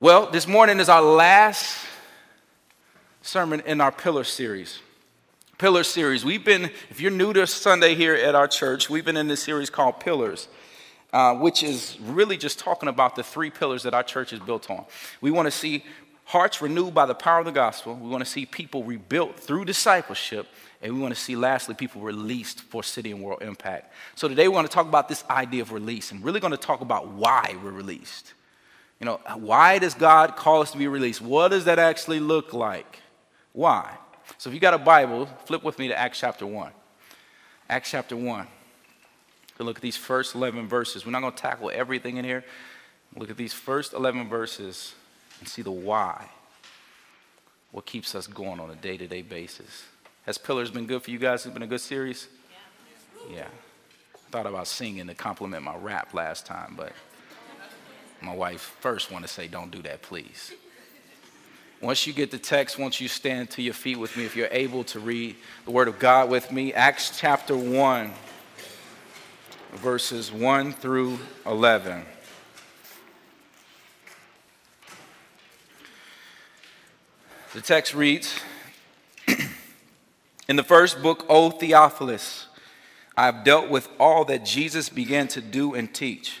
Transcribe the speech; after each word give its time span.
Well, 0.00 0.30
this 0.30 0.46
morning 0.46 0.78
is 0.78 0.88
our 0.88 1.02
last 1.02 1.84
sermon 3.20 3.62
in 3.66 3.80
our 3.80 3.90
Pillar 3.90 4.22
series. 4.22 4.78
Pillar 5.58 5.82
series. 5.82 6.24
We've 6.24 6.44
been, 6.44 6.70
if 6.88 7.00
you're 7.00 7.10
new 7.10 7.32
to 7.32 7.48
Sunday 7.48 7.96
here 7.96 8.14
at 8.14 8.36
our 8.36 8.46
church, 8.46 8.88
we've 8.88 9.04
been 9.04 9.16
in 9.16 9.26
this 9.26 9.42
series 9.42 9.70
called 9.70 9.98
Pillars, 9.98 10.46
uh, 11.12 11.34
which 11.34 11.64
is 11.64 11.98
really 12.00 12.36
just 12.36 12.60
talking 12.60 12.88
about 12.88 13.16
the 13.16 13.24
three 13.24 13.50
pillars 13.50 13.82
that 13.82 13.92
our 13.92 14.04
church 14.04 14.32
is 14.32 14.38
built 14.38 14.70
on. 14.70 14.84
We 15.20 15.32
want 15.32 15.46
to 15.46 15.50
see 15.50 15.84
hearts 16.26 16.62
renewed 16.62 16.94
by 16.94 17.06
the 17.06 17.16
power 17.16 17.40
of 17.40 17.46
the 17.46 17.50
gospel. 17.50 17.96
We 17.96 18.08
want 18.08 18.24
to 18.24 18.30
see 18.30 18.46
people 18.46 18.84
rebuilt 18.84 19.36
through 19.36 19.64
discipleship. 19.64 20.46
And 20.80 20.94
we 20.94 21.00
want 21.00 21.12
to 21.12 21.20
see, 21.20 21.34
lastly, 21.34 21.74
people 21.74 22.02
released 22.02 22.60
for 22.60 22.84
city 22.84 23.10
and 23.10 23.20
world 23.20 23.42
impact. 23.42 23.92
So 24.14 24.28
today 24.28 24.46
we 24.46 24.54
want 24.54 24.70
to 24.70 24.72
talk 24.72 24.86
about 24.86 25.08
this 25.08 25.24
idea 25.28 25.62
of 25.62 25.72
release 25.72 26.12
and 26.12 26.24
really 26.24 26.38
going 26.38 26.52
to 26.52 26.56
talk 26.56 26.82
about 26.82 27.08
why 27.08 27.56
we're 27.64 27.72
released. 27.72 28.34
You 29.00 29.04
know, 29.04 29.20
why 29.36 29.78
does 29.78 29.94
God 29.94 30.36
call 30.36 30.60
us 30.60 30.72
to 30.72 30.78
be 30.78 30.88
released? 30.88 31.20
What 31.20 31.48
does 31.48 31.66
that 31.66 31.78
actually 31.78 32.20
look 32.20 32.52
like? 32.52 33.00
Why? 33.52 33.96
So 34.38 34.50
if 34.50 34.54
you 34.54 34.60
got 34.60 34.74
a 34.74 34.78
Bible, 34.78 35.26
flip 35.44 35.62
with 35.62 35.78
me 35.78 35.88
to 35.88 35.98
Acts 35.98 36.20
chapter 36.20 36.46
1. 36.46 36.72
Acts 37.70 37.90
chapter 37.90 38.16
1. 38.16 38.46
To 39.58 39.64
look 39.64 39.76
at 39.76 39.82
these 39.82 39.96
first 39.96 40.34
11 40.34 40.68
verses. 40.68 41.06
We're 41.06 41.12
not 41.12 41.20
going 41.20 41.32
to 41.32 41.40
tackle 41.40 41.70
everything 41.72 42.16
in 42.16 42.24
here. 42.24 42.44
Look 43.16 43.30
at 43.30 43.36
these 43.36 43.52
first 43.52 43.92
11 43.92 44.28
verses 44.28 44.94
and 45.40 45.48
see 45.48 45.62
the 45.62 45.70
why. 45.70 46.28
What 47.70 47.86
keeps 47.86 48.14
us 48.14 48.26
going 48.26 48.60
on 48.60 48.70
a 48.70 48.74
day 48.74 48.96
to 48.96 49.06
day 49.06 49.22
basis. 49.22 49.84
Has 50.26 50.38
Pillars 50.38 50.70
been 50.70 50.86
good 50.86 51.02
for 51.02 51.10
you 51.10 51.18
guys? 51.18 51.46
It's 51.46 51.52
been 51.52 51.62
a 51.62 51.66
good 51.66 51.80
series? 51.80 52.28
Yeah. 53.30 53.36
yeah. 53.36 53.46
I 54.14 54.30
thought 54.30 54.46
about 54.46 54.66
singing 54.66 55.06
to 55.06 55.14
compliment 55.14 55.62
my 55.62 55.76
rap 55.76 56.14
last 56.14 56.46
time, 56.46 56.74
but. 56.76 56.92
My 58.20 58.34
wife 58.34 58.76
first 58.80 59.12
want 59.12 59.24
to 59.24 59.28
say, 59.28 59.46
don't 59.46 59.70
do 59.70 59.80
that, 59.82 60.02
please. 60.02 60.52
Once 61.80 62.06
you 62.06 62.12
get 62.12 62.32
the 62.32 62.38
text, 62.38 62.76
once 62.76 63.00
you 63.00 63.06
stand 63.06 63.48
to 63.50 63.62
your 63.62 63.74
feet 63.74 63.96
with 63.96 64.16
me, 64.16 64.24
if 64.24 64.34
you're 64.34 64.48
able 64.50 64.82
to 64.82 64.98
read 64.98 65.36
the 65.64 65.70
Word 65.70 65.86
of 65.86 66.00
God 66.00 66.28
with 66.28 66.50
me, 66.50 66.74
Acts 66.74 67.16
chapter 67.16 67.56
1, 67.56 68.10
verses 69.74 70.32
1 70.32 70.72
through 70.72 71.20
11. 71.46 72.02
The 77.54 77.60
text 77.60 77.94
reads 77.94 78.40
In 80.48 80.56
the 80.56 80.64
first 80.64 81.00
book, 81.00 81.24
O 81.28 81.50
Theophilus, 81.50 82.48
I 83.16 83.26
have 83.26 83.44
dealt 83.44 83.68
with 83.68 83.88
all 84.00 84.24
that 84.24 84.44
Jesus 84.44 84.88
began 84.88 85.28
to 85.28 85.40
do 85.40 85.74
and 85.74 85.94
teach 85.94 86.40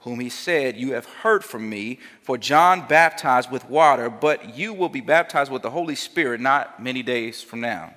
whom 0.00 0.20
he 0.20 0.28
said, 0.28 0.76
You 0.76 0.92
have 0.92 1.06
heard 1.06 1.44
from 1.44 1.68
me, 1.68 1.98
for 2.22 2.38
John 2.38 2.86
baptized 2.86 3.50
with 3.50 3.68
water, 3.68 4.08
but 4.08 4.56
you 4.56 4.72
will 4.72 4.88
be 4.88 5.00
baptized 5.00 5.52
with 5.52 5.62
the 5.62 5.70
Holy 5.70 5.94
Spirit 5.94 6.40
not 6.40 6.82
many 6.82 7.02
days 7.02 7.42
from 7.42 7.60
now. 7.60 7.94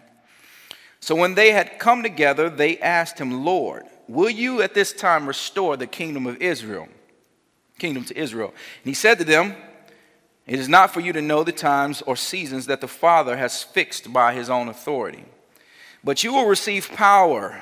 So 0.99 1.15
when 1.15 1.35
they 1.35 1.51
had 1.51 1.79
come 1.79 2.03
together, 2.03 2.49
they 2.49 2.77
asked 2.79 3.19
him, 3.19 3.43
Lord, 3.43 3.83
will 4.07 4.29
you 4.29 4.61
at 4.61 4.73
this 4.73 4.93
time 4.93 5.27
restore 5.27 5.75
the 5.77 5.87
kingdom 5.87 6.25
of 6.25 6.41
Israel? 6.41 6.87
Kingdom 7.79 8.05
to 8.05 8.17
Israel. 8.17 8.49
And 8.49 8.89
he 8.89 8.93
said 8.93 9.17
to 9.17 9.25
them, 9.25 9.55
It 10.45 10.59
is 10.59 10.69
not 10.69 10.93
for 10.93 10.99
you 10.99 11.13
to 11.13 11.21
know 11.21 11.43
the 11.43 11.51
times 11.51 12.01
or 12.03 12.15
seasons 12.15 12.67
that 12.67 12.81
the 12.81 12.87
Father 12.87 13.35
has 13.35 13.63
fixed 13.63 14.13
by 14.13 14.33
his 14.33 14.49
own 14.49 14.69
authority, 14.69 15.25
but 16.03 16.23
you 16.23 16.33
will 16.33 16.47
receive 16.47 16.89
power 16.91 17.61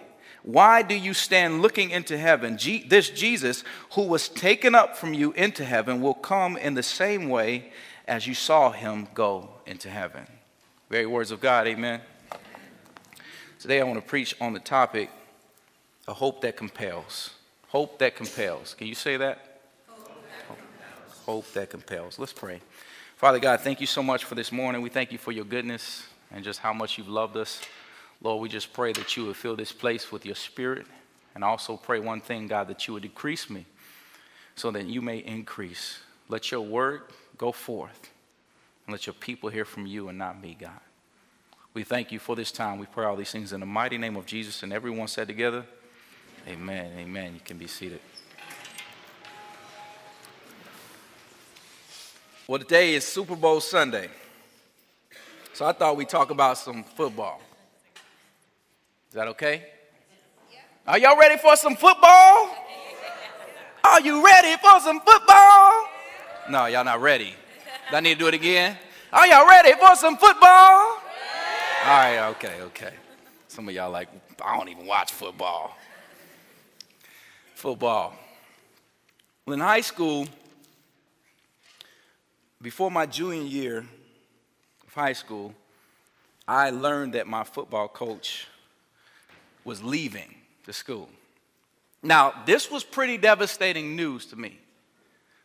why 0.43 0.81
do 0.81 0.95
you 0.95 1.13
stand 1.13 1.61
looking 1.61 1.91
into 1.91 2.17
heaven? 2.17 2.57
Je- 2.57 2.83
this 2.87 3.09
Jesus, 3.09 3.63
who 3.93 4.03
was 4.03 4.27
taken 4.27 4.73
up 4.73 4.97
from 4.97 5.13
you 5.13 5.31
into 5.33 5.63
heaven, 5.63 6.01
will 6.01 6.15
come 6.15 6.57
in 6.57 6.73
the 6.73 6.83
same 6.83 7.29
way 7.29 7.71
as 8.07 8.25
you 8.25 8.33
saw 8.33 8.71
him 8.71 9.07
go 9.13 9.49
into 9.65 9.89
heaven. 9.89 10.25
Very 10.89 11.05
words 11.05 11.31
of 11.31 11.39
God, 11.41 11.67
amen. 11.67 12.01
Today 13.59 13.79
I 13.79 13.83
want 13.83 13.99
to 13.99 14.05
preach 14.05 14.35
on 14.41 14.53
the 14.53 14.59
topic 14.59 15.09
a 16.07 16.13
hope 16.13 16.41
that 16.41 16.57
compels. 16.57 17.31
Hope 17.67 17.99
that 17.99 18.15
compels. 18.15 18.73
Can 18.73 18.87
you 18.87 18.95
say 18.95 19.17
that? 19.17 19.61
Hope 19.87 20.07
that 20.07 20.47
compels. 20.47 21.25
Hope 21.25 21.53
that 21.53 21.69
compels. 21.69 22.19
Let's 22.19 22.33
pray. 22.33 22.59
Father 23.17 23.37
God, 23.37 23.61
thank 23.61 23.79
you 23.79 23.85
so 23.85 24.01
much 24.01 24.23
for 24.23 24.33
this 24.33 24.51
morning. 24.51 24.81
We 24.81 24.89
thank 24.89 25.11
you 25.11 25.19
for 25.19 25.31
your 25.31 25.45
goodness 25.45 26.07
and 26.31 26.43
just 26.43 26.59
how 26.59 26.73
much 26.73 26.97
you've 26.97 27.07
loved 27.07 27.37
us. 27.37 27.61
Lord, 28.21 28.41
we 28.41 28.49
just 28.49 28.71
pray 28.73 28.93
that 28.93 29.17
you 29.17 29.25
would 29.25 29.35
fill 29.35 29.55
this 29.55 29.71
place 29.71 30.11
with 30.11 30.25
your 30.25 30.35
spirit. 30.35 30.85
And 31.33 31.43
also 31.43 31.77
pray 31.77 31.99
one 31.99 32.21
thing, 32.21 32.47
God, 32.47 32.67
that 32.67 32.87
you 32.87 32.93
would 32.93 33.03
decrease 33.03 33.49
me 33.49 33.65
so 34.55 34.69
that 34.71 34.85
you 34.85 35.01
may 35.01 35.19
increase. 35.19 35.99
Let 36.27 36.51
your 36.51 36.61
word 36.61 37.03
go 37.37 37.51
forth 37.51 38.09
and 38.85 38.93
let 38.93 39.07
your 39.07 39.13
people 39.13 39.49
hear 39.49 39.65
from 39.65 39.85
you 39.85 40.09
and 40.09 40.17
not 40.17 40.41
me, 40.41 40.57
God. 40.59 40.79
We 41.73 41.83
thank 41.83 42.11
you 42.11 42.19
for 42.19 42.35
this 42.35 42.51
time. 42.51 42.79
We 42.79 42.85
pray 42.85 43.05
all 43.05 43.15
these 43.15 43.31
things 43.31 43.53
in 43.53 43.61
the 43.61 43.65
mighty 43.65 43.97
name 43.97 44.17
of 44.17 44.25
Jesus. 44.25 44.61
And 44.61 44.73
everyone 44.73 45.07
said 45.07 45.27
together, 45.27 45.65
Amen. 46.47 46.91
Amen. 46.97 47.35
You 47.35 47.39
can 47.45 47.57
be 47.57 47.67
seated. 47.67 47.99
Well, 52.47 52.59
today 52.59 52.95
is 52.95 53.05
Super 53.05 53.35
Bowl 53.35 53.61
Sunday. 53.61 54.09
So 55.53 55.65
I 55.65 55.71
thought 55.71 55.95
we'd 55.95 56.09
talk 56.09 56.31
about 56.31 56.57
some 56.57 56.83
football. 56.83 57.41
Is 59.11 59.15
that 59.15 59.27
okay? 59.27 59.65
Are 60.87 60.97
y'all 60.97 61.19
ready 61.19 61.37
for 61.37 61.57
some 61.57 61.75
football? 61.75 62.55
Are 63.83 63.99
you 63.99 64.25
ready 64.25 64.55
for 64.55 64.79
some 64.79 65.01
football? 65.01 65.85
No, 66.49 66.67
y'all 66.67 66.85
not 66.85 67.01
ready. 67.01 67.35
I 67.91 67.99
need 67.99 68.13
to 68.13 68.19
do 68.19 68.27
it 68.27 68.33
again? 68.35 68.77
Are 69.11 69.27
y'all 69.27 69.45
ready 69.45 69.73
for 69.73 69.97
some 69.97 70.15
football? 70.15 70.47
All 70.47 71.01
right, 71.83 72.29
okay, 72.29 72.61
okay. 72.61 72.93
Some 73.49 73.67
of 73.67 73.75
y'all 73.75 73.91
like, 73.91 74.07
I 74.41 74.55
don't 74.55 74.69
even 74.69 74.85
watch 74.85 75.11
football. 75.11 75.77
Football. 77.55 78.15
Well, 79.45 79.55
in 79.55 79.59
high 79.59 79.81
school, 79.81 80.25
before 82.61 82.89
my 82.89 83.05
junior 83.05 83.43
year 83.43 83.79
of 84.87 84.93
high 84.93 85.11
school, 85.11 85.53
I 86.47 86.69
learned 86.69 87.15
that 87.15 87.27
my 87.27 87.43
football 87.43 87.89
coach 87.89 88.47
was 89.63 89.83
leaving 89.83 90.35
the 90.65 90.73
school. 90.73 91.09
Now, 92.03 92.33
this 92.45 92.71
was 92.71 92.83
pretty 92.83 93.17
devastating 93.17 93.95
news 93.95 94.25
to 94.27 94.35
me 94.35 94.57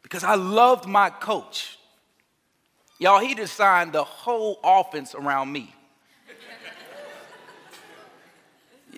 because 0.02 0.24
I 0.24 0.36
loved 0.36 0.86
my 0.86 1.10
coach. 1.10 1.78
Y'all, 2.98 3.20
he 3.20 3.34
designed 3.34 3.92
the 3.92 4.04
whole 4.04 4.58
offense 4.64 5.14
around 5.14 5.52
me. 5.52 5.74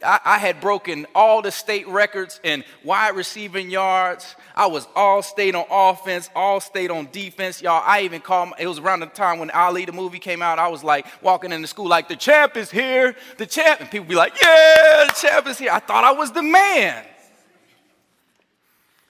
I, 0.04 0.20
I, 0.24 0.38
had 0.38 0.60
broken 0.60 1.06
all 1.14 1.42
the 1.42 1.50
state 1.50 1.86
records 1.88 2.40
in 2.42 2.64
wide 2.84 3.16
receiving 3.16 3.70
yards. 3.70 4.36
I 4.54 4.66
was 4.66 4.86
all 4.94 5.22
state 5.22 5.54
on 5.54 5.64
offense, 5.70 6.30
all 6.34 6.60
state 6.60 6.90
on 6.90 7.08
defense. 7.12 7.62
Y'all, 7.62 7.82
I 7.84 8.02
even 8.02 8.20
called, 8.20 8.52
it 8.58 8.66
was 8.66 8.78
around 8.78 9.00
the 9.00 9.06
time 9.06 9.38
when 9.38 9.50
Ali, 9.50 9.84
the 9.84 9.92
movie 9.92 10.18
came 10.18 10.42
out. 10.42 10.58
I 10.58 10.68
was 10.68 10.84
like 10.84 11.06
walking 11.22 11.52
into 11.52 11.66
school 11.66 11.88
like, 11.88 12.08
the 12.08 12.16
champ 12.16 12.56
is 12.56 12.70
here, 12.70 13.16
the 13.36 13.46
champ. 13.46 13.80
And 13.80 13.90
people 13.90 14.06
be 14.06 14.14
like, 14.14 14.34
yeah, 14.42 15.06
the 15.08 15.14
champ 15.14 15.46
is 15.46 15.58
here. 15.58 15.70
I 15.72 15.80
thought 15.80 16.04
I 16.04 16.12
was 16.12 16.32
the 16.32 16.42
man. 16.42 17.04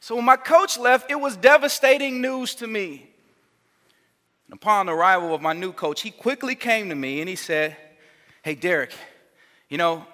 So 0.00 0.17
when 0.17 0.25
my 0.25 0.37
coach 0.37 0.79
left, 0.79 1.11
it 1.11 1.20
was 1.20 1.37
devastating 1.37 2.20
news 2.20 2.55
to 2.56 2.67
me. 2.67 3.11
And 4.46 4.55
upon 4.55 4.87
the 4.87 4.93
arrival 4.93 5.35
of 5.35 5.43
my 5.43 5.52
new 5.52 5.73
coach, 5.73 6.00
he 6.00 6.11
quickly 6.11 6.55
came 6.55 6.88
to 6.88 6.94
me 6.94 7.20
and 7.20 7.29
he 7.29 7.37
said, 7.37 7.76
hey, 8.43 8.55
Derek, 8.55 8.93
you 9.69 9.76
know, 9.76 10.06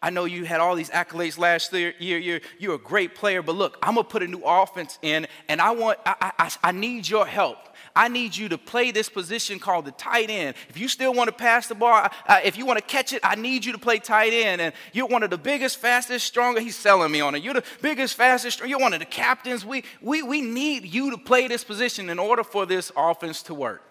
I 0.00 0.10
know 0.10 0.26
you 0.26 0.44
had 0.44 0.60
all 0.60 0.76
these 0.76 0.90
accolades 0.90 1.38
last 1.38 1.72
year. 1.72 1.92
You're, 1.98 2.40
you're 2.58 2.74
a 2.74 2.78
great 2.78 3.14
player, 3.16 3.42
but 3.42 3.56
look, 3.56 3.78
I'm 3.82 3.96
gonna 3.96 4.04
put 4.04 4.22
a 4.22 4.28
new 4.28 4.42
offense 4.44 4.98
in, 5.02 5.26
and 5.48 5.60
I 5.60 5.72
want, 5.72 5.98
I, 6.06 6.32
I, 6.38 6.52
I 6.62 6.72
need 6.72 7.08
your 7.08 7.26
help. 7.26 7.58
I 7.96 8.06
need 8.06 8.36
you 8.36 8.48
to 8.50 8.58
play 8.58 8.92
this 8.92 9.08
position 9.08 9.58
called 9.58 9.86
the 9.86 9.90
tight 9.90 10.30
end. 10.30 10.54
If 10.68 10.78
you 10.78 10.86
still 10.86 11.12
want 11.12 11.28
to 11.28 11.34
pass 11.34 11.66
the 11.66 11.74
ball, 11.74 12.06
uh, 12.28 12.40
if 12.44 12.56
you 12.56 12.64
want 12.64 12.78
to 12.78 12.84
catch 12.84 13.12
it, 13.12 13.20
I 13.24 13.34
need 13.34 13.64
you 13.64 13.72
to 13.72 13.78
play 13.78 13.98
tight 13.98 14.32
end. 14.32 14.60
And 14.60 14.72
you're 14.92 15.08
one 15.08 15.24
of 15.24 15.30
the 15.30 15.38
biggest, 15.38 15.78
fastest, 15.78 16.24
stronger. 16.24 16.60
He's 16.60 16.76
selling 16.76 17.10
me 17.10 17.20
on 17.20 17.34
it. 17.34 17.42
You're 17.42 17.54
the 17.54 17.64
biggest, 17.82 18.14
fastest, 18.14 18.60
you're 18.64 18.78
one 18.78 18.92
of 18.92 19.00
the 19.00 19.06
captains. 19.06 19.64
We, 19.64 19.82
we, 20.00 20.22
we 20.22 20.40
need 20.42 20.84
you 20.84 21.10
to 21.10 21.18
play 21.18 21.48
this 21.48 21.64
position 21.64 22.08
in 22.08 22.20
order 22.20 22.44
for 22.44 22.66
this 22.66 22.92
offense 22.96 23.42
to 23.44 23.54
work. 23.54 23.82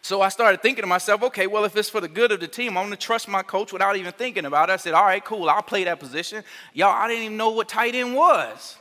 So 0.00 0.22
I 0.22 0.28
started 0.28 0.62
thinking 0.62 0.82
to 0.82 0.86
myself, 0.86 1.22
okay, 1.24 1.46
well, 1.46 1.64
if 1.64 1.76
it's 1.76 1.90
for 1.90 2.00
the 2.00 2.08
good 2.08 2.32
of 2.32 2.40
the 2.40 2.48
team, 2.48 2.76
I'm 2.78 2.84
going 2.84 2.90
to 2.90 2.96
trust 2.96 3.28
my 3.28 3.42
coach 3.42 3.72
without 3.72 3.96
even 3.96 4.12
thinking 4.12 4.44
about 4.44 4.70
it. 4.70 4.72
I 4.72 4.76
said, 4.76 4.94
all 4.94 5.04
right, 5.04 5.24
cool, 5.24 5.50
I'll 5.50 5.62
play 5.62 5.84
that 5.84 5.98
position. 6.00 6.44
Y'all, 6.72 6.90
I 6.90 7.08
didn't 7.08 7.24
even 7.24 7.36
know 7.36 7.50
what 7.50 7.68
tight 7.68 7.94
end 7.94 8.14
was. 8.14 8.76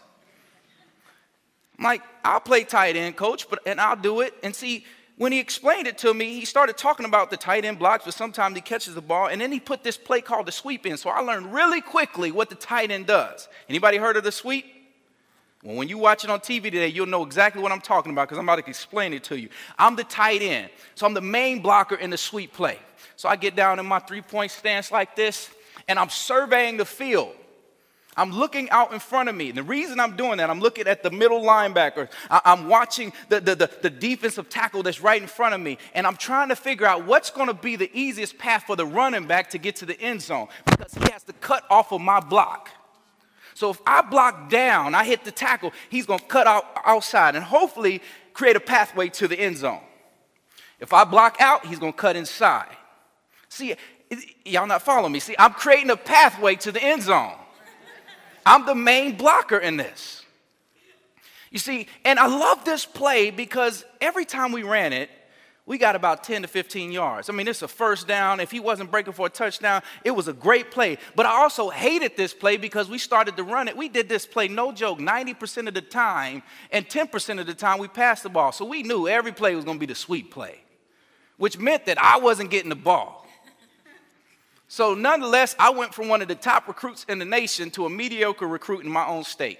I'm 1.78 1.84
like, 1.84 2.02
I'll 2.24 2.40
play 2.40 2.64
tight 2.64 2.96
end, 2.96 3.16
coach, 3.16 3.50
but 3.50 3.60
and 3.66 3.80
I'll 3.80 3.96
do 3.96 4.22
it. 4.22 4.34
And 4.42 4.56
see, 4.56 4.86
when 5.18 5.32
he 5.32 5.40
explained 5.40 5.88
it 5.88 5.98
to 6.00 6.14
me, 6.14 6.34
he 6.34 6.46
started 6.46 6.78
talking 6.78 7.06
about 7.06 7.30
the 7.30 7.38
tight 7.38 7.66
end 7.66 7.80
blocks, 7.80 8.06
but 8.06 8.14
sometimes 8.14 8.56
he 8.56 8.62
catches 8.62 8.94
the 8.96 9.02
ball, 9.02 9.28
and 9.28 9.42
then 9.42 9.52
he 9.52 9.60
put 9.60 9.84
this 9.84 9.98
play 9.98 10.22
called 10.22 10.46
the 10.46 10.52
sweep 10.52 10.86
in. 10.86 10.98
So 10.98 11.10
I 11.10 11.20
learned 11.22 11.54
really 11.54 11.82
quickly 11.82 12.32
what 12.32 12.50
the 12.50 12.56
tight 12.56 12.92
end 12.92 13.08
does. 13.08 13.48
Anybody 13.68 13.98
heard 13.98 14.18
of 14.18 14.24
the 14.24 14.32
sweep? 14.32 14.66
Well, 15.68 15.76
when 15.76 15.90
you 15.90 15.98
watch 15.98 16.24
it 16.24 16.30
on 16.30 16.40
TV 16.40 16.64
today, 16.64 16.88
you'll 16.88 17.08
know 17.08 17.26
exactly 17.26 17.62
what 17.62 17.74
I'm 17.74 17.82
talking 17.82 18.14
about 18.14 18.30
because 18.30 18.38
I'm 18.38 18.46
about 18.46 18.64
to 18.64 18.70
explain 18.70 19.12
it 19.12 19.26
to 19.26 19.38
you. 19.38 19.50
I'm 19.78 19.98
the 19.98 20.06
tight 20.06 20.42
end, 20.42 20.70
so 20.96 21.06
I'm 21.06 21.14
the 21.14 21.20
main 21.20 21.62
blocker 21.62 21.96
in 21.96 22.10
the 22.10 22.18
sweep 22.18 22.54
play. 22.54 22.80
So 23.18 23.28
I 23.28 23.36
get 23.36 23.54
down 23.54 23.78
in 23.78 23.86
my 23.86 24.00
three 24.00 24.22
point 24.22 24.52
stance 24.52 24.94
like 24.94 25.18
this, 25.18 25.50
and 25.90 26.00
I'm 26.00 26.08
surveying 26.08 26.78
the 26.78 26.86
field. 26.86 27.36
I'm 28.16 28.32
looking 28.32 28.70
out 28.70 28.94
in 28.94 29.00
front 29.00 29.28
of 29.28 29.36
me. 29.36 29.50
And 29.50 29.58
the 29.58 29.64
reason 29.64 30.00
I'm 30.00 30.16
doing 30.16 30.38
that, 30.38 30.50
I'm 30.50 30.62
looking 30.62 30.88
at 30.88 31.04
the 31.04 31.12
middle 31.12 31.42
linebacker. 31.42 32.08
I'm 32.30 32.70
watching 32.70 33.12
the, 33.28 33.42
the, 33.42 33.56
the, 33.56 33.70
the, 33.82 33.90
defensive 33.90 34.48
tackle 34.48 34.84
that's 34.84 35.02
right 35.02 35.22
in 35.22 35.28
front 35.28 35.54
of 35.54 35.60
me. 35.60 35.80
And 35.94 36.08
I'm 36.08 36.16
trying 36.16 36.48
to 36.48 36.56
figure 36.56 36.86
out 36.86 37.06
what's 37.06 37.30
going 37.30 37.48
to 37.48 37.54
be 37.54 37.76
the 37.76 37.92
easiest 37.94 38.38
path 38.38 38.64
for 38.64 38.78
the 38.78 38.86
running 38.86 39.28
back 39.28 39.50
to 39.50 39.58
get 39.58 39.76
to 39.78 39.86
the 39.86 40.00
end 40.00 40.22
zone 40.22 40.48
because 40.66 40.94
he 40.94 41.12
has 41.12 41.24
to 41.24 41.34
cut 41.34 41.66
off 41.70 41.92
of 41.92 42.00
my 42.00 42.22
block. 42.22 42.70
So 43.58 43.72
if 43.72 43.82
I 43.88 44.04
block 44.04 44.52
down, 44.52 44.94
I 44.94 45.04
hit 45.04 45.26
the 45.26 45.32
tackle, 45.32 45.74
he's 45.90 46.06
going 46.06 46.20
to 46.20 46.26
cut 46.26 46.46
out 46.46 46.64
outside 46.86 47.36
and 47.36 47.44
hopefully 47.44 48.04
create 48.32 48.56
a 48.56 48.60
pathway 48.60 49.10
to 49.10 49.28
the 49.28 49.36
end 49.36 49.58
zone. 49.58 49.82
If 50.80 50.94
I 50.94 51.06
block 51.06 51.38
out, 51.40 51.66
he's 51.66 51.80
going 51.80 51.92
to 51.92 51.98
cut 51.98 52.16
inside. 52.16 52.70
See, 53.50 53.74
y'all 54.46 54.68
not 54.68 54.84
following 54.84 55.12
me. 55.12 55.20
See, 55.20 55.34
I'm 55.40 55.54
creating 55.54 55.90
a 55.90 55.98
pathway 55.98 56.54
to 56.58 56.72
the 56.72 56.84
end 56.84 57.02
zone. 57.02 57.34
I'm 58.46 58.68
the 58.68 58.76
main 58.76 59.18
blocker 59.18 59.58
in 59.58 59.76
this. 59.76 60.24
You 61.50 61.58
see, 61.58 61.88
and 62.06 62.20
I 62.20 62.28
love 62.28 62.64
this 62.64 62.86
play 62.86 63.32
because 63.32 63.84
every 64.00 64.26
time 64.26 64.52
we 64.52 64.62
ran 64.62 64.94
it, 64.94 65.10
we 65.68 65.78
got 65.78 65.98
about 65.98 66.24
10 66.24 66.44
to 66.44 66.48
15 66.48 66.94
yards. 66.94 67.30
I 67.30 67.34
mean, 67.34 67.46
it's 67.46 67.62
a 67.62 67.68
first 67.68 68.08
down. 68.08 68.40
If 68.40 68.52
he 68.52 68.62
wasn't 68.62 68.90
breaking 68.90 69.12
for 69.12 69.28
a 69.28 69.30
touchdown, 69.30 69.84
it 70.06 70.12
was 70.12 70.30
a 70.30 70.34
great 70.34 70.72
play. 70.72 70.98
But 71.14 71.26
I 71.26 71.32
also 71.32 71.70
hated 71.70 72.16
this 72.16 72.34
play 72.34 72.56
because 72.56 72.90
we 72.90 72.98
started 72.98 73.36
to 73.36 73.44
run 73.44 73.68
it. 73.68 73.76
We 73.76 73.90
did 73.90 74.08
this 74.08 74.26
play, 74.26 74.48
no 74.48 74.72
joke, 74.72 74.98
90% 74.98 75.68
of 75.68 75.74
the 75.74 75.82
time, 75.82 76.42
and 76.72 76.88
10% 76.88 77.40
of 77.42 77.46
the 77.46 77.54
time 77.54 77.80
we 77.80 77.90
passed 77.90 78.24
the 78.24 78.30
ball. 78.30 78.54
So 78.54 78.64
we 78.64 78.82
knew 78.82 79.10
every 79.10 79.34
play 79.34 79.56
was 79.56 79.66
going 79.66 79.76
to 79.76 79.80
be 79.80 79.86
the 79.86 79.96
sweep 79.96 80.32
play, 80.32 80.62
which 81.36 81.60
meant 81.60 81.86
that 81.88 82.02
I 82.02 82.18
wasn't 82.18 82.50
getting 82.50 82.70
the 82.70 82.76
ball. 82.76 83.28
So, 84.70 84.94
nonetheless, 84.94 85.56
I 85.58 85.70
went 85.70 85.94
from 85.94 86.10
one 86.10 86.22
of 86.22 86.28
the 86.28 86.36
top 86.36 86.68
recruits 86.68 87.06
in 87.08 87.20
the 87.20 87.26
nation 87.26 87.72
to 87.72 87.86
a 87.86 87.90
mediocre 87.90 88.48
recruit 88.48 88.84
in 88.84 88.92
my 88.92 89.06
own 89.06 89.24
state 89.24 89.60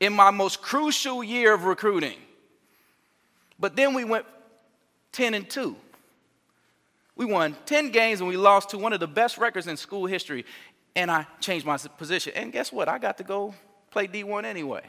in 0.00 0.14
my 0.14 0.30
most 0.30 0.62
crucial 0.62 1.22
year 1.22 1.52
of 1.52 1.64
recruiting. 1.64 2.16
But 3.58 3.76
then 3.76 3.92
we 3.92 4.04
went 4.04 4.24
10 5.12 5.34
and 5.34 5.48
2. 5.48 5.76
We 7.16 7.26
won 7.26 7.56
10 7.66 7.90
games 7.90 8.20
and 8.20 8.28
we 8.28 8.36
lost 8.36 8.70
to 8.70 8.78
one 8.78 8.92
of 8.92 9.00
the 9.00 9.06
best 9.06 9.38
records 9.38 9.66
in 9.66 9.76
school 9.76 10.06
history. 10.06 10.44
And 10.96 11.10
I 11.10 11.26
changed 11.40 11.66
my 11.66 11.76
position. 11.76 12.32
And 12.34 12.52
guess 12.52 12.72
what? 12.72 12.88
I 12.88 12.98
got 12.98 13.18
to 13.18 13.24
go 13.24 13.54
play 13.90 14.06
D1 14.06 14.44
anyway. 14.44 14.82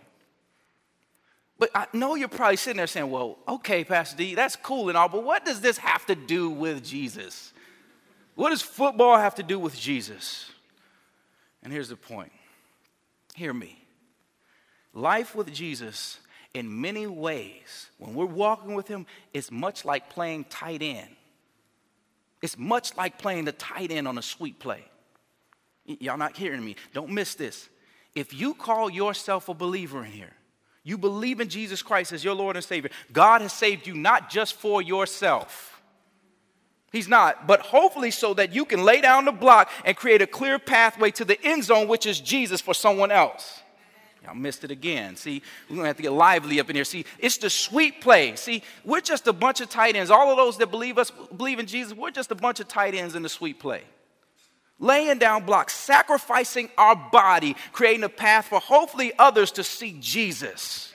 But 1.59 1.69
I 1.75 1.85
know 1.93 2.15
you're 2.15 2.27
probably 2.27 2.55
sitting 2.55 2.77
there 2.77 2.87
saying, 2.87 3.11
well, 3.11 3.37
okay, 3.47 3.83
Pastor 3.83 4.17
D, 4.17 4.33
that's 4.33 4.55
cool 4.55 4.89
and 4.89 4.97
all, 4.97 5.09
but 5.09 5.23
what 5.23 5.45
does 5.45 5.61
this 5.61 5.77
have 5.77 6.05
to 6.07 6.15
do 6.15 6.49
with 6.49 6.83
Jesus? 6.83 7.53
What 8.33 8.49
does 8.49 8.63
football 8.63 9.17
have 9.17 9.35
to 9.35 9.43
do 9.43 9.59
with 9.59 9.77
Jesus? 9.77 10.49
And 11.61 11.71
here's 11.71 11.89
the 11.89 11.95
point 11.95 12.31
hear 13.35 13.53
me. 13.53 13.77
Life 14.93 15.35
with 15.35 15.53
Jesus 15.53 16.19
in 16.53 16.81
many 16.81 17.07
ways, 17.07 17.89
when 17.97 18.13
we're 18.13 18.25
walking 18.25 18.73
with 18.73 18.87
Him, 18.87 19.05
it's 19.33 19.51
much 19.51 19.85
like 19.85 20.09
playing 20.09 20.45
tight 20.45 20.81
end. 20.81 21.09
It's 22.41 22.57
much 22.57 22.95
like 22.97 23.17
playing 23.17 23.45
the 23.45 23.51
tight 23.51 23.91
end 23.91 24.07
on 24.07 24.17
a 24.17 24.21
sweep 24.21 24.59
play. 24.59 24.83
Y- 25.87 25.97
y'all 25.99 26.17
not 26.17 26.35
hearing 26.35 26.63
me. 26.63 26.75
Don't 26.93 27.09
miss 27.09 27.35
this. 27.35 27.69
If 28.15 28.33
you 28.33 28.53
call 28.53 28.89
yourself 28.89 29.47
a 29.47 29.53
believer 29.53 30.03
in 30.03 30.11
here, 30.11 30.33
you 30.83 30.97
believe 30.97 31.39
in 31.39 31.47
Jesus 31.47 31.81
Christ 31.81 32.11
as 32.11 32.23
your 32.23 32.33
Lord 32.33 32.55
and 32.55 32.65
Savior, 32.65 32.89
God 33.13 33.41
has 33.41 33.53
saved 33.53 33.85
you 33.87 33.93
not 33.93 34.29
just 34.29 34.55
for 34.55 34.81
yourself. 34.81 35.81
He's 36.91 37.07
not, 37.07 37.47
but 37.47 37.61
hopefully 37.61 38.11
so 38.11 38.33
that 38.33 38.53
you 38.53 38.65
can 38.65 38.83
lay 38.83 38.99
down 38.99 39.23
the 39.23 39.31
block 39.31 39.69
and 39.85 39.95
create 39.95 40.21
a 40.21 40.27
clear 40.27 40.59
pathway 40.59 41.11
to 41.11 41.23
the 41.23 41.41
end 41.41 41.63
zone, 41.63 41.87
which 41.87 42.05
is 42.05 42.19
Jesus 42.19 42.59
for 42.59 42.73
someone 42.73 43.11
else. 43.11 43.60
Y'all 44.23 44.35
missed 44.35 44.63
it 44.63 44.69
again. 44.69 45.15
See, 45.15 45.41
we're 45.67 45.77
gonna 45.77 45.87
have 45.87 45.97
to 45.97 46.03
get 46.03 46.11
lively 46.11 46.59
up 46.59 46.69
in 46.69 46.75
here. 46.75 46.85
See, 46.85 47.05
it's 47.17 47.37
the 47.37 47.49
sweep 47.49 48.01
play. 48.01 48.35
See, 48.35 48.61
we're 48.85 49.01
just 49.01 49.25
a 49.27 49.33
bunch 49.33 49.61
of 49.61 49.69
tight 49.69 49.95
ends. 49.95 50.11
All 50.11 50.29
of 50.29 50.37
those 50.37 50.57
that 50.57 50.69
believe 50.69 50.97
us, 50.97 51.11
believe 51.35 51.57
in 51.57 51.65
Jesus, 51.65 51.93
we're 51.93 52.11
just 52.11 52.29
a 52.31 52.35
bunch 52.35 52.59
of 52.59 52.67
tight 52.67 52.93
ends 52.93 53.15
in 53.15 53.23
the 53.23 53.29
sweep 53.29 53.59
play. 53.59 53.81
Laying 54.79 55.17
down 55.17 55.45
blocks, 55.45 55.73
sacrificing 55.73 56.69
our 56.77 56.95
body, 56.95 57.55
creating 57.71 58.03
a 58.03 58.09
path 58.09 58.45
for 58.45 58.59
hopefully 58.59 59.11
others 59.17 59.51
to 59.53 59.63
see 59.63 59.97
Jesus. 59.99 60.93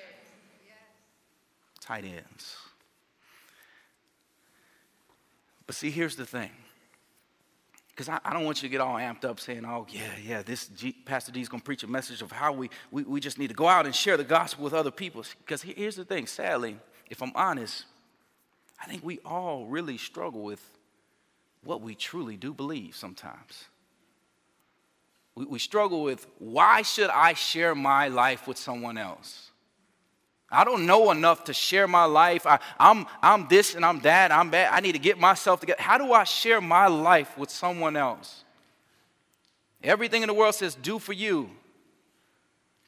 Tight 1.81 2.05
ends. 2.05 2.57
But 5.67 5.75
see, 5.75 5.91
here's 5.91 6.17
the 6.17 6.27
thing 6.27 6.51
because 7.97 8.11
I, 8.11 8.21
I, 8.27 8.35
don't 8.35 8.45
want 8.45 8.63
you 8.63 8.69
to 8.69 8.71
get 8.71 8.83
all 8.83 8.97
amped 8.97 9.25
up 9.25 9.41
saying, 9.41 9.65
oh, 9.65 9.87
yeah, 9.89 10.03
yeah, 10.23 10.43
this 10.43 10.69
G, 10.69 10.93
Pastor 10.93 11.33
D 11.33 11.41
is 11.41 11.49
going 11.49 11.61
to 11.61 11.65
preach 11.65 11.83
a 11.83 11.87
message 11.87 12.21
of 12.21 12.31
how 12.31 12.53
we, 12.53 12.69
we, 12.91 13.05
we 13.05 13.21
just 13.21 13.39
need 13.39 13.49
to 13.49 13.55
go 13.55 13.67
out 13.67 13.87
and 13.87 13.95
share 13.95 14.19
the 14.19 14.25
gospel 14.25 14.65
with 14.65 14.75
other 14.75 14.91
people. 14.91 15.25
Because 15.39 15.63
here's 15.63 15.97
the 15.97 16.05
thing 16.05 16.27
sadly, 16.27 16.77
if 17.09 17.23
I'm 17.23 17.33
honest, 17.35 17.87
I 18.79 18.85
think 18.85 19.03
we 19.03 19.19
all 19.25 19.65
really 19.65 19.97
struggle 19.97 20.43
with 20.43 20.61
what 21.65 21.81
we 21.81 21.95
truly 21.95 22.37
do 22.37 22.53
believe 22.53 22.95
sometimes. 22.95 23.65
We, 25.35 25.47
we 25.47 25.59
struggle 25.59 26.03
with 26.03 26.27
why 26.39 26.83
should 26.83 27.09
I 27.09 27.33
share 27.33 27.75
my 27.75 28.09
life 28.09 28.47
with 28.47 28.59
someone 28.59 28.99
else? 28.99 29.53
I 30.51 30.65
don't 30.65 30.87
know 30.87 31.11
enough 31.11 31.45
to 31.45 31.53
share 31.53 31.89
my 31.89 32.05
life. 32.05 32.47
I, 32.47 32.55
am 32.55 32.61
I'm, 32.79 33.07
I'm 33.23 33.49
this 33.49 33.75
and 33.75 33.85
I'm 33.85 34.01
that. 34.01 34.31
I'm 34.31 34.51
bad. 34.51 34.73
I 34.73 34.81
need 34.81 34.93
to 34.93 34.99
get 34.99 35.19
myself 35.19 35.61
together. 35.61 35.83
How 35.83 35.99
do 35.99 36.13
I 36.13 36.25
share 36.25 36.61
my 36.61 36.87
life 36.87 37.37
with 37.37 37.51
someone 37.51 37.97
else? 37.97 38.45
Everything 39.83 40.23
in 40.23 40.29
the 40.29 40.35
world 40.35 40.55
says, 40.55 40.75
do 40.75 40.99
for 40.99 41.13
you. 41.13 41.51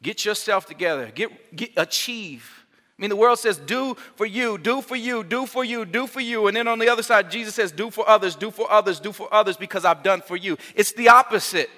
Get 0.03 0.25
yourself 0.25 0.67
together. 0.67 1.11
Get, 1.12 1.57
get 1.57 1.73
achieve. 1.77 2.65
I 2.99 3.03
mean, 3.03 3.11
the 3.11 3.17
world 3.17 3.38
says, 3.38 3.59
do 3.59 3.95
for 4.17 4.27
you, 4.27 4.59
do 4.59 4.81
for 4.81 4.97
you, 4.97 5.23
do 5.23 5.47
for 5.47 5.65
you, 5.65 5.85
do 5.85 6.07
for 6.07 6.21
you. 6.21 6.49
And 6.49 6.57
then 6.57 6.67
on 6.67 6.79
the 6.79 6.88
other 6.88 7.03
side, 7.03 7.31
Jesus 7.31 7.55
says, 7.55 7.71
do 7.71 7.91
for 7.91 8.09
others, 8.09 8.35
do 8.35 8.50
for 8.50 8.71
others, 8.71 8.99
do 8.99 9.12
for 9.12 9.33
others 9.33 9.57
because 9.57 9.85
I've 9.85 10.03
done 10.03 10.21
for 10.21 10.37
you. 10.37 10.57
It's 10.75 10.93
the 10.93 11.09
opposite. 11.09 11.71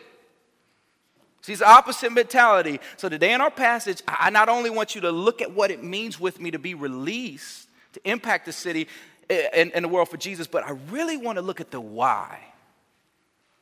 See, 1.42 1.52
it's 1.52 1.62
opposite 1.62 2.12
mentality. 2.12 2.80
So 2.96 3.08
today 3.08 3.32
in 3.32 3.40
our 3.40 3.50
passage, 3.50 4.02
I 4.06 4.30
not 4.30 4.48
only 4.48 4.68
want 4.70 4.94
you 4.94 5.00
to 5.02 5.10
look 5.10 5.40
at 5.40 5.52
what 5.52 5.70
it 5.70 5.82
means 5.82 6.20
with 6.20 6.40
me 6.40 6.50
to 6.50 6.58
be 6.58 6.74
released, 6.74 7.68
to 7.94 8.00
impact 8.08 8.46
the 8.46 8.52
city 8.52 8.88
eh, 9.30 9.48
and, 9.54 9.72
and 9.72 9.84
the 9.84 9.88
world 9.88 10.08
for 10.08 10.18
Jesus, 10.18 10.46
but 10.46 10.64
I 10.64 10.72
really 10.90 11.16
want 11.16 11.36
to 11.36 11.42
look 11.42 11.60
at 11.60 11.70
the 11.70 11.80
why. 11.80 12.38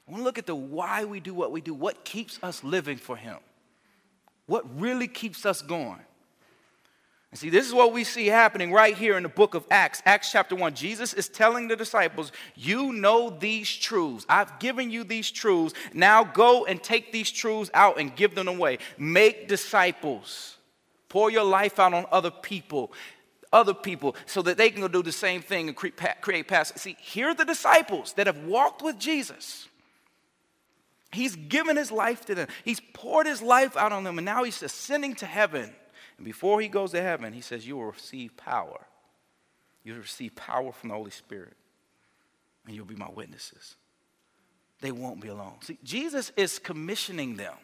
I 0.06 0.11
want 0.11 0.23
to 0.23 0.25
look 0.25 0.38
at 0.38 0.47
the 0.47 0.56
why 0.56 1.04
we 1.04 1.20
do 1.20 1.35
what 1.35 1.52
we 1.52 1.61
do, 1.61 1.73
what 1.73 2.04
keeps 2.04 2.38
us 2.42 2.64
living 2.64 2.97
for 2.97 3.16
Him, 3.16 3.37
what 4.47 4.64
really 4.80 5.06
keeps 5.06 5.47
us 5.47 5.62
going. 5.62 6.00
And 7.30 7.38
see, 7.38 7.50
this 7.50 7.66
is 7.66 7.75
what 7.75 7.92
we 7.92 8.04
see 8.04 8.26
happening 8.26 8.73
right 8.73 8.97
here 8.97 9.16
in 9.16 9.23
the 9.23 9.28
book 9.28 9.54
of 9.54 9.66
Acts, 9.70 10.02
Acts 10.06 10.32
chapter 10.32 10.56
1. 10.56 10.75
Jesus 10.75 11.12
is 11.12 11.28
telling 11.28 11.68
the 11.68 11.76
disciples, 11.76 12.32
You 12.54 12.92
know 12.92 13.28
these 13.28 13.70
truths. 13.70 14.25
I've 14.28 14.58
given 14.58 14.90
you 14.90 15.04
these 15.04 15.30
truths. 15.30 15.75
Now 15.92 16.25
go 16.25 16.64
and 16.64 16.82
take 16.82 17.12
these 17.12 17.30
truths 17.30 17.70
out 17.75 18.00
and 18.00 18.16
give 18.16 18.35
them 18.35 18.49
away. 18.49 18.78
Make 18.97 19.47
disciples. 19.47 20.56
Pour 21.11 21.30
your 21.30 21.44
life 21.44 21.78
out 21.78 21.92
on 21.92 22.06
other 22.11 22.30
people, 22.30 22.92
other 23.52 23.75
people, 23.75 24.16
so 24.25 24.40
that 24.42 24.56
they 24.56 24.70
can 24.70 24.80
go 24.80 24.88
do 24.88 25.02
the 25.02 25.12
same 25.12 25.42
thing 25.42 25.68
and 25.68 25.76
create 25.76 26.49
past. 26.49 26.78
See, 26.78 26.97
here 26.99 27.28
are 27.28 27.35
the 27.35 27.44
disciples 27.44 28.14
that 28.14 28.26
have 28.26 28.44
walked 28.44 28.80
with 28.80 28.99
Jesus. 28.99 29.68
He's 31.12 31.37
given 31.37 31.76
his 31.76 31.90
life 31.90 32.25
to 32.26 32.35
them. 32.35 32.49
He's 32.64 32.80
poured 32.92 33.26
his 33.26 33.40
life 33.40 33.76
out 33.76 33.92
on 33.92 34.04
them, 34.04 34.18
and 34.18 34.25
now 34.25 34.44
he's 34.44 34.62
ascending 34.62 35.14
to 35.16 35.26
heaven. 35.26 35.75
And 36.19 36.25
before 36.25 36.61
he 36.61 36.69
goes 36.69 36.91
to 36.91 37.01
heaven, 37.01 37.33
he 37.33 37.41
says, 37.41 37.67
You 37.67 37.77
will 37.77 37.93
receive 37.93 38.37
power. 38.37 38.81
You 39.85 39.95
will 39.95 40.01
receive 40.01 40.35
power 40.37 40.73
from 40.73 40.91
the 40.91 40.95
Holy 40.95 41.11
Spirit, 41.11 41.57
and 42.67 42.77
you'll 42.77 42.85
be 42.85 42.97
my 42.97 43.09
witnesses. 43.11 43.77
They 44.81 44.93
won't 44.93 45.21
be 45.21 45.29
alone. 45.29 45.55
See, 45.63 45.79
Jesus 45.83 46.31
is 46.37 46.59
commissioning 46.59 47.37
them. 47.37 47.55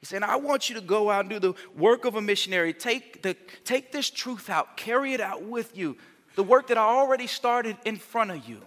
He's 0.00 0.10
saying, 0.10 0.22
I 0.22 0.36
want 0.36 0.68
you 0.68 0.76
to 0.76 0.80
go 0.80 1.10
out 1.10 1.20
and 1.20 1.30
do 1.30 1.38
the 1.38 1.54
work 1.74 2.04
of 2.04 2.14
a 2.14 2.22
missionary. 2.22 2.72
Take, 2.72 3.22
the, 3.22 3.34
take 3.64 3.92
this 3.92 4.08
truth 4.08 4.48
out, 4.48 4.76
carry 4.76 5.14
it 5.14 5.20
out 5.20 5.42
with 5.42 5.76
you. 5.76 5.96
The 6.36 6.42
work 6.42 6.68
that 6.68 6.78
I 6.78 6.82
already 6.82 7.26
started 7.26 7.76
in 7.84 7.96
front 7.96 8.30
of 8.30 8.48
you. 8.48 8.60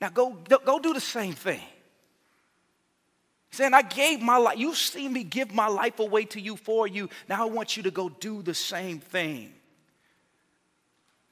Now 0.00 0.10
go, 0.10 0.30
go 0.30 0.78
do 0.78 0.94
the 0.94 1.00
same 1.00 1.34
thing. 1.34 1.62
Saying, 3.52 3.74
I 3.74 3.82
gave 3.82 4.20
my 4.20 4.36
life. 4.36 4.58
You've 4.58 4.76
seen 4.76 5.12
me 5.12 5.24
give 5.24 5.52
my 5.52 5.66
life 5.66 5.98
away 5.98 6.24
to 6.26 6.40
you 6.40 6.56
for 6.56 6.86
you. 6.86 7.08
Now 7.28 7.42
I 7.42 7.50
want 7.50 7.76
you 7.76 7.82
to 7.82 7.90
go 7.90 8.08
do 8.08 8.42
the 8.42 8.54
same 8.54 9.00
thing. 9.00 9.52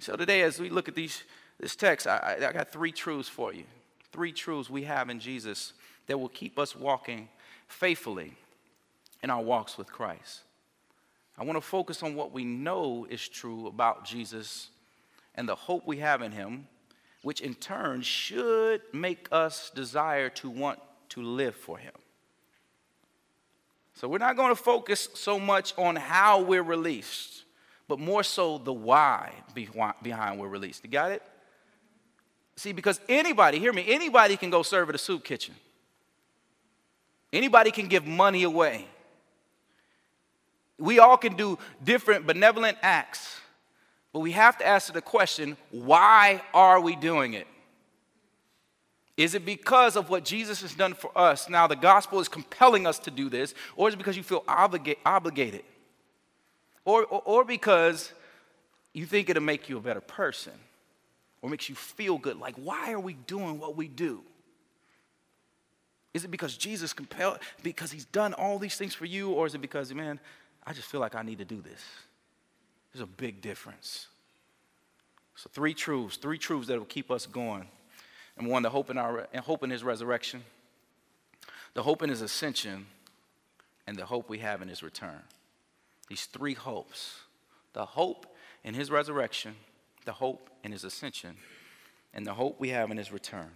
So 0.01 0.17
today, 0.17 0.43
as 0.43 0.61
we 0.61 0.69
look 0.69 0.89
at 0.89 0.95
these, 0.95 1.23
this 1.61 1.77
text, 1.77 2.07
I, 2.07 2.37
I 2.37 2.53
got 2.53 2.71
three 2.71 2.93
truths 2.93 3.29
for 3.29 3.53
you. 3.53 3.65
Three 4.13 4.33
truths 4.33 4.69
we 4.69 4.83
have 4.85 5.11
in 5.11 5.21
Jesus 5.21 5.75
that 6.07 6.19
will 6.19 6.29
keep 6.29 6.59
us 6.59 6.75
walking 6.75 7.29
faithfully 7.69 8.35
in 9.23 9.31
our 9.31 9.43
walks 9.43 9.79
with 9.79 9.93
Christ. 9.93 10.41
I 11.37 11.45
want 11.45 11.57
to 11.57 11.61
focus 11.61 12.03
on 12.03 12.17
what 12.17 12.33
we 12.33 12.45
know 12.45 13.07
is 13.09 13.29
true 13.29 13.69
about 13.69 14.05
Jesus 14.05 14.71
and 15.37 15.49
the 15.49 15.55
hope 15.55 15.87
we 15.87 15.99
have 15.99 16.21
in 16.23 16.33
him, 16.33 16.67
which 17.23 17.41
in 17.41 17.55
turn 17.55 18.03
should 18.03 18.83
make 18.93 19.29
us 19.31 19.71
desire 19.71 20.31
to 20.31 20.51
want 20.51 20.81
to 21.11 21.23
live 21.23 21.55
for 21.55 21.79
him. 21.79 21.93
So 23.99 24.07
we're 24.07 24.19
not 24.19 24.37
going 24.37 24.51
to 24.51 24.63
focus 24.63 25.09
so 25.15 25.41
much 25.41 25.75
on 25.77 25.97
how 25.97 26.41
we're 26.43 26.63
released, 26.63 27.43
but 27.89 27.99
more 27.99 28.23
so 28.23 28.57
the 28.57 28.73
why 28.73 29.33
behind 29.53 30.39
we're 30.39 30.47
released. 30.47 30.85
You 30.85 30.91
got 30.91 31.11
it? 31.11 31.23
See, 32.55 32.71
because 32.71 33.01
anybody, 33.09 33.59
hear 33.59 33.73
me, 33.73 33.85
anybody 33.89 34.37
can 34.37 34.51
go 34.51 34.63
serve 34.63 34.89
at 34.89 34.95
a 34.95 34.99
soup 34.99 35.25
kitchen. 35.25 35.57
Anybody 37.33 37.73
can 37.73 37.89
give 37.89 38.07
money 38.07 38.45
away. 38.45 38.87
We 40.79 41.01
all 41.01 41.17
can 41.17 41.35
do 41.35 41.59
different 41.83 42.25
benevolent 42.25 42.79
acts, 42.83 43.41
but 44.13 44.21
we 44.21 44.31
have 44.31 44.59
to 44.59 44.67
ask 44.67 44.93
the 44.93 45.03
question 45.03 45.57
why 45.73 46.41
are 46.55 46.81
we 46.81 46.95
doing 46.95 47.35
it? 47.35 47.49
Is 49.19 49.35
it 49.35 49.45
because 49.45 49.97
of 49.97 50.09
what 50.11 50.25
Jesus 50.25 50.63
has 50.63 50.75
done 50.75 50.95
for 50.95 51.11
us? 51.19 51.49
Now, 51.49 51.67
the 51.67 51.75
gospel 51.75 52.21
is 52.21 52.29
compelling 52.29 52.87
us 52.87 53.01
to 53.01 53.11
do 53.11 53.29
this, 53.29 53.53
or 53.75 53.89
is 53.89 53.95
it 53.95 53.97
because 53.97 54.17
you 54.17 54.23
feel 54.23 54.43
obliga- 54.43 54.97
obligated? 55.05 55.65
Or, 56.85 57.05
or, 57.05 57.23
or 57.25 57.45
because 57.45 58.13
you 58.95 59.07
think 59.07 59.29
it'll 59.29 59.43
make 59.43 59.69
you 59.69 59.77
a 59.77 59.81
better 59.81 60.01
person, 60.01 60.53
or 61.43 61.51
makes 61.51 61.69
you 61.69 61.75
feel 61.75 62.17
good? 62.17 62.39
Like, 62.39 62.55
why 62.55 62.93
are 62.93 63.01
we 63.01 63.15
doing 63.15 63.59
what 63.59 63.77
we 63.77 63.89
do? 63.89 64.23
Is 66.15 66.25
it 66.25 66.31
because 66.31 66.57
Jesus 66.57 66.93
compelled, 66.93 67.41
because 67.65 67.91
he's 67.91 68.05
done 68.05 68.35
all 68.35 68.61
these 68.61 68.77
things 68.77 68.95
for 68.95 69.05
you, 69.05 69.33
or 69.33 69.49
is 69.49 69.55
it 69.57 69.61
because, 69.61 69.93
man, 69.93 70.21
I 70.65 70.73
just 70.73 70.87
feel 70.87 71.01
like 71.01 71.17
I 71.17 71.23
need 71.23 71.39
to 71.39 71.45
do 71.45 71.61
this. 71.61 71.83
There's 72.93 73.03
a 73.03 73.07
big 73.07 73.41
difference. 73.41 74.07
So, 75.35 75.51
three 75.53 75.75
truths, 75.75 76.19
three 76.19 76.39
truths 76.39 76.69
that 76.69 76.79
will 76.79 76.87
keep 76.87 77.11
us 77.11 77.27
going. 77.27 77.67
And 78.39 78.47
one, 78.47 78.63
the 78.63 78.71
hope 78.71 78.89
in, 78.89 78.99
our, 78.99 79.27
and 79.33 79.45
hope 79.45 79.65
in 79.65 79.71
his 79.71 79.83
resurrection, 79.83 80.45
the 81.75 81.83
hope 81.83 82.03
in 82.03 82.09
his 82.09 82.23
ascension, 82.23 82.87
and 83.87 83.97
the 83.97 84.07
hope 84.07 84.29
we 84.29 84.39
have 84.39 84.63
in 84.63 84.69
his 84.69 84.83
return. 84.83 85.23
These 86.09 86.27
three 86.27 86.55
hopes 86.55 87.21
the 87.75 87.85
hope 87.85 88.27
in 88.65 88.75
his 88.75 88.91
resurrection, 88.91 89.55
the 90.05 90.13
hope 90.13 90.51
in 90.65 90.73
his 90.73 90.85
ascension, 90.85 91.37
and 92.13 92.27
the 92.27 92.35
hope 92.35 92.59
we 92.59 92.71
have 92.71 92.91
in 92.91 92.97
his 92.97 93.13
return. 93.13 93.51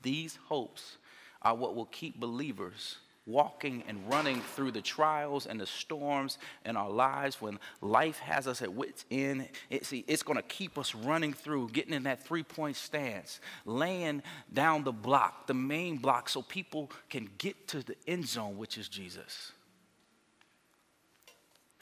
These 0.00 0.38
hopes 0.46 0.96
are 1.42 1.54
what 1.54 1.74
will 1.74 1.86
keep 1.86 2.18
believers 2.18 2.98
walking 3.26 3.84
and 3.86 3.98
running 4.10 4.40
through 4.40 4.72
the 4.72 4.80
trials 4.80 5.46
and 5.46 5.60
the 5.60 5.66
storms 5.66 6.38
in 6.64 6.76
our 6.76 6.90
lives 6.90 7.40
when 7.40 7.58
life 7.80 8.18
has 8.18 8.48
us 8.48 8.62
at 8.62 8.72
wits 8.72 9.04
end. 9.10 9.48
It, 9.70 9.86
see, 9.86 10.04
it's 10.08 10.24
going 10.24 10.36
to 10.36 10.42
keep 10.42 10.76
us 10.76 10.94
running 10.94 11.32
through 11.32 11.68
getting 11.68 11.94
in 11.94 12.02
that 12.04 12.24
three-point 12.24 12.76
stance 12.76 13.40
laying 13.64 14.22
down 14.52 14.82
the 14.82 14.92
block 14.92 15.46
the 15.46 15.54
main 15.54 15.96
block 15.96 16.28
so 16.28 16.42
people 16.42 16.90
can 17.08 17.28
get 17.38 17.68
to 17.68 17.82
the 17.82 17.94
end 18.06 18.26
zone 18.26 18.56
which 18.58 18.76
is 18.76 18.88
jesus. 18.88 19.52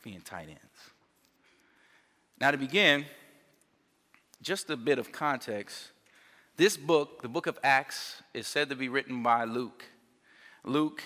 Being 0.03 0.21
tight 0.21 0.49
ends. 0.49 0.91
Now 2.41 2.51
to 2.51 2.57
begin 2.59 3.05
just 4.43 4.71
a 4.71 4.77
bit 4.77 4.99
of 4.99 5.13
context. 5.13 5.91
This 6.57 6.77
book 6.77 7.23
the 7.23 7.29
book 7.29 7.47
of 7.47 7.59
acts 7.63 8.23
is 8.35 8.47
said 8.47 8.69
to 8.69 8.77
be 8.77 8.89
written 8.89 9.23
by 9.23 9.45
luke. 9.45 9.85
Luke 10.65 11.03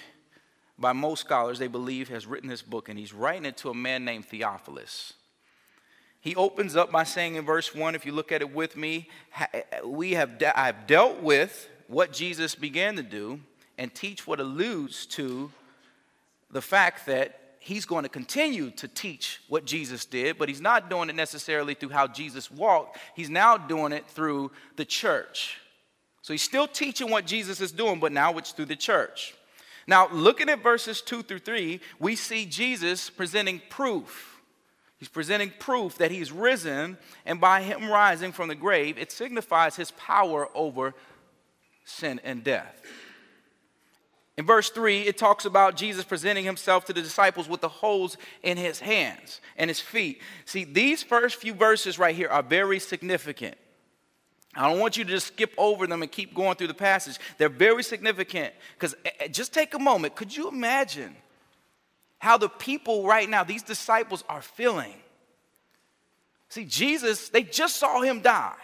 by 0.78 0.92
most 0.92 1.20
scholars, 1.20 1.58
they 1.58 1.68
believe, 1.68 2.08
has 2.08 2.26
written 2.26 2.48
this 2.48 2.62
book, 2.62 2.88
and 2.88 2.98
he's 2.98 3.12
writing 3.12 3.44
it 3.44 3.56
to 3.58 3.70
a 3.70 3.74
man 3.74 4.04
named 4.04 4.26
Theophilus. 4.26 5.14
He 6.20 6.34
opens 6.36 6.74
up 6.74 6.90
by 6.90 7.04
saying 7.04 7.36
in 7.36 7.44
verse 7.44 7.74
1, 7.74 7.94
if 7.94 8.06
you 8.06 8.12
look 8.12 8.32
at 8.32 8.40
it 8.40 8.54
with 8.54 8.76
me, 8.76 9.08
we 9.84 10.12
have 10.12 10.38
de- 10.38 10.58
I've 10.58 10.86
dealt 10.86 11.20
with 11.20 11.68
what 11.86 12.12
Jesus 12.12 12.54
began 12.54 12.96
to 12.96 13.02
do 13.02 13.40
and 13.76 13.94
teach 13.94 14.26
what 14.26 14.40
alludes 14.40 15.06
to 15.06 15.52
the 16.50 16.62
fact 16.62 17.06
that 17.06 17.40
he's 17.58 17.84
going 17.84 18.04
to 18.04 18.08
continue 18.08 18.70
to 18.70 18.88
teach 18.88 19.40
what 19.48 19.64
Jesus 19.64 20.04
did, 20.04 20.38
but 20.38 20.48
he's 20.48 20.60
not 20.60 20.88
doing 20.88 21.08
it 21.10 21.14
necessarily 21.14 21.74
through 21.74 21.90
how 21.90 22.06
Jesus 22.06 22.50
walked. 22.50 22.98
He's 23.14 23.30
now 23.30 23.56
doing 23.56 23.92
it 23.92 24.06
through 24.08 24.50
the 24.76 24.84
church. 24.84 25.58
So 26.22 26.32
he's 26.32 26.42
still 26.42 26.66
teaching 26.66 27.10
what 27.10 27.26
Jesus 27.26 27.60
is 27.60 27.72
doing, 27.72 28.00
but 28.00 28.12
now 28.12 28.36
it's 28.38 28.52
through 28.52 28.66
the 28.66 28.76
church. 28.76 29.34
Now, 29.86 30.08
looking 30.10 30.48
at 30.48 30.62
verses 30.62 31.00
2 31.02 31.22
through 31.22 31.40
3, 31.40 31.80
we 31.98 32.16
see 32.16 32.46
Jesus 32.46 33.10
presenting 33.10 33.60
proof. 33.68 34.40
He's 34.98 35.08
presenting 35.08 35.52
proof 35.58 35.98
that 35.98 36.10
he's 36.10 36.32
risen, 36.32 36.96
and 37.26 37.40
by 37.40 37.62
him 37.62 37.90
rising 37.90 38.32
from 38.32 38.48
the 38.48 38.54
grave, 38.54 38.96
it 38.96 39.12
signifies 39.12 39.76
his 39.76 39.90
power 39.92 40.48
over 40.54 40.94
sin 41.84 42.20
and 42.24 42.42
death. 42.42 42.80
In 44.36 44.46
verse 44.46 44.70
3, 44.70 45.02
it 45.02 45.16
talks 45.16 45.44
about 45.44 45.76
Jesus 45.76 46.04
presenting 46.04 46.44
himself 46.44 46.86
to 46.86 46.92
the 46.92 47.02
disciples 47.02 47.48
with 47.48 47.60
the 47.60 47.68
holes 47.68 48.16
in 48.42 48.56
his 48.56 48.80
hands 48.80 49.40
and 49.56 49.70
his 49.70 49.78
feet. 49.78 50.20
See, 50.44 50.64
these 50.64 51.02
first 51.02 51.36
few 51.36 51.54
verses 51.54 51.98
right 51.98 52.16
here 52.16 52.28
are 52.28 52.42
very 52.42 52.80
significant. 52.80 53.56
I 54.56 54.68
don't 54.68 54.78
want 54.78 54.96
you 54.96 55.04
to 55.04 55.10
just 55.10 55.28
skip 55.28 55.52
over 55.58 55.86
them 55.86 56.02
and 56.02 56.10
keep 56.10 56.34
going 56.34 56.56
through 56.56 56.68
the 56.68 56.74
passage. 56.74 57.18
They're 57.38 57.48
very 57.48 57.82
significant 57.82 58.54
because 58.74 58.94
eh, 59.04 59.10
eh, 59.20 59.28
just 59.28 59.52
take 59.52 59.74
a 59.74 59.78
moment. 59.78 60.14
Could 60.14 60.34
you 60.34 60.48
imagine 60.48 61.16
how 62.18 62.38
the 62.38 62.48
people 62.48 63.06
right 63.06 63.28
now, 63.28 63.42
these 63.42 63.62
disciples, 63.62 64.22
are 64.28 64.42
feeling? 64.42 64.94
See, 66.48 66.64
Jesus, 66.64 67.30
they 67.30 67.42
just 67.42 67.76
saw 67.76 68.00
him 68.00 68.20
die. 68.20 68.54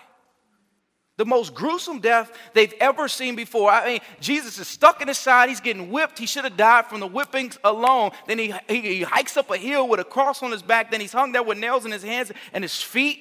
The 1.16 1.26
most 1.26 1.54
gruesome 1.54 1.98
death 1.98 2.32
they've 2.54 2.72
ever 2.80 3.08
seen 3.08 3.36
before. 3.36 3.70
I 3.70 3.86
mean, 3.86 4.00
Jesus 4.20 4.58
is 4.58 4.68
stuck 4.68 5.02
in 5.02 5.08
his 5.08 5.18
side. 5.18 5.50
He's 5.50 5.60
getting 5.60 5.90
whipped. 5.90 6.18
He 6.18 6.24
should 6.24 6.44
have 6.44 6.56
died 6.56 6.86
from 6.86 7.00
the 7.00 7.08
whippings 7.08 7.58
alone. 7.62 8.12
Then 8.26 8.38
he, 8.38 8.54
he, 8.68 8.80
he 8.80 9.02
hikes 9.02 9.36
up 9.36 9.50
a 9.50 9.58
hill 9.58 9.86
with 9.86 10.00
a 10.00 10.04
cross 10.04 10.42
on 10.42 10.50
his 10.50 10.62
back. 10.62 10.90
Then 10.90 11.00
he's 11.00 11.12
hung 11.12 11.32
there 11.32 11.42
with 11.42 11.58
nails 11.58 11.84
in 11.84 11.90
his 11.92 12.02
hands 12.02 12.32
and 12.54 12.64
his 12.64 12.80
feet. 12.80 13.18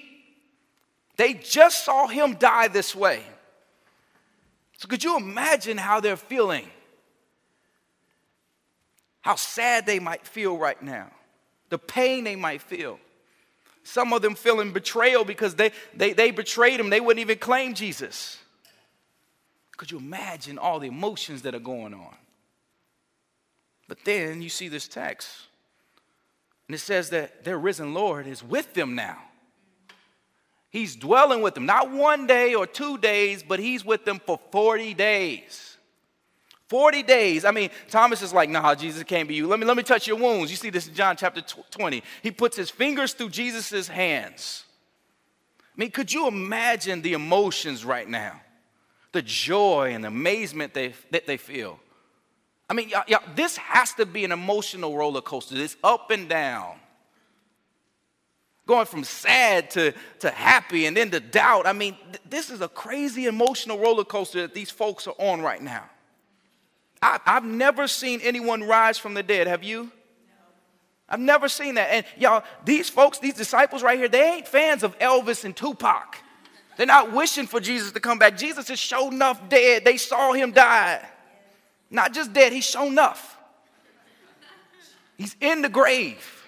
They 1.20 1.34
just 1.34 1.84
saw 1.84 2.08
him 2.08 2.36
die 2.36 2.70
this 2.70 2.96
way. 2.96 3.22
So, 4.78 4.88
could 4.88 5.04
you 5.04 5.18
imagine 5.18 5.78
how 5.78 6.00
they're 6.00 6.16
feeling? 6.16 6.66
How 9.20 9.36
sad 9.36 9.86
they 9.86 10.00
might 10.00 10.26
feel 10.26 10.58
right 10.58 10.82
now, 10.82 11.12
the 11.68 11.78
pain 11.78 12.24
they 12.24 12.38
might 12.38 12.62
feel. 12.62 13.02
Some 13.84 14.14
of 14.14 14.22
them 14.22 14.34
feeling 14.34 14.72
betrayal 14.72 15.26
because 15.26 15.56
they, 15.56 15.74
they, 15.94 16.14
they 16.14 16.32
betrayed 16.32 16.80
him, 16.80 16.90
they 16.90 17.02
wouldn't 17.02 17.20
even 17.20 17.38
claim 17.38 17.74
Jesus. 17.74 18.38
Could 19.76 19.92
you 19.92 19.98
imagine 19.98 20.58
all 20.58 20.80
the 20.80 20.88
emotions 20.88 21.42
that 21.42 21.54
are 21.54 21.60
going 21.60 21.94
on? 21.94 22.16
But 23.90 24.06
then 24.06 24.42
you 24.42 24.48
see 24.48 24.70
this 24.70 24.88
text, 24.88 25.30
and 26.70 26.76
it 26.76 26.80
says 26.80 27.10
that 27.10 27.44
their 27.44 27.60
risen 27.60 27.94
Lord 27.94 28.26
is 28.26 28.42
with 28.42 28.74
them 28.74 28.96
now. 28.96 29.18
He's 30.70 30.96
dwelling 30.96 31.42
with 31.42 31.56
them, 31.56 31.66
not 31.66 31.92
one 31.92 32.28
day 32.28 32.54
or 32.54 32.68
two 32.68 32.98
days, 33.00 33.42
but 33.42 33.60
he's 33.60 33.84
with 33.84 34.06
them 34.06 34.22
for 34.24 34.40
40 34.52 34.94
days. 34.94 35.78
40 36.68 37.02
days. 37.02 37.46
I 37.46 37.52
mean, 37.52 37.72
Thomas 37.90 38.22
is 38.22 38.32
like, 38.32 38.50
nah, 38.50 38.76
Jesus 38.76 39.04
can't 39.04 39.28
be 39.28 39.34
you. 39.34 39.48
Let 39.48 39.60
me, 39.60 39.66
let 39.66 39.76
me 39.76 39.82
touch 39.82 40.06
your 40.06 40.18
wounds. 40.18 40.52
You 40.52 40.58
see 40.58 40.70
this 40.70 40.88
in 40.88 40.94
John 40.94 41.18
chapter 41.18 41.42
20. 41.42 42.04
He 42.22 42.30
puts 42.30 42.56
his 42.56 42.70
fingers 42.70 43.14
through 43.14 43.30
Jesus' 43.30 43.88
hands. 43.88 44.66
I 45.62 45.80
mean, 45.80 45.90
could 45.90 46.14
you 46.14 46.28
imagine 46.28 47.02
the 47.02 47.14
emotions 47.14 47.84
right 47.84 48.08
now? 48.08 48.40
The 49.12 49.24
joy 49.24 49.94
and 49.96 50.06
amazement 50.06 50.76
they, 50.76 50.94
that 51.10 51.26
they 51.26 51.38
feel. 51.38 51.80
I 52.70 52.76
mean, 52.76 52.90
y'all, 52.90 53.04
y'all, 53.08 53.24
this 53.36 53.58
has 53.58 53.94
to 53.94 54.06
be 54.06 54.24
an 54.24 54.32
emotional 54.32 54.96
roller 54.96 55.22
coaster. 55.22 55.56
It's 55.58 55.78
up 55.84 56.12
and 56.12 56.30
down. 56.30 56.76
Going 58.70 58.86
from 58.86 59.04
sad 59.04 59.72
to, 59.72 59.96
to 60.20 60.30
happy 60.30 60.86
and 60.86 60.96
then 60.96 61.10
to 61.10 61.20
doubt. 61.20 61.66
I 61.66 61.74
mean, 61.74 61.98
th- 62.12 62.22
this 62.30 62.52
is 62.52 62.62
a 62.62 62.68
crazy 62.68 63.26
emotional 63.26 63.80
roller 63.80 64.04
coaster 64.04 64.42
that 64.42 64.54
these 64.54 64.70
folks 64.70 65.08
are 65.08 65.16
on 65.18 65.42
right 65.42 65.60
now. 65.60 65.90
I, 67.02 67.20
have 67.26 67.44
never 67.44 67.88
seen 67.88 68.20
anyone 68.22 68.62
rise 68.62 69.00
from 69.00 69.16
the 69.16 69.24
dead. 69.24 69.48
Have 69.48 69.64
you? 69.64 69.86
No. 69.86 69.90
I've 71.10 71.20
never 71.20 71.50
seen 71.50 71.74
that. 71.76 71.90
And 71.92 72.06
y'all, 72.16 72.44
these 72.64 72.92
folks, 72.92 73.18
these 73.18 73.34
disciples 73.34 73.82
right 73.82 73.98
here, 73.98 74.08
they 74.08 74.34
ain't 74.34 74.48
fans 74.48 74.84
of 74.84 74.96
Elvis 75.00 75.46
and 75.46 75.56
Tupac. 75.56 76.18
They're 76.78 76.86
not 76.86 77.12
wishing 77.12 77.48
for 77.48 77.60
Jesus 77.60 77.92
to 77.94 78.00
come 78.00 78.20
back. 78.20 78.38
Jesus 78.38 78.70
is 78.70 78.78
shown 78.78 79.16
enough 79.16 79.50
dead. 79.50 79.84
They 79.84 79.98
saw 79.98 80.34
him 80.34 80.52
die. 80.52 81.04
Not 81.90 82.14
just 82.14 82.34
dead, 82.34 82.54
he's 82.54 82.70
shown 82.70 82.92
enough. 82.92 83.36
He's 85.18 85.36
in 85.42 85.64
the 85.64 85.70
grave. 85.70 86.39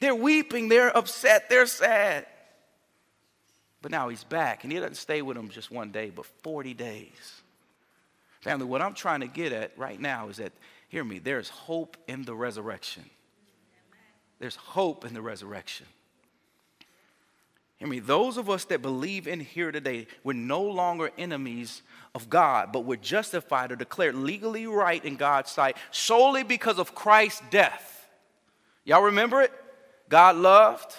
They're 0.00 0.14
weeping, 0.14 0.68
they're 0.68 0.96
upset, 0.96 1.48
they're 1.48 1.66
sad. 1.66 2.26
But 3.82 3.90
now 3.90 4.08
he's 4.08 4.24
back, 4.24 4.64
and 4.64 4.72
he 4.72 4.78
doesn't 4.78 4.96
stay 4.96 5.22
with 5.22 5.36
them 5.36 5.48
just 5.48 5.70
one 5.70 5.90
day, 5.90 6.10
but 6.10 6.26
40 6.42 6.74
days. 6.74 7.42
Family, 8.40 8.66
what 8.66 8.82
I'm 8.82 8.94
trying 8.94 9.20
to 9.20 9.26
get 9.26 9.52
at 9.52 9.78
right 9.78 10.00
now 10.00 10.28
is 10.28 10.38
that, 10.38 10.52
hear 10.88 11.04
me, 11.04 11.18
there's 11.18 11.50
hope 11.50 11.96
in 12.08 12.24
the 12.24 12.34
resurrection. 12.34 13.04
There's 14.38 14.56
hope 14.56 15.04
in 15.04 15.12
the 15.12 15.22
resurrection. 15.22 15.86
Hear 17.76 17.88
me, 17.88 17.98
those 17.98 18.36
of 18.36 18.50
us 18.50 18.64
that 18.66 18.82
believe 18.82 19.26
in 19.26 19.40
here 19.40 19.72
today, 19.72 20.06
we're 20.24 20.32
no 20.34 20.62
longer 20.62 21.10
enemies 21.16 21.82
of 22.14 22.28
God, 22.28 22.72
but 22.72 22.80
we're 22.80 22.96
justified 22.96 23.72
or 23.72 23.76
declared 23.76 24.14
legally 24.14 24.66
right 24.66 25.02
in 25.02 25.16
God's 25.16 25.50
sight 25.50 25.76
solely 25.90 26.42
because 26.42 26.78
of 26.78 26.94
Christ's 26.94 27.42
death. 27.50 28.08
Y'all 28.84 29.02
remember 29.02 29.42
it? 29.42 29.52
God 30.10 30.36
loved, 30.36 30.94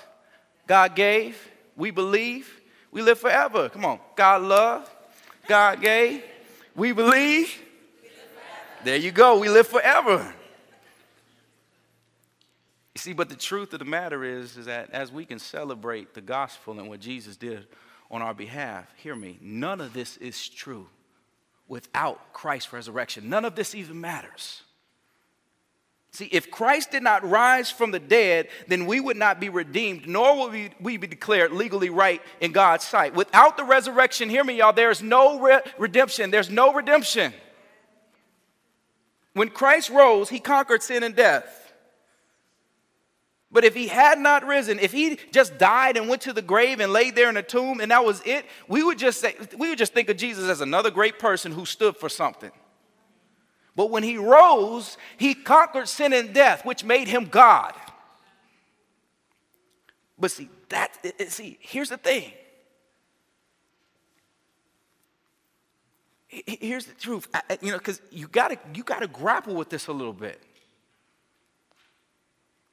God 0.65 0.95
gave, 0.95 1.37
we 1.75 1.91
believe, 1.91 2.61
we 2.91 3.01
live 3.01 3.19
forever. 3.19 3.69
Come 3.69 3.85
on. 3.85 3.99
God 4.15 4.41
loved, 4.41 4.89
God 5.47 5.81
gave, 5.81 6.23
we 6.75 6.93
believe. 6.93 7.61
There 8.83 8.95
you 8.95 9.11
go, 9.11 9.37
we 9.37 9.49
live 9.49 9.67
forever. 9.67 10.33
You 12.95 12.99
see, 12.99 13.13
but 13.13 13.29
the 13.29 13.35
truth 13.35 13.73
of 13.73 13.79
the 13.79 13.85
matter 13.85 14.23
is, 14.23 14.57
is 14.57 14.65
that 14.65 14.89
as 14.91 15.11
we 15.11 15.25
can 15.25 15.39
celebrate 15.39 16.13
the 16.13 16.21
gospel 16.21 16.79
and 16.79 16.87
what 16.89 17.01
Jesus 17.01 17.35
did 17.35 17.67
on 18.09 18.21
our 18.21 18.33
behalf, 18.33 18.87
hear 18.95 19.15
me, 19.15 19.37
none 19.41 19.81
of 19.81 19.93
this 19.93 20.17
is 20.17 20.47
true 20.47 20.87
without 21.67 22.33
Christ's 22.33 22.71
resurrection. 22.71 23.29
None 23.29 23.43
of 23.43 23.55
this 23.55 23.75
even 23.75 23.99
matters. 23.99 24.63
See, 26.13 26.25
if 26.25 26.51
Christ 26.51 26.91
did 26.91 27.03
not 27.03 27.27
rise 27.27 27.71
from 27.71 27.91
the 27.91 27.99
dead, 27.99 28.49
then 28.67 28.85
we 28.85 28.99
would 28.99 29.15
not 29.15 29.39
be 29.39 29.47
redeemed, 29.47 30.07
nor 30.07 30.37
would 30.39 30.51
we, 30.51 30.69
we 30.81 30.97
be 30.97 31.07
declared 31.07 31.53
legally 31.53 31.89
right 31.89 32.21
in 32.41 32.51
God's 32.51 32.85
sight. 32.85 33.15
Without 33.15 33.55
the 33.55 33.63
resurrection, 33.63 34.29
hear 34.29 34.43
me, 34.43 34.57
y'all, 34.57 34.73
there's 34.73 35.01
no 35.01 35.39
re- 35.39 35.61
redemption. 35.77 36.29
There's 36.29 36.49
no 36.49 36.73
redemption. 36.73 37.33
When 39.33 39.47
Christ 39.49 39.89
rose, 39.89 40.27
he 40.27 40.39
conquered 40.39 40.83
sin 40.83 41.03
and 41.03 41.15
death. 41.15 41.71
But 43.49 43.63
if 43.63 43.73
he 43.73 43.87
had 43.87 44.19
not 44.19 44.45
risen, 44.45 44.79
if 44.79 44.91
he 44.91 45.17
just 45.31 45.57
died 45.57 45.95
and 45.95 46.09
went 46.09 46.23
to 46.23 46.33
the 46.33 46.41
grave 46.41 46.81
and 46.81 46.91
laid 46.91 47.15
there 47.15 47.29
in 47.29 47.37
a 47.37 47.43
tomb 47.43 47.79
and 47.79 47.91
that 47.91 48.03
was 48.03 48.21
it, 48.25 48.45
we 48.67 48.83
would 48.83 48.97
just 48.97 49.21
say, 49.21 49.35
we 49.57 49.69
would 49.69 49.77
just 49.77 49.93
think 49.93 50.09
of 50.09 50.17
Jesus 50.17 50.49
as 50.49 50.59
another 50.59 50.91
great 50.91 51.19
person 51.19 51.53
who 51.53 51.65
stood 51.65 51.95
for 51.95 52.09
something. 52.09 52.51
But 53.75 53.89
when 53.89 54.03
he 54.03 54.17
rose, 54.17 54.97
he 55.17 55.33
conquered 55.33 55.87
sin 55.87 56.13
and 56.13 56.33
death, 56.33 56.65
which 56.65 56.83
made 56.83 57.07
him 57.07 57.25
God. 57.25 57.73
But 60.19 60.31
see, 60.31 60.49
that 60.69 60.97
see, 61.29 61.57
here's 61.61 61.89
the 61.89 61.97
thing. 61.97 62.31
Here's 66.27 66.85
the 66.85 66.93
truth, 66.93 67.27
you 67.61 67.71
know, 67.71 67.77
because 67.77 68.01
you 68.09 68.27
gotta 68.27 68.57
you 68.73 68.83
gotta 68.83 69.07
grapple 69.07 69.53
with 69.53 69.69
this 69.69 69.87
a 69.87 69.91
little 69.91 70.13
bit. 70.13 70.41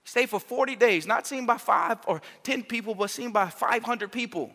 Stay 0.04 0.26
for 0.26 0.40
40 0.40 0.76
days, 0.76 1.06
not 1.06 1.26
seen 1.26 1.44
by 1.44 1.58
five 1.58 1.98
or 2.06 2.22
10 2.42 2.62
people, 2.62 2.94
but 2.94 3.10
seen 3.10 3.30
by 3.30 3.50
500 3.50 4.10
people. 4.10 4.50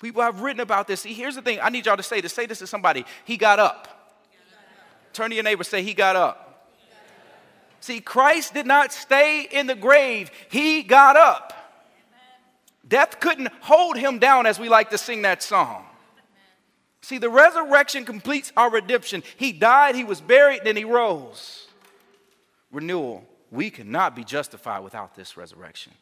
People 0.00 0.22
have 0.22 0.40
written 0.40 0.60
about 0.60 0.88
this. 0.88 1.02
See, 1.02 1.12
here's 1.12 1.36
the 1.36 1.42
thing 1.42 1.60
I 1.62 1.70
need 1.70 1.86
y'all 1.86 1.96
to 1.96 2.02
say 2.02 2.20
this. 2.20 2.32
Say 2.32 2.46
this 2.46 2.58
to 2.58 2.66
somebody. 2.66 3.04
He 3.24 3.36
got 3.36 3.60
up. 3.60 3.93
Turn 5.14 5.30
to 5.30 5.34
your 5.34 5.44
neighbor, 5.44 5.64
say, 5.64 5.82
He 5.82 5.94
got 5.94 6.16
up. 6.16 6.68
See, 7.80 8.00
Christ 8.00 8.54
did 8.54 8.66
not 8.66 8.92
stay 8.92 9.48
in 9.50 9.66
the 9.66 9.74
grave, 9.74 10.30
He 10.50 10.82
got 10.82 11.16
up. 11.16 11.52
Death 12.86 13.18
couldn't 13.18 13.48
hold 13.60 13.96
him 13.96 14.18
down, 14.18 14.44
as 14.44 14.58
we 14.58 14.68
like 14.68 14.90
to 14.90 14.98
sing 14.98 15.22
that 15.22 15.42
song. 15.42 15.86
See, 17.00 17.16
the 17.16 17.30
resurrection 17.30 18.04
completes 18.04 18.52
our 18.58 18.70
redemption. 18.70 19.22
He 19.38 19.52
died, 19.52 19.94
He 19.94 20.04
was 20.04 20.20
buried, 20.20 20.60
then 20.64 20.76
He 20.76 20.84
rose. 20.84 21.66
Renewal 22.70 23.26
we 23.54 23.70
cannot 23.70 24.16
be 24.16 24.24
justified 24.24 24.80
without 24.80 25.14
this 25.14 25.36
resurrection. 25.36 25.92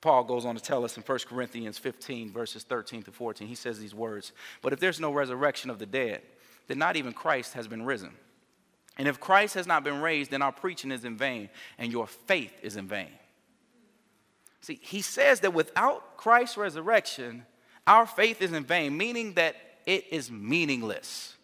Paul 0.00 0.22
goes 0.22 0.44
on 0.44 0.54
to 0.54 0.62
tell 0.62 0.84
us 0.84 0.96
in 0.96 1.02
1 1.02 1.18
Corinthians 1.28 1.78
15, 1.78 2.30
verses 2.30 2.62
13 2.62 3.02
to 3.04 3.10
14, 3.10 3.48
he 3.48 3.56
says 3.56 3.80
these 3.80 3.94
words 3.94 4.32
But 4.62 4.72
if 4.72 4.78
there's 4.78 5.00
no 5.00 5.10
resurrection 5.10 5.70
of 5.70 5.78
the 5.78 5.86
dead, 5.86 6.22
then 6.68 6.78
not 6.78 6.96
even 6.96 7.12
Christ 7.12 7.54
has 7.54 7.66
been 7.66 7.84
risen. 7.84 8.10
And 8.96 9.08
if 9.08 9.20
Christ 9.20 9.54
has 9.54 9.66
not 9.66 9.84
been 9.84 10.00
raised, 10.00 10.30
then 10.30 10.42
our 10.42 10.52
preaching 10.52 10.90
is 10.90 11.04
in 11.04 11.16
vain 11.16 11.50
and 11.78 11.92
your 11.92 12.06
faith 12.06 12.52
is 12.62 12.76
in 12.76 12.86
vain. 12.86 13.10
See, 14.60 14.78
he 14.82 15.02
says 15.02 15.40
that 15.40 15.54
without 15.54 16.16
Christ's 16.16 16.56
resurrection, 16.56 17.44
our 17.86 18.06
faith 18.06 18.42
is 18.42 18.52
in 18.52 18.64
vain, 18.64 18.96
meaning 18.96 19.34
that 19.34 19.56
it 19.86 20.04
is 20.10 20.30
meaningless 20.30 21.34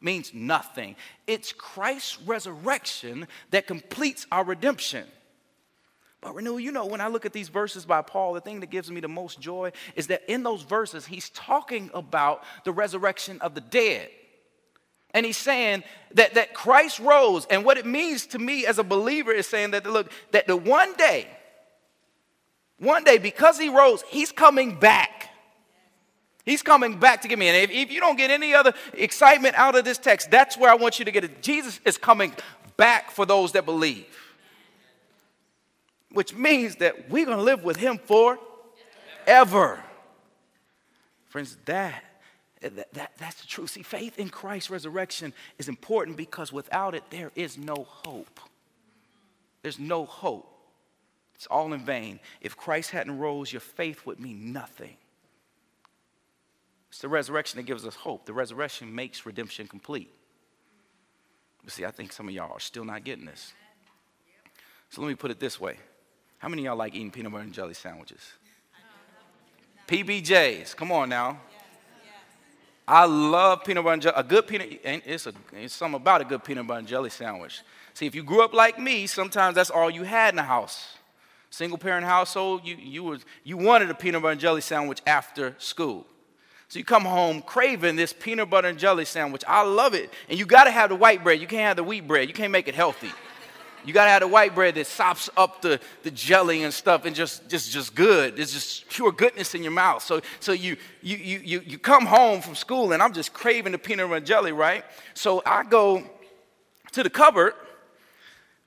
means 0.00 0.34
nothing. 0.34 0.96
It's 1.26 1.52
Christ's 1.52 2.20
resurrection 2.22 3.28
that 3.50 3.66
completes 3.66 4.26
our 4.32 4.44
redemption. 4.44 5.06
But 6.20 6.34
Renew, 6.34 6.58
you 6.58 6.72
know, 6.72 6.86
when 6.86 7.00
I 7.00 7.08
look 7.08 7.26
at 7.26 7.32
these 7.32 7.48
verses 7.48 7.84
by 7.84 8.02
Paul, 8.02 8.32
the 8.32 8.40
thing 8.40 8.60
that 8.60 8.70
gives 8.70 8.90
me 8.90 9.00
the 9.00 9.08
most 9.08 9.40
joy 9.40 9.72
is 9.96 10.06
that 10.08 10.22
in 10.28 10.42
those 10.42 10.62
verses, 10.62 11.06
he's 11.06 11.30
talking 11.30 11.90
about 11.94 12.44
the 12.64 12.72
resurrection 12.72 13.40
of 13.40 13.54
the 13.54 13.60
dead. 13.60 14.08
And 15.14 15.26
he's 15.26 15.36
saying 15.36 15.84
that, 16.14 16.34
that 16.34 16.54
Christ 16.54 16.98
rose, 16.98 17.46
and 17.46 17.64
what 17.64 17.76
it 17.76 17.84
means 17.86 18.26
to 18.28 18.38
me 18.38 18.66
as 18.66 18.78
a 18.78 18.84
believer 18.84 19.32
is 19.32 19.46
saying 19.46 19.72
that, 19.72 19.86
look, 19.86 20.10
that 20.30 20.46
the 20.46 20.56
one 20.56 20.94
day, 20.94 21.26
one 22.78 23.04
day, 23.04 23.18
because 23.18 23.58
he 23.58 23.68
rose, 23.68 24.02
he's 24.08 24.32
coming 24.32 24.78
back. 24.78 25.28
He's 26.44 26.62
coming 26.62 26.98
back 26.98 27.22
to 27.22 27.28
get 27.28 27.38
me. 27.38 27.48
And 27.48 27.56
if, 27.56 27.70
if, 27.70 27.92
you 27.92 28.00
don't 28.00 28.16
get 28.16 28.30
any 28.30 28.54
other 28.54 28.72
excitement 28.94 29.54
out 29.54 29.76
of 29.76 29.84
this 29.84 29.98
text, 29.98 30.30
that's 30.30 30.56
where 30.56 30.70
I 30.70 30.74
want 30.74 30.98
you 30.98 31.04
to 31.04 31.10
get 31.12 31.22
it. 31.22 31.42
Jesus 31.42 31.78
is 31.84 31.96
coming 31.96 32.32
back 32.76 33.10
for 33.12 33.24
those 33.24 33.52
that 33.52 33.64
believe, 33.64 34.06
which 36.10 36.34
means 36.34 36.76
that 36.76 37.08
we're 37.10 37.26
going 37.26 37.38
to 37.38 37.44
live 37.44 37.62
with 37.62 37.76
him 37.76 37.98
forever. 37.98 39.80
Friends, 41.28 41.56
that, 41.66 42.02
that, 42.62 42.92
that, 42.94 43.12
that's 43.18 43.40
the 43.40 43.46
truth. 43.46 43.70
See, 43.70 43.82
faith 43.82 44.18
in 44.18 44.28
Christ's 44.28 44.70
resurrection 44.70 45.32
is 45.58 45.68
important 45.68 46.16
because 46.16 46.52
without 46.52 46.94
it, 46.94 47.04
there 47.10 47.30
is 47.34 47.58
no 47.58 47.86
hope. 47.88 48.40
There's 49.62 49.78
no 49.78 50.04
hope. 50.04 50.48
It's 51.34 51.46
all 51.46 51.72
in 51.72 51.84
vain. 51.84 52.20
If 52.40 52.56
Christ 52.56 52.90
hadn't 52.90 53.18
rose, 53.18 53.52
your 53.52 53.60
faith 53.60 54.06
would 54.06 54.20
mean 54.20 54.52
nothing. 54.52 54.96
It's 56.88 57.00
the 57.00 57.08
resurrection 57.08 57.56
that 57.56 57.64
gives 57.64 57.86
us 57.86 57.94
hope. 57.94 58.26
The 58.26 58.32
resurrection 58.32 58.94
makes 58.94 59.24
redemption 59.24 59.66
complete. 59.66 60.10
But 61.64 61.72
see, 61.72 61.84
I 61.84 61.90
think 61.90 62.12
some 62.12 62.28
of 62.28 62.34
y'all 62.34 62.52
are 62.52 62.60
still 62.60 62.84
not 62.84 63.04
getting 63.04 63.24
this. 63.24 63.52
So 64.90 65.00
let 65.00 65.08
me 65.08 65.14
put 65.14 65.30
it 65.30 65.40
this 65.40 65.60
way. 65.60 65.78
How 66.38 66.48
many 66.48 66.62
of 66.62 66.66
y'all 66.66 66.76
like 66.76 66.94
eating 66.94 67.10
peanut 67.10 67.32
butter 67.32 67.44
and 67.44 67.52
jelly 67.52 67.74
sandwiches? 67.74 68.34
PBJs. 69.88 70.76
Come 70.76 70.92
on 70.92 71.08
now. 71.08 71.40
I 72.86 73.04
love 73.04 73.64
peanut 73.64 73.84
butter 73.84 73.94
and 73.94 74.02
jelly. 74.02 74.14
A 74.16 74.22
good 74.24 74.46
peanut, 74.46 74.80
it's, 74.82 75.26
a, 75.26 75.32
it's 75.52 75.74
something 75.74 76.00
about 76.00 76.20
a 76.20 76.24
good 76.24 76.42
peanut 76.42 76.66
butter 76.66 76.80
and 76.80 76.88
jelly 76.88 77.10
sandwich. 77.10 77.62
See, 77.94 78.06
if 78.06 78.14
you 78.14 78.22
grew 78.22 78.42
up 78.42 78.52
like 78.52 78.78
me, 78.78 79.06
sometimes 79.06 79.54
that's 79.54 79.70
all 79.70 79.90
you 79.90 80.02
had 80.02 80.30
in 80.30 80.36
the 80.36 80.42
house. 80.42 80.96
Single 81.50 81.78
parent 81.78 82.06
household, 82.06 82.62
you, 82.64 82.76
you, 82.76 83.04
was, 83.04 83.24
you 83.44 83.56
wanted 83.56 83.90
a 83.90 83.94
peanut 83.94 84.22
butter 84.22 84.32
and 84.32 84.40
jelly 84.40 84.62
sandwich 84.62 85.00
after 85.06 85.54
school. 85.58 86.06
So 86.68 86.78
you 86.78 86.84
come 86.86 87.04
home 87.04 87.42
craving 87.42 87.96
this 87.96 88.14
peanut 88.14 88.48
butter 88.48 88.68
and 88.68 88.78
jelly 88.78 89.04
sandwich. 89.04 89.44
I 89.46 89.62
love 89.62 89.92
it. 89.92 90.10
And 90.30 90.38
you 90.38 90.46
got 90.46 90.64
to 90.64 90.70
have 90.70 90.88
the 90.88 90.96
white 90.96 91.22
bread. 91.22 91.38
You 91.38 91.46
can't 91.46 91.68
have 91.68 91.76
the 91.76 91.84
wheat 91.84 92.08
bread. 92.08 92.28
You 92.28 92.34
can't 92.34 92.50
make 92.50 92.66
it 92.66 92.74
healthy. 92.74 93.10
You 93.84 93.92
gotta 93.92 94.10
have 94.10 94.20
the 94.20 94.28
white 94.28 94.54
bread 94.54 94.76
that 94.76 94.86
sops 94.86 95.28
up 95.36 95.62
the, 95.62 95.80
the 96.02 96.10
jelly 96.10 96.62
and 96.62 96.72
stuff 96.72 97.04
and 97.04 97.14
just, 97.14 97.48
just, 97.48 97.70
just 97.70 97.94
good. 97.94 98.38
It's 98.38 98.52
just 98.52 98.88
pure 98.88 99.10
goodness 99.12 99.54
in 99.54 99.62
your 99.62 99.72
mouth. 99.72 100.02
So, 100.02 100.20
so 100.40 100.52
you, 100.52 100.76
you, 101.00 101.16
you, 101.16 101.38
you, 101.44 101.62
you 101.66 101.78
come 101.78 102.06
home 102.06 102.40
from 102.40 102.54
school 102.54 102.92
and 102.92 103.02
I'm 103.02 103.12
just 103.12 103.32
craving 103.32 103.72
the 103.72 103.78
peanut 103.78 104.06
butter 104.06 104.16
and 104.18 104.26
jelly, 104.26 104.52
right? 104.52 104.84
So 105.14 105.42
I 105.44 105.64
go 105.64 106.04
to 106.92 107.02
the 107.02 107.10
cupboard 107.10 107.54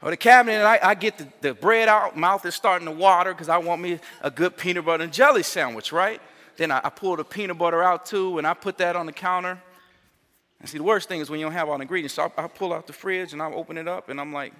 or 0.01 0.11
the 0.11 0.17
cabinet 0.17 0.53
and 0.53 0.67
I, 0.67 0.79
I 0.83 0.95
get 0.95 1.17
the, 1.17 1.27
the 1.41 1.53
bread 1.53 1.87
out, 1.87 2.17
mouth 2.17 2.45
is 2.45 2.55
starting 2.55 2.87
to 2.87 2.93
water 2.93 3.33
because 3.33 3.49
I 3.49 3.57
want 3.57 3.81
me 3.81 3.99
a 4.21 4.29
good 4.29 4.57
peanut 4.57 4.85
butter 4.85 5.03
and 5.03 5.13
jelly 5.13 5.43
sandwich, 5.43 5.91
right? 5.91 6.21
Then 6.57 6.71
I, 6.71 6.81
I 6.83 6.89
pull 6.89 7.15
the 7.15 7.23
peanut 7.23 7.57
butter 7.57 7.81
out 7.81 8.05
too 8.05 8.37
and 8.37 8.45
I 8.45 8.53
put 8.53 8.77
that 8.79 8.95
on 8.95 9.05
the 9.05 9.13
counter. 9.13 9.61
And 10.59 10.69
see, 10.69 10.77
the 10.77 10.83
worst 10.83 11.07
thing 11.07 11.21
is 11.21 11.29
when 11.29 11.39
you 11.39 11.45
don't 11.45 11.53
have 11.53 11.69
all 11.69 11.77
the 11.77 11.83
ingredients. 11.83 12.15
So 12.15 12.31
I, 12.37 12.43
I 12.43 12.47
pull 12.47 12.73
out 12.73 12.87
the 12.87 12.93
fridge 12.93 13.33
and 13.33 13.41
I 13.41 13.51
open 13.51 13.77
it 13.77 13.87
up 13.87 14.09
and 14.09 14.19
I'm 14.19 14.33
like, 14.33 14.53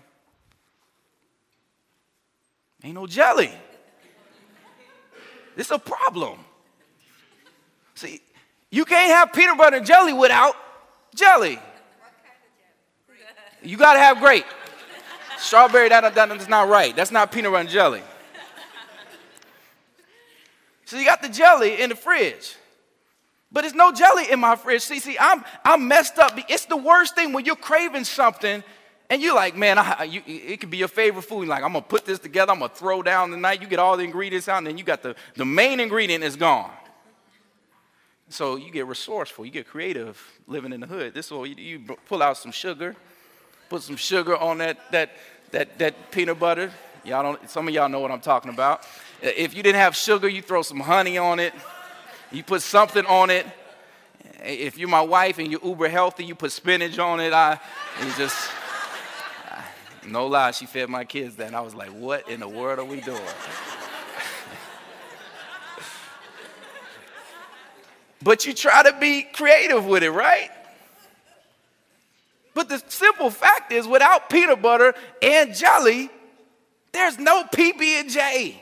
Ain't 2.85 2.93
no 2.93 3.07
jelly. 3.07 3.51
It's 5.57 5.71
a 5.71 5.79
problem. 5.79 6.37
See, 7.95 8.21
you 8.69 8.85
can't 8.85 9.09
have 9.09 9.33
peanut 9.33 9.57
butter 9.57 9.77
and 9.77 9.85
jelly 9.87 10.13
without 10.13 10.55
jelly. 11.15 11.57
You 13.63 13.77
got 13.77 13.93
to 13.93 13.99
have 13.99 14.19
grape. 14.19 14.45
Strawberry, 15.39 15.89
that, 15.89 16.13
that, 16.13 16.29
that's 16.29 16.47
not 16.47 16.69
right. 16.69 16.95
That's 16.95 17.09
not 17.09 17.31
peanut 17.31 17.51
butter 17.51 17.61
and 17.61 17.69
jelly. 17.69 18.03
So 20.85 20.99
you 20.99 21.05
got 21.05 21.23
the 21.23 21.29
jelly 21.29 21.81
in 21.81 21.89
the 21.89 21.95
fridge. 21.95 22.55
But 23.51 23.61
there's 23.61 23.73
no 23.73 23.91
jelly 23.93 24.29
in 24.29 24.39
my 24.39 24.55
fridge. 24.55 24.83
See, 24.83 24.99
see, 24.99 25.17
I'm, 25.19 25.43
I'm 25.63 25.87
messed 25.87 26.19
up. 26.19 26.37
It's 26.49 26.65
the 26.65 26.77
worst 26.77 27.15
thing 27.15 27.33
when 27.33 27.45
you're 27.45 27.55
craving 27.55 28.03
something 28.03 28.63
and 29.09 29.21
you're 29.21 29.35
like, 29.35 29.55
man, 29.55 29.77
I, 29.77 30.03
you, 30.03 30.21
it 30.25 30.59
could 30.59 30.71
be 30.71 30.77
your 30.77 30.87
favorite 30.87 31.23
food. 31.23 31.41
You're 31.41 31.49
like, 31.49 31.63
I'm 31.63 31.73
gonna 31.73 31.81
put 31.83 32.05
this 32.05 32.19
together. 32.19 32.51
I'm 32.51 32.59
gonna 32.59 32.73
throw 32.73 33.03
down 33.03 33.31
the 33.31 33.37
night. 33.37 33.61
You 33.61 33.67
get 33.67 33.79
all 33.79 33.97
the 33.97 34.03
ingredients 34.03 34.49
out, 34.49 34.57
and 34.59 34.67
then 34.67 34.77
you 34.77 34.83
got 34.83 35.03
the, 35.03 35.15
the 35.35 35.45
main 35.45 35.79
ingredient 35.79 36.23
is 36.23 36.35
gone. 36.35 36.71
So 38.29 38.55
you 38.55 38.71
get 38.71 38.87
resourceful. 38.87 39.45
You 39.45 39.51
get 39.51 39.67
creative 39.67 40.19
living 40.47 40.73
in 40.73 40.79
the 40.79 40.87
hood. 40.87 41.13
This 41.13 41.29
way, 41.29 41.49
you, 41.49 41.55
you 41.55 41.97
pull 42.07 42.23
out 42.23 42.37
some 42.37 42.51
sugar, 42.51 42.95
put 43.69 43.83
some 43.83 43.95
sugar 43.95 44.35
on 44.35 44.57
that 44.57 44.91
that 44.91 45.11
that 45.51 45.77
that 45.77 46.11
peanut 46.11 46.39
butter. 46.39 46.71
Y'all 47.03 47.21
don't. 47.21 47.49
Some 47.49 47.67
of 47.67 47.73
y'all 47.73 47.89
know 47.89 47.99
what 47.99 48.09
I'm 48.09 48.21
talking 48.21 48.51
about. 48.51 48.87
If 49.21 49.55
you 49.55 49.61
didn't 49.61 49.79
have 49.79 49.95
sugar, 49.95 50.27
you 50.27 50.41
throw 50.41 50.63
some 50.63 50.79
honey 50.79 51.19
on 51.19 51.39
it. 51.39 51.53
You 52.31 52.43
put 52.43 52.63
something 52.63 53.05
on 53.05 53.29
it. 53.29 53.45
If 54.43 54.79
you're 54.79 54.89
my 54.89 55.01
wife 55.01 55.37
and 55.37 55.51
you're 55.51 55.63
uber 55.63 55.87
healthy, 55.87 56.25
you 56.25 56.33
put 56.33 56.51
spinach 56.51 56.97
on 56.97 57.19
it. 57.19 57.31
I, 57.31 57.59
you 58.03 58.11
just 58.17 58.49
no 60.07 60.27
lie, 60.27 60.51
she 60.51 60.65
fed 60.65 60.89
my 60.89 61.05
kids 61.05 61.35
that. 61.37 61.47
And 61.47 61.55
I 61.55 61.61
was 61.61 61.75
like, 61.75 61.89
what 61.89 62.29
in 62.29 62.39
the 62.39 62.47
world 62.47 62.79
are 62.79 62.85
we 62.85 63.01
doing? 63.01 63.21
but 68.21 68.45
you 68.45 68.53
try 68.53 68.83
to 68.83 68.95
be 68.99 69.23
creative 69.23 69.85
with 69.85 70.03
it, 70.03 70.11
right? 70.11 70.49
But 72.53 72.69
the 72.69 72.81
simple 72.87 73.29
fact 73.29 73.71
is, 73.71 73.87
without 73.87 74.29
peanut 74.29 74.61
butter 74.61 74.95
and 75.21 75.53
jelly, 75.53 76.09
there's 76.93 77.19
no 77.19 77.43
PB 77.43 77.81
and 77.81 78.09
J. 78.09 78.61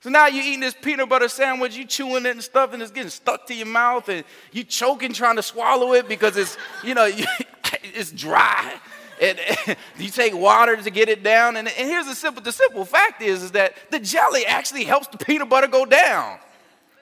So 0.00 0.10
now 0.10 0.26
you're 0.26 0.44
eating 0.44 0.60
this 0.60 0.74
peanut 0.74 1.08
butter 1.08 1.28
sandwich, 1.28 1.76
you 1.76 1.84
chewing 1.84 2.26
it 2.26 2.30
and 2.30 2.42
stuff, 2.42 2.72
and 2.72 2.82
it's 2.82 2.90
getting 2.90 3.10
stuck 3.10 3.46
to 3.46 3.54
your 3.54 3.66
mouth, 3.66 4.08
and 4.08 4.24
you're 4.52 4.64
choking 4.64 5.12
trying 5.12 5.36
to 5.36 5.42
swallow 5.42 5.92
it 5.92 6.08
because 6.08 6.36
it's, 6.36 6.56
you 6.82 6.94
know, 6.94 7.08
it's 7.82 8.10
dry. 8.10 8.74
You 9.98 10.10
take 10.10 10.34
water 10.34 10.76
to 10.76 10.90
get 10.90 11.08
it 11.08 11.22
down. 11.22 11.56
And, 11.56 11.68
and 11.68 11.88
here's 11.88 12.06
the 12.06 12.14
simple, 12.14 12.42
the 12.42 12.52
simple 12.52 12.84
fact 12.84 13.22
is, 13.22 13.42
is 13.42 13.52
that 13.52 13.74
the 13.90 13.98
jelly 13.98 14.44
actually 14.44 14.84
helps 14.84 15.06
the 15.08 15.18
peanut 15.18 15.48
butter 15.48 15.68
go 15.68 15.84
down. 15.84 16.38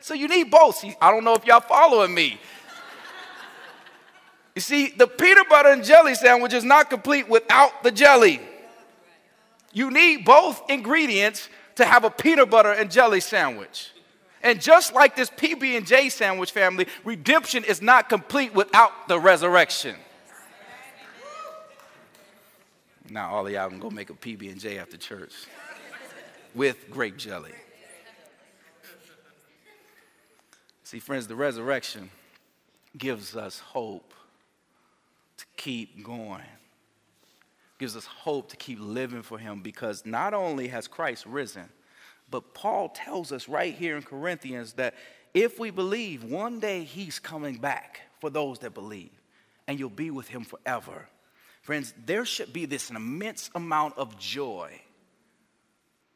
So 0.00 0.14
you 0.14 0.28
need 0.28 0.50
both. 0.50 0.76
See, 0.76 0.94
I 1.00 1.10
don't 1.10 1.24
know 1.24 1.34
if 1.34 1.46
y'all 1.46 1.60
following 1.60 2.12
me. 2.12 2.38
You 4.54 4.60
see, 4.60 4.88
the 4.90 5.06
peanut 5.06 5.48
butter 5.48 5.70
and 5.70 5.82
jelly 5.82 6.14
sandwich 6.14 6.52
is 6.52 6.64
not 6.64 6.90
complete 6.90 7.28
without 7.28 7.82
the 7.82 7.90
jelly. 7.90 8.40
You 9.72 9.90
need 9.90 10.24
both 10.24 10.62
ingredients 10.68 11.48
to 11.76 11.86
have 11.86 12.04
a 12.04 12.10
peanut 12.10 12.50
butter 12.50 12.72
and 12.72 12.90
jelly 12.90 13.20
sandwich. 13.20 13.92
And 14.42 14.60
just 14.60 14.92
like 14.92 15.16
this 15.16 15.30
PB 15.30 15.76
and 15.76 15.86
J 15.86 16.08
sandwich 16.08 16.50
family, 16.50 16.86
redemption 17.04 17.64
is 17.64 17.80
not 17.80 18.08
complete 18.08 18.54
without 18.54 19.08
the 19.08 19.18
resurrection. 19.18 19.96
Now 23.12 23.34
all 23.34 23.46
of 23.46 23.52
y'all 23.52 23.68
can 23.68 23.78
go 23.78 23.90
make 23.90 24.08
a 24.08 24.14
PB 24.14 24.50
and 24.50 24.58
J 24.58 24.78
after 24.78 24.96
church 24.96 25.34
with 26.54 26.90
grape 26.90 27.18
jelly. 27.18 27.52
See, 30.82 30.98
friends, 30.98 31.26
the 31.26 31.36
resurrection 31.36 32.08
gives 32.96 33.36
us 33.36 33.58
hope 33.58 34.14
to 35.36 35.44
keep 35.58 36.02
going. 36.02 36.40
Gives 37.76 37.96
us 37.96 38.06
hope 38.06 38.48
to 38.48 38.56
keep 38.56 38.78
living 38.80 39.20
for 39.20 39.36
him 39.36 39.60
because 39.60 40.06
not 40.06 40.32
only 40.32 40.68
has 40.68 40.88
Christ 40.88 41.26
risen, 41.26 41.68
but 42.30 42.54
Paul 42.54 42.88
tells 42.88 43.30
us 43.30 43.46
right 43.46 43.74
here 43.74 43.98
in 43.98 44.02
Corinthians 44.04 44.72
that 44.74 44.94
if 45.34 45.58
we 45.58 45.70
believe, 45.70 46.24
one 46.24 46.60
day 46.60 46.82
he's 46.82 47.18
coming 47.18 47.58
back 47.58 48.00
for 48.20 48.30
those 48.30 48.60
that 48.60 48.72
believe, 48.72 49.10
and 49.68 49.78
you'll 49.78 49.90
be 49.90 50.10
with 50.10 50.28
him 50.28 50.44
forever. 50.44 51.08
Friends, 51.62 51.94
there 52.04 52.24
should 52.24 52.52
be 52.52 52.66
this 52.66 52.90
immense 52.90 53.48
amount 53.54 53.96
of 53.96 54.18
joy 54.18 54.80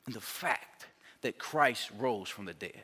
in 0.07 0.13
the 0.13 0.21
fact 0.21 0.87
that 1.23 1.39
Christ 1.39 1.91
rose 1.99 2.29
from 2.29 2.45
the 2.45 2.55
dead. 2.55 2.83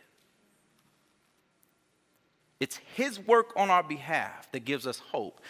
It's 2.60 2.78
His 2.94 3.18
work 3.18 3.52
on 3.56 3.70
our 3.70 3.82
behalf 3.82 4.50
that 4.52 4.64
gives 4.64 4.86
us 4.86 5.00
hope. 5.10 5.40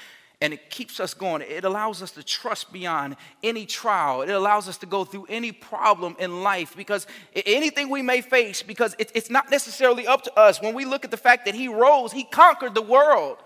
And 0.41 0.53
it 0.53 0.71
keeps 0.71 0.99
us 0.99 1.15
going. 1.15 1.43
It 1.43 1.65
allows 1.65 2.03
us 2.03 2.11
to 2.13 2.23
trust 2.25 2.73
beyond 2.73 3.15
any 3.45 3.65
trial. 3.65 4.23
It 4.23 4.31
allows 4.31 4.69
us 4.69 4.79
to 4.79 4.87
go 4.87 5.05
through 5.05 5.27
any 5.29 5.53
problem 5.53 6.17
in 6.19 6.43
life 6.43 6.75
because 6.75 7.07
anything 7.47 7.91
we 7.91 8.03
may 8.03 8.23
face, 8.23 8.61
because 8.61 8.97
it's 8.99 9.31
not 9.31 9.53
necessarily 9.53 10.05
up 10.05 10.23
to 10.23 10.37
us. 10.37 10.61
When 10.61 10.75
we 10.75 10.85
look 10.85 11.05
at 11.05 11.13
the 11.13 11.17
fact 11.17 11.45
that 11.45 11.55
He 11.55 11.69
rose, 11.69 12.11
He 12.11 12.25
conquered 12.25 12.75
the 12.75 12.83
world. 12.83 13.37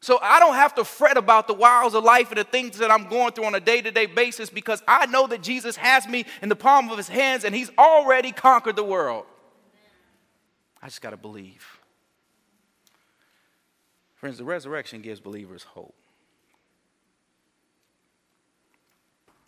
So 0.00 0.18
I 0.22 0.38
don't 0.38 0.54
have 0.54 0.74
to 0.76 0.84
fret 0.84 1.16
about 1.16 1.48
the 1.48 1.54
wiles 1.54 1.94
of 1.94 2.04
life 2.04 2.28
and 2.30 2.38
the 2.38 2.44
things 2.44 2.78
that 2.78 2.90
I'm 2.90 3.08
going 3.08 3.32
through 3.32 3.46
on 3.46 3.54
a 3.54 3.60
day 3.60 3.82
to 3.82 3.90
day 3.90 4.06
basis 4.06 4.48
because 4.48 4.82
I 4.86 5.06
know 5.06 5.26
that 5.26 5.42
Jesus 5.42 5.76
has 5.76 6.06
me 6.06 6.24
in 6.40 6.48
the 6.48 6.56
palm 6.56 6.88
of 6.90 6.96
his 6.96 7.08
hands 7.08 7.44
and 7.44 7.54
he's 7.54 7.70
already 7.76 8.30
conquered 8.30 8.76
the 8.76 8.84
world. 8.84 9.26
I 10.80 10.86
just 10.86 11.02
got 11.02 11.10
to 11.10 11.16
believe. 11.16 11.66
Friends, 14.14 14.38
the 14.38 14.44
resurrection 14.44 15.00
gives 15.00 15.20
believers 15.20 15.64
hope. 15.64 15.94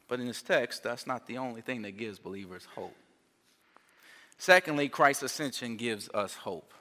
But 0.08 0.18
in 0.18 0.26
this 0.26 0.42
text, 0.42 0.82
that's 0.82 1.06
not 1.06 1.28
the 1.28 1.38
only 1.38 1.60
thing 1.60 1.82
that 1.82 1.92
gives 1.92 2.18
believers 2.18 2.66
hope. 2.74 2.96
Secondly, 4.38 4.88
Christ's 4.88 5.22
ascension 5.22 5.76
gives 5.76 6.08
us 6.08 6.34
hope. 6.34 6.72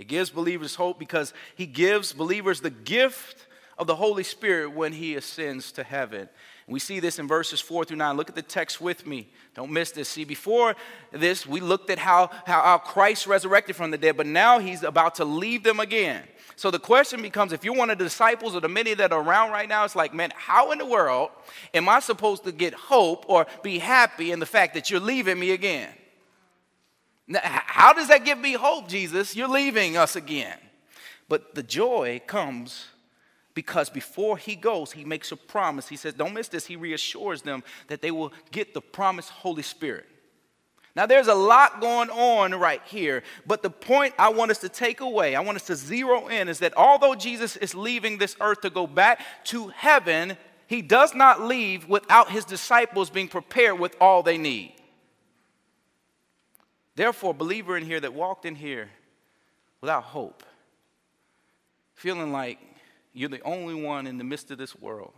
It 0.00 0.08
gives 0.08 0.30
believers 0.30 0.76
hope 0.76 0.98
because 0.98 1.34
he 1.54 1.66
gives 1.66 2.14
believers 2.14 2.62
the 2.62 2.70
gift 2.70 3.46
of 3.76 3.86
the 3.86 3.96
Holy 3.96 4.22
Spirit 4.22 4.72
when 4.72 4.94
he 4.94 5.14
ascends 5.14 5.72
to 5.72 5.84
heaven. 5.84 6.30
We 6.66 6.80
see 6.80 7.00
this 7.00 7.18
in 7.18 7.28
verses 7.28 7.60
4 7.60 7.84
through 7.84 7.98
9. 7.98 8.16
Look 8.16 8.30
at 8.30 8.34
the 8.34 8.40
text 8.40 8.80
with 8.80 9.06
me. 9.06 9.28
Don't 9.54 9.70
miss 9.70 9.90
this. 9.90 10.08
See, 10.08 10.24
before 10.24 10.74
this, 11.12 11.46
we 11.46 11.60
looked 11.60 11.90
at 11.90 11.98
how, 11.98 12.30
how, 12.46 12.62
how 12.62 12.78
Christ 12.78 13.26
resurrected 13.26 13.76
from 13.76 13.90
the 13.90 13.98
dead, 13.98 14.16
but 14.16 14.26
now 14.26 14.58
he's 14.58 14.82
about 14.84 15.16
to 15.16 15.26
leave 15.26 15.64
them 15.64 15.80
again. 15.80 16.22
So 16.56 16.70
the 16.70 16.78
question 16.78 17.20
becomes 17.20 17.52
if 17.52 17.62
you're 17.62 17.76
one 17.76 17.90
of 17.90 17.98
the 17.98 18.04
disciples 18.04 18.54
or 18.54 18.60
the 18.60 18.68
many 18.70 18.94
that 18.94 19.12
are 19.12 19.20
around 19.20 19.50
right 19.50 19.68
now, 19.68 19.84
it's 19.84 19.96
like, 19.96 20.14
man, 20.14 20.32
how 20.34 20.72
in 20.72 20.78
the 20.78 20.86
world 20.86 21.28
am 21.74 21.90
I 21.90 22.00
supposed 22.00 22.44
to 22.44 22.52
get 22.52 22.72
hope 22.72 23.26
or 23.28 23.46
be 23.62 23.78
happy 23.78 24.32
in 24.32 24.40
the 24.40 24.46
fact 24.46 24.72
that 24.74 24.90
you're 24.90 24.98
leaving 24.98 25.38
me 25.38 25.50
again? 25.50 25.90
How 27.34 27.92
does 27.92 28.08
that 28.08 28.24
give 28.24 28.38
me 28.38 28.54
hope, 28.54 28.88
Jesus? 28.88 29.36
You're 29.36 29.48
leaving 29.48 29.96
us 29.96 30.16
again. 30.16 30.58
But 31.28 31.54
the 31.54 31.62
joy 31.62 32.20
comes 32.26 32.86
because 33.54 33.88
before 33.88 34.36
he 34.36 34.56
goes, 34.56 34.92
he 34.92 35.04
makes 35.04 35.30
a 35.32 35.36
promise. 35.36 35.88
He 35.88 35.96
says, 35.96 36.14
Don't 36.14 36.34
miss 36.34 36.48
this. 36.48 36.66
He 36.66 36.76
reassures 36.76 37.42
them 37.42 37.62
that 37.88 38.02
they 38.02 38.10
will 38.10 38.32
get 38.50 38.74
the 38.74 38.80
promised 38.80 39.30
Holy 39.30 39.62
Spirit. 39.62 40.06
Now, 40.96 41.06
there's 41.06 41.28
a 41.28 41.34
lot 41.34 41.80
going 41.80 42.10
on 42.10 42.52
right 42.52 42.82
here, 42.84 43.22
but 43.46 43.62
the 43.62 43.70
point 43.70 44.12
I 44.18 44.30
want 44.30 44.50
us 44.50 44.58
to 44.58 44.68
take 44.68 45.00
away, 45.00 45.36
I 45.36 45.40
want 45.40 45.54
us 45.54 45.66
to 45.66 45.76
zero 45.76 46.26
in, 46.26 46.48
is 46.48 46.58
that 46.58 46.76
although 46.76 47.14
Jesus 47.14 47.56
is 47.56 47.76
leaving 47.76 48.18
this 48.18 48.36
earth 48.40 48.62
to 48.62 48.70
go 48.70 48.88
back 48.88 49.20
to 49.44 49.68
heaven, 49.68 50.36
he 50.66 50.82
does 50.82 51.14
not 51.14 51.42
leave 51.42 51.88
without 51.88 52.30
his 52.30 52.44
disciples 52.44 53.08
being 53.08 53.28
prepared 53.28 53.78
with 53.78 53.94
all 54.00 54.24
they 54.24 54.36
need. 54.36 54.74
Therefore, 56.96 57.32
believer 57.34 57.76
in 57.76 57.84
here 57.84 58.00
that 58.00 58.14
walked 58.14 58.44
in 58.44 58.54
here 58.54 58.90
without 59.80 60.04
hope, 60.04 60.42
feeling 61.94 62.32
like 62.32 62.58
you're 63.12 63.28
the 63.28 63.42
only 63.42 63.74
one 63.74 64.06
in 64.06 64.18
the 64.18 64.24
midst 64.24 64.50
of 64.50 64.58
this 64.58 64.74
world, 64.76 65.12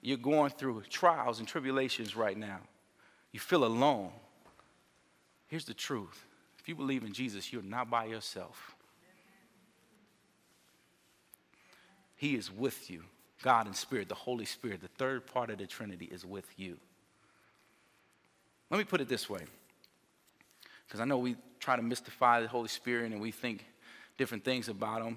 you're 0.00 0.16
going 0.16 0.50
through 0.50 0.82
trials 0.90 1.38
and 1.38 1.46
tribulations 1.46 2.16
right 2.16 2.36
now, 2.36 2.60
you 3.30 3.40
feel 3.40 3.64
alone. 3.64 4.10
Here's 5.48 5.64
the 5.64 5.74
truth 5.74 6.24
if 6.58 6.68
you 6.68 6.74
believe 6.74 7.02
in 7.02 7.12
Jesus, 7.12 7.52
you're 7.52 7.62
not 7.62 7.90
by 7.90 8.04
yourself. 8.04 8.76
He 12.14 12.36
is 12.36 12.52
with 12.52 12.88
you. 12.88 13.02
God 13.42 13.66
and 13.66 13.74
Spirit, 13.74 14.08
the 14.08 14.14
Holy 14.14 14.44
Spirit, 14.44 14.80
the 14.80 14.86
third 14.86 15.26
part 15.26 15.50
of 15.50 15.58
the 15.58 15.66
Trinity 15.66 16.04
is 16.04 16.24
with 16.24 16.46
you. 16.56 16.76
Let 18.70 18.78
me 18.78 18.84
put 18.84 19.00
it 19.00 19.08
this 19.08 19.28
way, 19.28 19.40
because 20.92 21.00
I 21.00 21.06
know 21.06 21.16
we 21.16 21.36
try 21.58 21.74
to 21.74 21.80
mystify 21.80 22.42
the 22.42 22.48
Holy 22.48 22.68
Spirit 22.68 23.12
and 23.12 23.20
we 23.22 23.30
think 23.30 23.64
different 24.18 24.44
things 24.44 24.68
about 24.68 25.00
Him. 25.00 25.16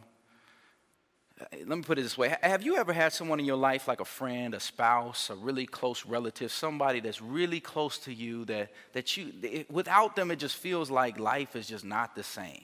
Uh, 1.38 1.44
let 1.68 1.78
me 1.78 1.82
put 1.82 2.00
it 2.00 2.04
this 2.04 2.18
way 2.18 2.34
Have 2.42 2.64
you 2.64 2.78
ever 2.78 2.94
had 2.94 3.12
someone 3.12 3.42
in 3.42 3.46
your 3.46 3.58
life, 3.58 3.86
like 3.86 4.00
a 4.00 4.06
friend, 4.06 4.54
a 4.54 4.60
spouse, 4.62 5.30
a 5.30 5.36
really 5.36 5.66
close 5.66 6.06
relative, 6.06 6.50
somebody 6.50 7.02
that's 7.02 7.22
really 7.22 7.60
close 7.60 7.98
to 7.98 8.14
you 8.14 8.46
that, 8.46 8.72
that 8.94 9.18
you, 9.18 9.34
it, 9.44 9.70
without 9.70 10.16
them, 10.16 10.32
it 10.32 10.38
just 10.38 10.56
feels 10.56 10.90
like 10.90 11.20
life 11.20 11.58
is 11.58 11.68
just 11.68 11.84
not 11.84 12.16
the 12.16 12.24
same? 12.24 12.64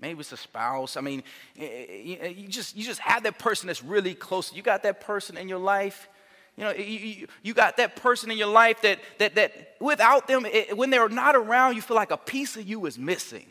Maybe 0.00 0.18
it's 0.18 0.32
a 0.32 0.36
spouse. 0.36 0.96
I 0.96 1.00
mean, 1.00 1.22
eh, 1.56 1.66
eh, 1.66 2.16
eh, 2.20 2.28
you 2.36 2.48
just, 2.48 2.76
you 2.76 2.82
just 2.82 3.00
have 3.00 3.22
that 3.22 3.38
person 3.38 3.68
that's 3.68 3.84
really 3.84 4.14
close. 4.14 4.52
You 4.52 4.62
got 4.62 4.82
that 4.82 5.00
person 5.00 5.36
in 5.36 5.48
your 5.48 5.60
life. 5.60 6.08
You 6.58 6.64
know, 6.64 6.72
you, 6.72 7.26
you 7.42 7.54
got 7.54 7.78
that 7.78 7.96
person 7.96 8.30
in 8.30 8.36
your 8.36 8.48
life 8.48 8.82
that, 8.82 8.98
that, 9.18 9.36
that 9.36 9.76
without 9.80 10.26
them, 10.26 10.44
it, 10.44 10.76
when 10.76 10.90
they're 10.90 11.08
not 11.08 11.36
around, 11.36 11.76
you 11.76 11.82
feel 11.82 11.96
like 11.96 12.10
a 12.10 12.18
piece 12.18 12.56
of 12.56 12.68
you 12.68 12.84
is 12.84 12.98
missing. 12.98 13.46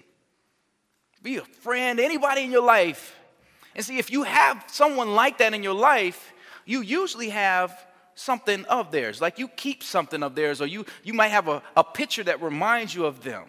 Be 1.24 1.38
a 1.38 1.42
friend, 1.42 2.00
anybody 2.00 2.44
in 2.44 2.52
your 2.52 2.64
life 2.64 3.18
and 3.78 3.86
see, 3.86 4.00
if 4.00 4.12
you 4.12 4.24
have 4.24 4.66
someone 4.68 5.14
like 5.14 5.38
that 5.38 5.54
in 5.54 5.62
your 5.62 5.76
life, 5.76 6.34
you 6.66 6.82
usually 6.82 7.30
have 7.30 7.86
something 8.16 8.66
of 8.66 8.92
theirs. 8.92 9.22
Like 9.22 9.38
you 9.38 9.48
keep 9.48 9.84
something 9.84 10.24
of 10.24 10.34
theirs, 10.34 10.60
or 10.60 10.66
you, 10.66 10.84
you 11.04 11.14
might 11.14 11.28
have 11.28 11.48
a, 11.48 11.62
a 11.78 11.84
picture 11.84 12.24
that 12.24 12.42
reminds 12.42 12.96
you 12.96 13.06
of 13.06 13.24
them. 13.24 13.44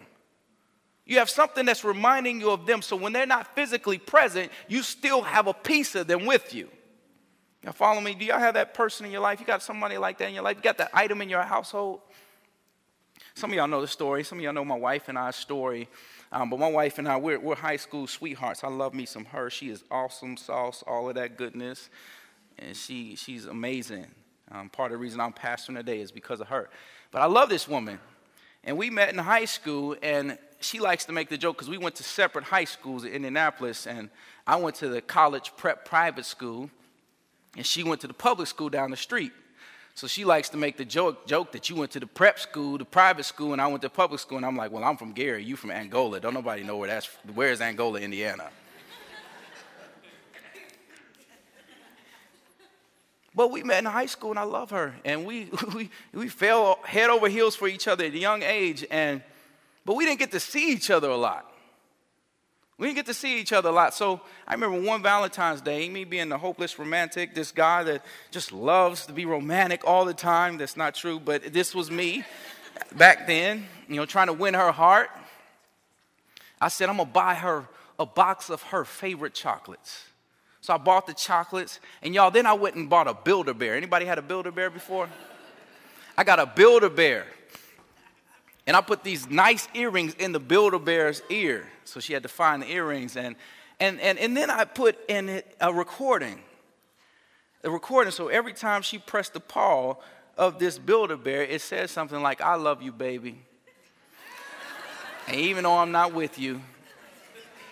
You 1.03 1.17
have 1.17 1.31
something 1.31 1.65
that's 1.65 1.83
reminding 1.83 2.39
you 2.39 2.51
of 2.51 2.67
them. 2.67 2.83
So 2.83 2.95
when 2.95 3.11
they're 3.11 3.25
not 3.25 3.55
physically 3.55 3.97
present, 3.97 4.51
you 4.67 4.83
still 4.83 5.23
have 5.23 5.47
a 5.47 5.53
piece 5.53 5.95
of 5.95 6.05
them 6.05 6.27
with 6.27 6.53
you. 6.53 6.69
Now, 7.63 7.71
follow 7.71 7.99
me. 7.99 8.13
Do 8.13 8.25
y'all 8.25 8.39
have 8.39 8.53
that 8.53 8.73
person 8.73 9.05
in 9.05 9.11
your 9.11 9.21
life? 9.21 9.39
You 9.39 9.45
got 9.45 9.61
somebody 9.61 9.97
like 9.97 10.17
that 10.19 10.29
in 10.29 10.33
your 10.33 10.43
life? 10.43 10.57
You 10.57 10.63
got 10.63 10.77
that 10.77 10.91
item 10.93 11.21
in 11.21 11.29
your 11.29 11.41
household? 11.41 12.01
Some 13.33 13.51
of 13.51 13.55
y'all 13.55 13.67
know 13.67 13.81
the 13.81 13.87
story. 13.87 14.23
Some 14.23 14.37
of 14.37 14.43
y'all 14.43 14.53
know 14.53 14.65
my 14.65 14.77
wife 14.77 15.09
and 15.09 15.17
I's 15.17 15.35
story. 15.35 15.87
Um, 16.31 16.49
but 16.49 16.59
my 16.59 16.69
wife 16.69 16.99
and 16.99 17.07
I, 17.07 17.17
we're, 17.17 17.39
we're 17.39 17.55
high 17.55 17.77
school 17.77 18.07
sweethearts. 18.07 18.63
I 18.63 18.67
love 18.67 18.93
me 18.93 19.05
some 19.05 19.25
her. 19.25 19.49
She 19.49 19.69
is 19.69 19.83
awesome 19.89 20.37
sauce, 20.37 20.83
all 20.85 21.09
of 21.09 21.15
that 21.15 21.37
goodness. 21.37 21.89
And 22.57 22.75
she, 22.75 23.15
she's 23.15 23.45
amazing. 23.45 24.07
Um, 24.51 24.69
part 24.69 24.91
of 24.91 24.97
the 24.97 25.01
reason 25.01 25.19
I'm 25.19 25.33
pastoring 25.33 25.75
today 25.75 25.99
is 25.99 26.11
because 26.11 26.39
of 26.39 26.47
her. 26.47 26.69
But 27.11 27.21
I 27.21 27.25
love 27.25 27.49
this 27.49 27.67
woman. 27.67 27.99
And 28.63 28.77
we 28.77 28.89
met 28.89 29.09
in 29.09 29.17
high 29.17 29.45
school, 29.45 29.95
and 30.01 30.37
she 30.59 30.79
likes 30.79 31.05
to 31.05 31.11
make 31.11 31.29
the 31.29 31.37
joke 31.37 31.55
because 31.55 31.69
we 31.69 31.77
went 31.77 31.95
to 31.95 32.03
separate 32.03 32.45
high 32.45 32.65
schools 32.65 33.05
in 33.05 33.13
Indianapolis, 33.13 33.87
and 33.87 34.09
I 34.45 34.57
went 34.57 34.75
to 34.77 34.89
the 34.89 35.01
college 35.01 35.53
prep 35.55 35.85
private 35.85 36.25
school, 36.25 36.69
and 37.55 37.65
she 37.65 37.83
went 37.83 38.01
to 38.01 38.07
the 38.07 38.13
public 38.13 38.47
school 38.47 38.69
down 38.69 38.91
the 38.91 38.97
street. 38.97 39.31
So 39.95 40.07
she 40.07 40.23
likes 40.23 40.49
to 40.49 40.57
make 40.57 40.77
the 40.77 40.85
joke, 40.85 41.27
joke 41.27 41.51
that 41.51 41.69
you 41.69 41.75
went 41.75 41.91
to 41.91 41.99
the 41.99 42.07
prep 42.07 42.39
school, 42.39 42.77
the 42.77 42.85
private 42.85 43.25
school, 43.25 43.51
and 43.51 43.61
I 43.61 43.67
went 43.67 43.81
to 43.81 43.89
public 43.89 44.21
school. 44.21 44.37
And 44.37 44.45
I'm 44.45 44.55
like, 44.55 44.71
well, 44.71 44.83
I'm 44.83 44.95
from 44.95 45.11
Gary, 45.11 45.43
you 45.43 45.57
from 45.57 45.71
Angola. 45.71 46.21
Don't 46.21 46.33
nobody 46.33 46.63
know 46.63 46.77
where 46.77 46.87
that's, 46.87 47.09
where 47.33 47.51
is 47.51 47.59
Angola, 47.59 47.99
Indiana? 47.99 48.49
But 53.35 53.51
we 53.51 53.63
met 53.63 53.79
in 53.79 53.85
high 53.85 54.07
school 54.07 54.31
and 54.31 54.39
I 54.39 54.43
love 54.43 54.71
her. 54.71 54.95
And 55.05 55.25
we, 55.25 55.49
we, 55.73 55.89
we 56.13 56.27
fell 56.27 56.79
head 56.83 57.09
over 57.09 57.29
heels 57.29 57.55
for 57.55 57.67
each 57.67 57.87
other 57.87 58.03
at 58.05 58.13
a 58.13 58.17
young 58.17 58.41
age. 58.43 58.85
And, 58.89 59.21
but 59.85 59.95
we 59.95 60.05
didn't 60.05 60.19
get 60.19 60.31
to 60.31 60.39
see 60.39 60.71
each 60.73 60.89
other 60.89 61.09
a 61.09 61.15
lot. 61.15 61.48
We 62.79 62.87
didn't 62.87 62.95
get 62.95 63.05
to 63.07 63.13
see 63.13 63.39
each 63.39 63.51
other 63.51 63.69
a 63.69 63.73
lot. 63.73 63.93
So 63.93 64.21
I 64.47 64.53
remember 64.53 64.79
one 64.79 65.03
Valentine's 65.03 65.59
Day, 65.59 65.89
me 65.89 66.05
being 66.05 66.29
the 66.29 66.37
hopeless 66.37 66.79
romantic, 66.79 67.35
this 67.35 67.51
guy 67.51 67.83
that 67.83 68.05
just 68.31 68.53
loves 68.53 69.05
to 69.07 69.13
be 69.13 69.25
romantic 69.25 69.81
all 69.85 70.05
the 70.05 70.13
time. 70.13 70.57
That's 70.57 70.77
not 70.77 70.95
true, 70.95 71.19
but 71.19 71.51
this 71.51 71.75
was 71.75 71.91
me 71.91 72.23
back 72.95 73.27
then, 73.27 73.67
you 73.89 73.97
know, 73.97 74.05
trying 74.05 74.27
to 74.27 74.33
win 74.33 74.53
her 74.53 74.71
heart. 74.71 75.09
I 76.61 76.69
said, 76.69 76.87
I'm 76.89 76.95
going 76.95 77.09
to 77.09 77.13
buy 77.13 77.35
her 77.35 77.67
a 77.99 78.05
box 78.05 78.49
of 78.49 78.61
her 78.63 78.85
favorite 78.85 79.33
chocolates. 79.33 80.05
So 80.61 80.73
I 80.73 80.77
bought 80.77 81.05
the 81.05 81.13
chocolates, 81.13 81.81
and 82.01 82.15
y'all, 82.15 82.31
then 82.31 82.45
I 82.45 82.53
went 82.53 82.75
and 82.75 82.89
bought 82.89 83.09
a 83.09 83.13
Build-A-Bear. 83.13 83.75
Anybody 83.75 84.05
had 84.05 84.17
a 84.17 84.21
Build-A-Bear 84.21 84.69
before? 84.69 85.09
I 86.17 86.23
got 86.23 86.39
a 86.39 86.45
Build-A-Bear. 86.45 87.25
And 88.69 88.77
I 88.77 88.81
put 88.81 89.03
these 89.03 89.27
nice 89.27 89.67
earrings 89.73 90.13
in 90.19 90.31
the 90.31 90.39
Build-A-Bear's 90.39 91.23
ear. 91.31 91.67
So 91.85 91.99
she 91.99 92.13
had 92.13 92.21
to 92.21 92.29
find 92.29 92.61
the 92.61 92.71
earrings. 92.71 93.17
And, 93.17 93.35
and, 93.79 93.99
and, 93.99 94.19
and 94.19 94.37
then 94.37 94.51
I 94.51 94.63
put 94.63 94.95
in 95.09 95.41
a 95.59 95.73
recording. 95.73 96.39
A 97.63 97.71
recording. 97.71 98.11
So 98.11 98.27
every 98.27 98.53
time 98.53 98.83
she 98.83 98.99
pressed 98.99 99.33
the 99.33 99.39
paw 99.39 99.95
of 100.37 100.59
this 100.59 100.77
Build-A-Bear, 100.77 101.45
it 101.45 101.61
says 101.61 101.89
something 101.89 102.21
like, 102.21 102.41
I 102.41 102.57
love 102.57 102.83
you, 102.83 102.91
baby. 102.91 103.41
and 105.27 105.37
even 105.37 105.63
though 105.63 105.77
I'm 105.77 105.91
not 105.91 106.13
with 106.13 106.37
you, 106.37 106.61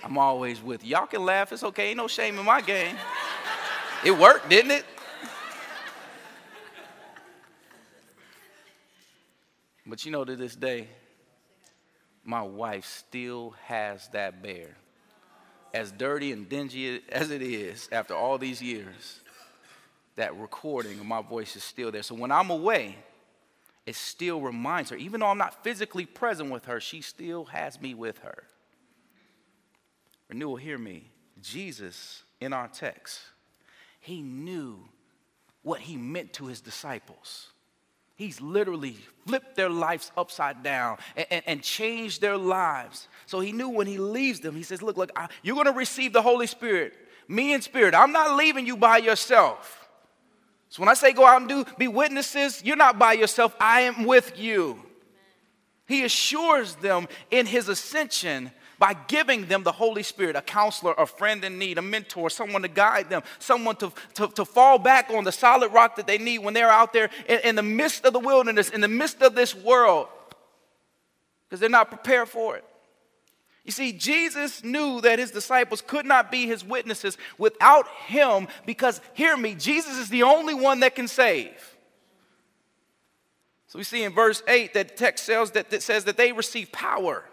I'm 0.04 0.18
always 0.18 0.64
with 0.64 0.84
you. 0.84 0.96
Y'all 0.96 1.06
can 1.06 1.24
laugh. 1.24 1.54
It's 1.54 1.62
okay. 1.62 1.90
Ain't 1.90 1.98
no 1.98 2.08
shame 2.08 2.40
in 2.40 2.46
my 2.46 2.60
game. 2.60 2.96
It 4.04 4.18
worked, 4.18 4.50
didn't 4.50 4.72
it? 4.72 4.86
But 9.88 10.06
you 10.06 10.12
know, 10.12 10.26
to 10.26 10.36
this 10.36 10.56
day, 10.56 10.90
my 12.26 12.42
wife 12.42 12.86
still 12.86 13.56
has 13.66 14.10
that 14.10 14.44
bear. 14.44 14.76
As 15.74 15.92
dirty 15.92 16.34
and 16.34 16.48
dingy 16.50 17.02
as 17.10 17.32
it 17.32 17.42
is 17.42 17.88
after 17.92 18.14
all 18.14 18.38
these 18.38 18.62
years, 18.62 19.22
that 20.18 20.36
recording 20.38 21.00
of 21.00 21.06
my 21.06 21.22
voice 21.22 21.56
is 21.56 21.64
still 21.64 21.92
there. 21.92 22.04
So 22.04 22.16
when 22.16 22.32
I'm 22.32 22.50
away, 22.50 22.98
it 23.86 23.96
still 23.96 24.42
reminds 24.42 24.90
her, 24.90 24.98
even 24.98 25.22
though 25.22 25.28
I'm 25.28 25.38
not 25.38 25.64
physically 25.64 26.06
present 26.06 26.52
with 26.52 26.66
her, 26.66 26.82
she 26.82 27.00
still 27.02 27.46
has 27.46 27.80
me 27.80 27.94
with 27.94 28.18
her. 28.20 28.44
Renewal, 30.28 30.58
hear 30.58 30.78
me. 30.78 31.10
Jesus, 31.42 32.24
in 32.42 32.52
our 32.52 32.68
text, 32.68 33.22
he 34.02 34.22
knew 34.22 34.80
what 35.62 35.80
he 35.80 35.96
meant 35.96 36.34
to 36.34 36.48
his 36.48 36.60
disciples. 36.60 37.52
He's 38.18 38.42
literally 38.42 38.98
flipped 39.28 39.56
their 39.56 39.70
lives 39.70 40.12
upside 40.18 40.64
down 40.64 40.98
and, 41.16 41.28
and, 41.30 41.44
and, 41.46 41.62
changed 41.62 42.20
their 42.20 42.36
lives. 42.36 43.08
So 43.28 43.40
he 43.40 43.52
knew 43.52 43.70
when 43.70 43.86
he 43.86 44.00
leaves 44.00 44.40
them, 44.40 44.56
he 44.56 44.64
says, 44.64 44.82
Look, 44.82 44.98
look, 44.98 45.12
I, 45.16 45.28
you're 45.44 45.54
going 45.54 45.68
to 45.68 45.72
receive 45.72 46.14
the 46.14 46.22
Holy 46.24 46.48
Spirit, 46.48 46.96
me 47.28 47.54
in 47.54 47.62
spirit. 47.62 47.94
I'm 47.94 48.12
not 48.12 48.36
leaving 48.36 48.66
you 48.66 48.76
by 48.76 48.98
yourself. 48.98 49.88
So 50.70 50.82
when 50.82 50.90
I 50.90 50.96
say 50.96 51.14
go 51.14 51.28
out 51.28 51.42
and 51.42 51.50
do, 51.50 51.66
be 51.78 51.88
witnesses, 51.88 52.64
you're 52.66 52.76
not 52.76 52.98
by 52.98 53.14
yourself. 53.14 53.56
I 53.60 53.82
am 53.82 54.06
with 54.06 54.38
you. 54.40 54.82
He 55.88 56.04
assures 56.04 56.76
them 56.76 57.08
in 57.30 57.46
his 57.46 57.70
ascension 57.70 58.52
by 58.80 58.96
giving 59.08 59.48
them 59.48 59.64
the 59.64 59.72
Holy 59.72 60.04
Spirit, 60.04 60.36
a 60.36 60.42
counselor, 60.42 60.94
a 60.98 61.06
friend 61.06 61.44
in 61.44 61.58
need, 61.58 61.78
a 61.78 61.82
mentor, 61.82 62.30
someone 62.30 62.62
to 62.62 62.68
guide 62.68 63.10
them, 63.10 63.24
someone 63.40 63.76
to, 63.78 63.92
to, 64.16 64.28
to 64.30 64.46
fall 64.46 64.78
back 64.78 65.10
on 65.10 65.24
the 65.24 65.32
solid 65.32 65.74
rock 65.74 65.96
that 65.96 66.08
they 66.08 66.18
need 66.18 66.40
when 66.40 66.54
they're 66.54 66.70
out 66.70 66.94
there 66.94 67.10
in, 67.28 67.40
in 67.40 67.56
the 67.56 67.64
midst 67.64 68.06
of 68.06 68.14
the 68.14 68.20
wilderness, 68.20 68.70
in 68.70 68.82
the 68.82 68.88
midst 68.88 69.22
of 69.22 69.36
this 69.36 69.56
world, 69.56 70.08
because 71.48 71.60
they're 71.60 71.70
not 71.70 71.90
prepared 71.90 72.30
for 72.30 72.58
it. 72.58 72.64
You 73.64 73.72
see, 73.72 73.92
Jesus 73.92 74.64
knew 74.64 75.02
that 75.02 75.20
his 75.20 75.32
disciples 75.32 75.82
could 75.82 76.06
not 76.06 76.32
be 76.32 76.46
his 76.46 76.64
witnesses 76.64 77.18
without 77.38 77.86
him 78.06 78.48
because, 78.66 79.02
hear 79.14 79.36
me, 79.36 79.56
Jesus 79.56 79.98
is 79.98 80.08
the 80.08 80.24
only 80.24 80.54
one 80.54 80.80
that 80.80 80.96
can 80.96 81.10
save. 81.10 81.76
So 83.68 83.78
we 83.78 83.84
see 83.84 84.04
in 84.04 84.14
verse 84.14 84.42
8 84.48 84.74
that 84.74 84.96
text 84.96 85.26
says 85.26 85.52
that, 85.52 85.70
that 85.72 85.84
says 85.84 86.06
that 86.06 86.16
they 86.16 86.32
receive 86.32 86.72
power. 86.72 87.26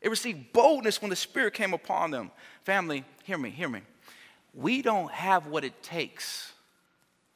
They 0.00 0.08
received 0.08 0.52
boldness 0.52 1.00
when 1.02 1.10
the 1.10 1.16
Spirit 1.16 1.54
came 1.54 1.74
upon 1.74 2.10
them. 2.10 2.30
Family, 2.64 3.04
hear 3.24 3.38
me, 3.38 3.50
hear 3.50 3.68
me. 3.68 3.82
We 4.54 4.82
don't 4.82 5.10
have 5.10 5.46
what 5.46 5.64
it 5.64 5.82
takes. 5.82 6.52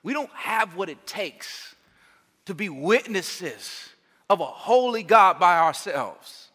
We 0.03 0.12
don't 0.12 0.31
have 0.33 0.77
what 0.77 0.88
it 0.88 1.07
takes 1.07 1.74
to 2.46 2.55
be 2.55 2.68
witnesses 2.68 3.88
of 4.29 4.40
a 4.40 4.46
holy 4.46 5.03
God 5.03 5.38
by 5.38 5.59
ourselves. 5.59 6.48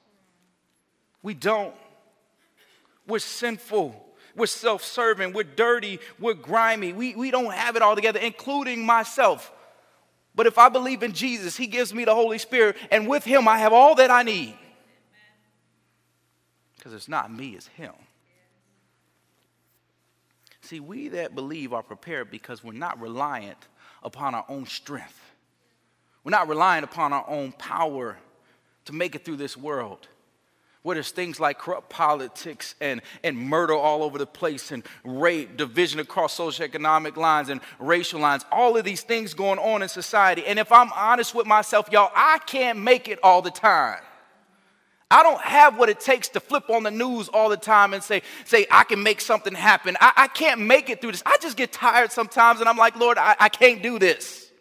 We 1.22 1.34
don't. 1.34 1.76
We're 3.08 3.20
sinful. 3.20 4.06
We're 4.36 4.46
self 4.48 4.84
serving. 4.84 5.34
We're 5.34 5.44
dirty. 5.44 6.00
We're 6.20 6.34
grimy. 6.34 6.94
We, 6.94 7.16
we 7.16 7.32
don't 7.32 7.54
have 7.54 7.76
it 7.76 7.82
all 7.82 7.96
together, 7.96 8.20
including 8.20 8.86
myself. 8.86 9.52
But 10.36 10.48
if 10.48 10.58
I 10.58 10.70
believe 10.70 11.04
in 11.04 11.14
Jesus, 11.14 11.58
He 11.58 11.68
gives 11.68 11.94
me 11.94 12.06
the 12.06 12.16
Holy 12.16 12.38
Spirit, 12.38 12.78
and 12.92 13.08
with 13.08 13.24
Him 13.24 13.48
I 13.48 13.58
have 13.60 13.74
all 13.74 13.96
that 13.96 14.12
I 14.12 14.24
need. 14.24 14.58
Because 16.80 16.94
it's 16.94 17.10
not 17.10 17.32
me, 17.32 17.50
it's 17.50 17.68
Him. 17.68 17.94
See, 20.62 20.80
we 20.80 21.10
that 21.10 21.36
believe 21.36 21.74
are 21.74 21.84
prepared 21.84 22.32
because 22.32 22.64
we're 22.64 22.74
not 22.74 23.00
reliant 23.00 23.58
upon 24.02 24.34
our 24.34 24.46
own 24.48 24.66
strength. 24.66 25.20
We're 26.24 26.32
not 26.32 26.48
reliant 26.48 26.86
upon 26.86 27.12
our 27.14 27.28
own 27.28 27.52
power 27.52 28.18
to 28.86 28.94
make 28.94 29.14
it 29.14 29.26
through 29.26 29.38
this 29.38 29.58
world 29.58 30.08
where 30.82 30.96
there's 30.96 31.12
things 31.12 31.40
like 31.40 31.60
corrupt 31.60 31.90
politics 31.90 32.74
and, 32.80 33.02
and 33.24 33.38
murder 33.38 33.74
all 33.74 34.02
over 34.02 34.18
the 34.18 34.26
place 34.26 34.72
and 34.72 34.84
rape, 35.04 35.58
division 35.58 36.00
across 36.00 36.38
socioeconomic 36.38 37.18
lines 37.18 37.50
and 37.50 37.60
racial 37.80 38.20
lines, 38.20 38.46
all 38.52 38.78
of 38.78 38.86
these 38.86 39.02
things 39.02 39.34
going 39.34 39.60
on 39.60 39.82
in 39.82 39.90
society. 39.90 40.46
And 40.46 40.58
if 40.58 40.72
I'm 40.72 40.92
honest 40.94 41.36
with 41.36 41.46
myself, 41.46 41.90
y'all, 41.92 42.12
I 42.16 42.40
can't 42.46 42.80
make 42.80 43.10
it 43.10 43.20
all 43.24 43.42
the 43.42 43.52
time. 43.52 44.00
I 45.12 45.24
don't 45.24 45.42
have 45.42 45.78
what 45.78 45.90
it 45.90 46.00
takes 46.00 46.30
to 46.30 46.40
flip 46.40 46.70
on 46.70 46.84
the 46.84 46.92
news 46.92 47.30
all 47.30 47.50
the 47.50 47.58
time 47.58 47.94
and 47.94 48.04
say, 48.04 48.22
say 48.46 48.68
I 48.70 48.84
can 48.84 49.02
make 49.02 49.22
something 49.22 49.56
happen. 49.56 49.98
I, 50.00 50.14
I 50.16 50.28
can't 50.28 50.62
make 50.62 50.90
it 50.90 51.02
through 51.02 51.14
this. 51.14 51.24
I 51.26 51.38
just 51.42 51.58
get 51.58 51.72
tired 51.72 52.12
sometimes 52.12 52.60
and 52.60 52.70
I'm 52.70 52.78
like, 52.78 52.96
Lord, 52.96 53.18
I, 53.18 53.36
I 53.40 53.50
can't 53.50 53.82
do 53.82 53.98
this. 53.98 54.52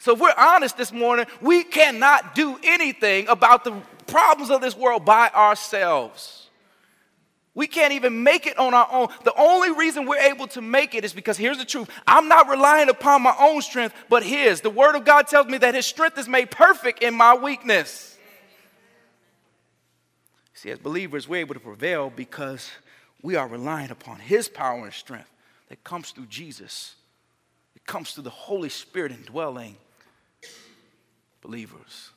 So 0.00 0.12
if 0.14 0.20
we're 0.20 0.34
honest 0.36 0.76
this 0.76 0.92
morning, 0.92 1.26
we 1.40 1.64
cannot 1.64 2.34
do 2.34 2.58
anything 2.64 3.28
about 3.28 3.64
the 3.64 3.72
problems 4.06 4.50
of 4.50 4.60
this 4.60 4.76
world 4.76 5.04
by 5.04 5.28
ourselves. 5.28 6.50
We 7.54 7.66
can't 7.66 7.92
even 7.92 8.22
make 8.22 8.46
it 8.46 8.58
on 8.58 8.74
our 8.74 8.88
own. 8.90 9.08
The 9.24 9.34
only 9.38 9.70
reason 9.72 10.06
we're 10.06 10.18
able 10.18 10.46
to 10.48 10.60
make 10.60 10.94
it 10.94 11.04
is 11.04 11.12
because 11.12 11.36
here's 11.36 11.58
the 11.58 11.64
truth 11.64 11.88
I'm 12.06 12.26
not 12.28 12.48
relying 12.48 12.88
upon 12.88 13.22
my 13.22 13.34
own 13.38 13.62
strength, 13.62 13.94
but 14.08 14.22
His. 14.22 14.60
The 14.60 14.70
Word 14.70 14.96
of 14.96 15.04
God 15.04 15.26
tells 15.26 15.46
me 15.46 15.58
that 15.58 15.74
His 15.74 15.86
strength 15.86 16.18
is 16.18 16.28
made 16.28 16.50
perfect 16.50 17.02
in 17.02 17.14
my 17.14 17.34
weakness. 17.34 18.11
See, 20.62 20.70
as 20.70 20.78
believers, 20.78 21.26
we're 21.26 21.40
able 21.40 21.54
to 21.54 21.60
prevail 21.60 22.08
because 22.14 22.70
we 23.20 23.34
are 23.34 23.48
relying 23.48 23.90
upon 23.90 24.20
His 24.20 24.46
power 24.46 24.84
and 24.84 24.92
strength 24.92 25.28
that 25.68 25.82
comes 25.82 26.12
through 26.12 26.26
Jesus, 26.26 26.94
it 27.74 27.84
comes 27.84 28.12
through 28.12 28.22
the 28.22 28.30
Holy 28.30 28.68
Spirit 28.68 29.10
indwelling 29.10 29.74
believers. 31.40 32.10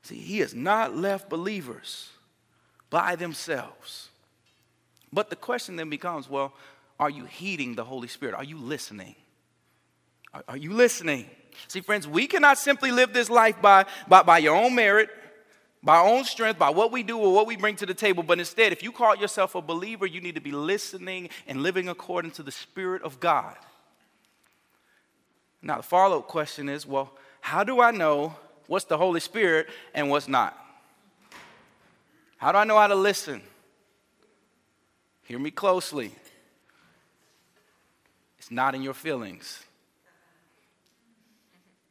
See, 0.00 0.16
he 0.16 0.38
has 0.38 0.54
not 0.54 0.96
left 0.96 1.28
believers 1.28 2.08
by 2.88 3.16
themselves. 3.16 4.08
But 5.12 5.28
the 5.28 5.36
question 5.36 5.76
then 5.76 5.90
becomes 5.90 6.30
well, 6.30 6.54
are 6.98 7.10
you 7.10 7.26
heeding 7.26 7.74
the 7.74 7.84
Holy 7.84 8.08
Spirit? 8.08 8.34
Are 8.34 8.44
you 8.44 8.56
listening? 8.56 9.14
Are, 10.32 10.42
are 10.48 10.56
you 10.56 10.72
listening? 10.72 11.28
See, 11.66 11.82
friends, 11.82 12.08
we 12.08 12.26
cannot 12.26 12.56
simply 12.56 12.92
live 12.92 13.12
this 13.12 13.28
life 13.28 13.60
by, 13.60 13.84
by, 14.08 14.22
by 14.22 14.38
your 14.38 14.56
own 14.56 14.74
merit, 14.74 15.10
by 15.88 16.00
own 16.00 16.22
strength, 16.22 16.58
by 16.58 16.68
what 16.68 16.92
we 16.92 17.02
do 17.02 17.16
or 17.16 17.32
what 17.32 17.46
we 17.46 17.56
bring 17.56 17.74
to 17.74 17.86
the 17.86 17.94
table. 17.94 18.22
But 18.22 18.38
instead, 18.38 18.72
if 18.72 18.82
you 18.82 18.92
call 18.92 19.16
yourself 19.16 19.54
a 19.54 19.62
believer, 19.62 20.04
you 20.04 20.20
need 20.20 20.34
to 20.34 20.40
be 20.42 20.52
listening 20.52 21.30
and 21.46 21.62
living 21.62 21.88
according 21.88 22.32
to 22.32 22.42
the 22.42 22.52
Spirit 22.52 23.00
of 23.00 23.20
God. 23.20 23.56
Now, 25.62 25.78
the 25.78 25.82
follow 25.82 26.18
up 26.18 26.28
question 26.28 26.68
is 26.68 26.84
well, 26.84 27.10
how 27.40 27.64
do 27.64 27.80
I 27.80 27.90
know 27.90 28.36
what's 28.66 28.84
the 28.84 28.98
Holy 28.98 29.18
Spirit 29.18 29.68
and 29.94 30.10
what's 30.10 30.28
not. 30.28 30.54
How 32.36 32.52
do 32.52 32.58
I 32.58 32.64
know 32.64 32.76
how 32.76 32.86
to 32.86 32.94
listen? 32.94 33.40
Hear 35.24 35.38
me 35.38 35.50
closely. 35.50 36.12
It's 38.38 38.50
not 38.50 38.74
in 38.74 38.82
your 38.82 38.92
feelings. 38.92 39.64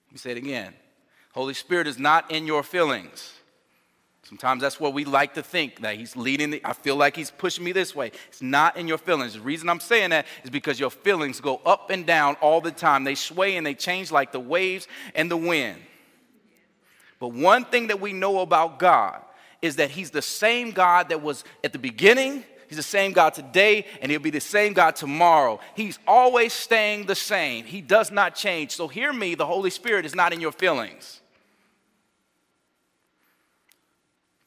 Let 0.06 0.14
me 0.14 0.20
say 0.20 0.32
it 0.34 0.38
again. 0.38 0.76
Holy 1.34 1.56
Spirit 1.56 1.88
is 1.88 1.98
not 1.98 2.30
in 2.30 2.46
your 2.46 2.62
feelings. 2.62 3.34
Sometimes 4.28 4.62
that's 4.62 4.78
what 4.78 4.94
we 4.94 5.06
like 5.06 5.36
to 5.36 5.42
think 5.42 5.80
that 5.84 5.96
he's 5.96 6.18
leading. 6.18 6.50
The, 6.50 6.62
I 6.66 6.74
feel 6.74 6.98
like 6.98 7.16
he's 7.16 7.32
pushing 7.32 7.64
me 7.64 7.72
this 7.72 7.96
way. 7.96 8.12
It's 8.28 8.42
not 8.42 8.76
in 8.76 8.86
your 8.86 8.98
feelings. 8.98 9.36
The 9.36 9.40
reason 9.40 9.70
I'm 9.70 9.80
saying 9.80 10.10
that 10.10 10.26
is 10.44 10.50
because 10.50 10.82
your 10.82 10.90
feelings 10.90 11.40
go 11.40 11.62
up 11.66 11.92
and 11.92 12.06
down 12.06 12.36
all 12.42 12.60
the 12.60 12.72
time. 12.72 13.06
They 13.06 13.16
sway 13.16 13.56
and 13.56 13.66
they 13.66 13.74
change 13.74 14.12
like 14.12 14.34
the 14.34 14.40
waves 14.42 14.90
and 15.16 15.32
the 15.32 15.38
wind. 15.38 15.80
But 17.22 17.30
one 17.30 17.64
thing 17.64 17.88
that 17.88 18.02
we 18.02 18.12
know 18.12 18.42
about 18.42 18.80
God 18.80 19.22
is 19.62 19.78
that 19.78 19.92
He's 19.92 20.12
the 20.12 20.22
same 20.22 20.72
God 20.72 21.08
that 21.08 21.22
was 21.22 21.46
at 21.64 21.72
the 21.72 21.80
beginning, 21.80 22.44
He's 22.68 22.76
the 22.76 22.84
same 22.84 23.14
God 23.14 23.34
today, 23.34 23.86
and 24.02 24.12
He'll 24.12 24.20
be 24.20 24.30
the 24.30 24.42
same 24.42 24.74
God 24.74 24.98
tomorrow. 24.98 25.62
He's 25.74 26.00
always 26.06 26.52
staying 26.52 27.06
the 27.06 27.16
same, 27.16 27.64
He 27.64 27.80
does 27.80 28.12
not 28.12 28.36
change. 28.36 28.72
So, 28.72 28.90
hear 28.90 29.14
me 29.14 29.36
the 29.36 29.46
Holy 29.46 29.70
Spirit 29.70 30.06
is 30.06 30.16
not 30.16 30.34
in 30.34 30.42
your 30.42 30.52
feelings. 30.52 31.22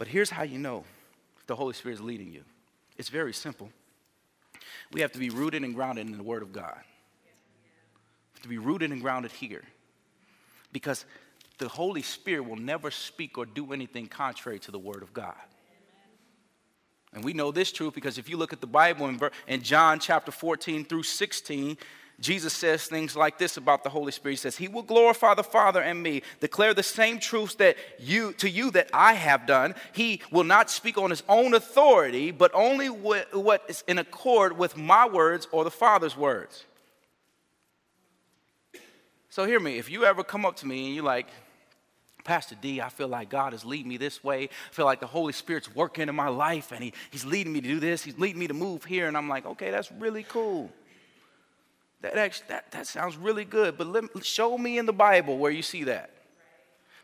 But 0.01 0.09
here's 0.09 0.31
how 0.31 0.45
you 0.45 0.57
know 0.57 0.85
the 1.47 1.55
Holy 1.55 1.75
Spirit 1.75 1.97
is 1.97 2.01
leading 2.01 2.33
you 2.33 2.43
it's 2.97 3.11
very 3.11 3.35
simple. 3.35 3.71
We 4.93 5.03
have 5.03 5.13
to 5.13 5.19
be 5.19 5.29
rooted 5.29 5.63
and 5.63 5.75
grounded 5.75 6.07
in 6.07 6.17
the 6.17 6.23
Word 6.23 6.43
of 6.43 6.55
God. 6.55 6.81
to 8.41 8.49
be 8.49 8.57
rooted 8.57 8.93
and 8.93 9.03
grounded 9.03 9.31
here. 9.31 9.63
Because 10.73 11.05
the 11.59 11.69
Holy 11.69 12.01
Spirit 12.01 12.49
will 12.49 12.57
never 12.57 12.91
speak 12.91 13.37
or 13.37 13.45
do 13.45 13.75
anything 13.75 14.07
contrary 14.07 14.59
to 14.61 14.71
the 14.71 14.79
Word 14.79 15.03
of 15.03 15.13
God. 15.13 15.37
And 17.13 17.23
we 17.23 17.35
know 17.35 17.51
this 17.51 17.71
truth 17.71 17.95
because 17.95 18.17
if 18.17 18.27
you 18.27 18.39
look 18.39 18.55
at 18.55 18.63
the 18.63 18.67
Bible 18.67 19.15
in 19.47 19.63
John 19.63 20.01
chapter 20.01 20.33
14 20.33 20.87
through 20.87 21.03
16, 21.03 21.77
Jesus 22.21 22.53
says 22.53 22.85
things 22.85 23.17
like 23.17 23.39
this 23.39 23.57
about 23.57 23.83
the 23.83 23.89
Holy 23.89 24.13
Spirit. 24.13 24.35
He 24.35 24.37
says, 24.37 24.57
He 24.57 24.69
will 24.69 24.83
glorify 24.83 25.35
the 25.35 25.43
Father 25.43 25.81
and 25.81 26.03
me, 26.03 26.23
declare 26.41 26.75
the 26.75 26.83
same 26.83 27.19
truths 27.19 27.55
that 27.57 27.77
you 27.99 28.33
to 28.35 28.49
you 28.49 28.71
that 28.73 28.91
I 28.93 29.15
have 29.15 29.47
done. 29.47 29.75
He 29.93 30.21
will 30.31 30.45
not 30.45 30.71
speak 30.71 30.99
on 30.99 31.11
his 31.11 31.23
own 31.29 31.55
authority, 31.55 32.31
but 32.31 32.51
only 32.53 32.89
what 32.89 33.65
is 33.69 33.83
in 33.89 33.99
accord 33.99 34.59
with 34.59 34.77
my 34.77 35.09
words 35.09 35.49
or 35.51 35.65
the 35.65 35.71
Father's 35.71 36.17
words. 36.17 36.65
So 39.31 39.47
hear 39.47 39.61
me, 39.61 39.79
if 39.79 39.91
you 39.91 40.05
ever 40.05 40.23
come 40.23 40.45
up 40.45 40.57
to 40.57 40.67
me 40.67 40.87
and 40.87 40.95
you're 40.97 41.05
like, 41.05 41.29
Pastor 42.25 42.57
D, 42.61 42.83
I 42.83 42.91
feel 42.91 43.09
like 43.09 43.31
God 43.31 43.55
is 43.55 43.65
leading 43.65 43.89
me 43.89 43.97
this 43.97 44.23
way. 44.23 44.45
I 44.45 44.75
feel 44.75 44.85
like 44.85 45.01
the 45.01 45.07
Holy 45.07 45.33
Spirit's 45.33 45.75
working 45.75 46.09
in 46.09 46.15
my 46.15 46.29
life 46.29 46.71
and 46.73 46.85
he, 46.85 46.93
He's 47.11 47.25
leading 47.25 47.53
me 47.53 47.63
to 47.63 47.69
do 47.69 47.81
this. 47.81 48.03
He's 48.03 48.19
leading 48.19 48.39
me 48.39 48.49
to 48.49 48.55
move 48.55 48.85
here. 48.85 49.09
And 49.09 49.17
I'm 49.17 49.29
like, 49.29 49.47
okay, 49.47 49.71
that's 49.71 49.91
really 49.93 50.25
cool. 50.25 50.71
That, 52.03 52.17
actually, 52.17 52.47
that, 52.49 52.71
that 52.73 52.87
sounds 52.87 53.17
really 53.17 53.45
good. 53.45 53.77
But 53.77 53.87
let, 53.89 54.05
show 54.25 54.57
me 54.57 54.79
in 54.79 54.87
the 54.87 54.93
Bible 54.93 55.39
where 55.39 55.51
you 55.51 55.63
see 55.63 55.85
that. 55.85 56.11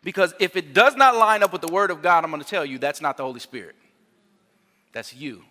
Because 0.03 0.35
if 0.39 0.57
it 0.57 0.73
does 0.73 0.97
not 0.97 1.17
line 1.17 1.43
up 1.43 1.53
with 1.53 1.63
the 1.63 1.73
Word 1.73 1.91
of 1.91 2.01
God, 2.03 2.25
I'm 2.25 2.31
going 2.31 2.43
to 2.43 2.49
tell 2.49 2.65
you 2.65 2.79
that's 2.79 3.01
not 3.01 3.17
the 3.17 3.25
Holy 3.25 3.41
Spirit. 3.41 3.75
That's 4.93 5.15
you. 5.15 5.43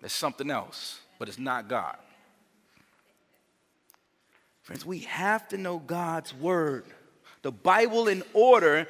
That's 0.00 0.14
something 0.14 0.50
else, 0.50 1.00
but 1.18 1.28
it's 1.28 1.38
not 1.38 1.68
God. 1.68 1.96
Friends, 4.62 4.86
we 4.86 5.00
have 5.00 5.48
to 5.48 5.58
know 5.58 5.78
God's 5.78 6.32
Word 6.32 6.84
the 7.42 7.52
Bible 7.52 8.08
in 8.08 8.22
order 8.34 8.86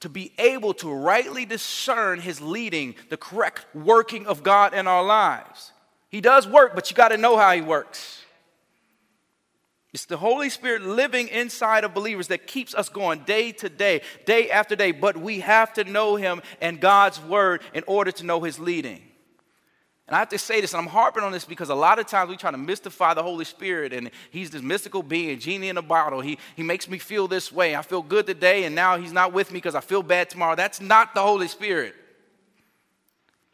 to 0.00 0.08
be 0.08 0.32
able 0.38 0.74
to 0.74 0.92
rightly 0.92 1.46
discern 1.46 2.20
his 2.20 2.40
leading, 2.40 2.94
the 3.08 3.16
correct 3.16 3.66
working 3.74 4.26
of 4.26 4.42
God 4.42 4.74
in 4.74 4.86
our 4.86 5.02
lives. 5.02 5.72
He 6.14 6.20
does 6.20 6.46
work, 6.46 6.76
but 6.76 6.88
you 6.88 6.96
got 6.96 7.08
to 7.08 7.16
know 7.16 7.36
how 7.36 7.52
he 7.56 7.60
works. 7.60 8.22
It's 9.92 10.04
the 10.04 10.16
Holy 10.16 10.48
Spirit 10.48 10.82
living 10.82 11.26
inside 11.26 11.82
of 11.82 11.92
believers 11.92 12.28
that 12.28 12.46
keeps 12.46 12.72
us 12.72 12.88
going 12.88 13.24
day 13.24 13.50
to 13.50 13.68
day, 13.68 14.00
day 14.24 14.48
after 14.48 14.76
day. 14.76 14.92
But 14.92 15.16
we 15.16 15.40
have 15.40 15.72
to 15.72 15.82
know 15.82 16.14
Him 16.14 16.40
and 16.60 16.78
God's 16.78 17.20
Word 17.20 17.62
in 17.74 17.82
order 17.88 18.12
to 18.12 18.24
know 18.24 18.40
His 18.42 18.60
leading. 18.60 19.02
And 20.06 20.14
I 20.14 20.20
have 20.20 20.28
to 20.28 20.38
say 20.38 20.60
this, 20.60 20.72
and 20.72 20.80
I'm 20.80 20.86
harping 20.86 21.24
on 21.24 21.32
this 21.32 21.44
because 21.44 21.68
a 21.68 21.74
lot 21.74 21.98
of 21.98 22.06
times 22.06 22.30
we 22.30 22.36
try 22.36 22.52
to 22.52 22.58
mystify 22.58 23.12
the 23.14 23.22
Holy 23.24 23.44
Spirit, 23.44 23.92
and 23.92 24.08
He's 24.30 24.50
this 24.50 24.62
mystical 24.62 25.02
being, 25.02 25.40
genie 25.40 25.68
in 25.68 25.78
a 25.78 25.82
bottle. 25.82 26.20
He, 26.20 26.38
he 26.54 26.62
makes 26.62 26.88
me 26.88 26.98
feel 26.98 27.26
this 27.26 27.50
way. 27.50 27.74
I 27.74 27.82
feel 27.82 28.02
good 28.02 28.24
today, 28.28 28.62
and 28.62 28.76
now 28.76 28.98
He's 28.98 29.12
not 29.12 29.32
with 29.32 29.50
me 29.50 29.56
because 29.56 29.74
I 29.74 29.80
feel 29.80 30.04
bad 30.04 30.30
tomorrow. 30.30 30.54
That's 30.54 30.80
not 30.80 31.12
the 31.16 31.22
Holy 31.22 31.48
Spirit. 31.48 31.96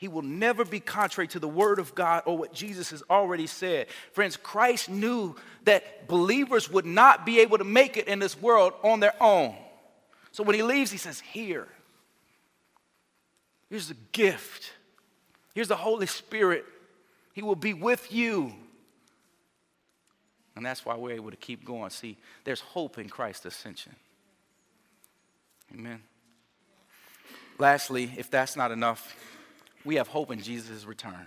He 0.00 0.08
will 0.08 0.22
never 0.22 0.64
be 0.64 0.80
contrary 0.80 1.28
to 1.28 1.38
the 1.38 1.46
Word 1.46 1.78
of 1.78 1.94
God 1.94 2.24
or 2.26 2.36
what 2.36 2.52
Jesus 2.52 2.90
has 2.90 3.02
already 3.08 3.46
said. 3.46 3.86
Friends, 4.12 4.36
Christ 4.36 4.88
knew 4.88 5.36
that 5.64 6.08
believers 6.08 6.68
would 6.68 6.86
not 6.86 7.24
be 7.24 7.40
able 7.40 7.58
to 7.58 7.64
make 7.64 7.96
it 7.96 8.08
in 8.08 8.18
this 8.18 8.40
world 8.40 8.72
on 8.82 8.98
their 8.98 9.14
own. 9.22 9.54
So 10.32 10.42
when 10.42 10.56
He 10.56 10.62
leaves, 10.62 10.90
He 10.90 10.98
says, 10.98 11.20
Here, 11.20 11.68
here's 13.68 13.90
a 13.90 13.96
gift 14.12 14.72
Here's 15.54 15.68
the 15.68 15.76
Holy 15.76 16.06
Spirit. 16.06 16.64
He 17.32 17.42
will 17.42 17.56
be 17.56 17.74
with 17.74 18.12
you. 18.12 18.52
And 20.56 20.64
that's 20.64 20.84
why 20.84 20.96
we're 20.96 21.14
able 21.14 21.30
to 21.30 21.36
keep 21.36 21.64
going. 21.64 21.90
See, 21.90 22.16
there's 22.44 22.60
hope 22.60 22.98
in 22.98 23.08
Christ's 23.08 23.46
ascension. 23.46 23.94
Amen. 25.72 26.02
Lastly, 27.58 28.12
if 28.16 28.30
that's 28.30 28.56
not 28.56 28.70
enough, 28.70 29.14
we 29.84 29.96
have 29.96 30.08
hope 30.08 30.30
in 30.30 30.40
Jesus' 30.40 30.84
return. 30.84 31.26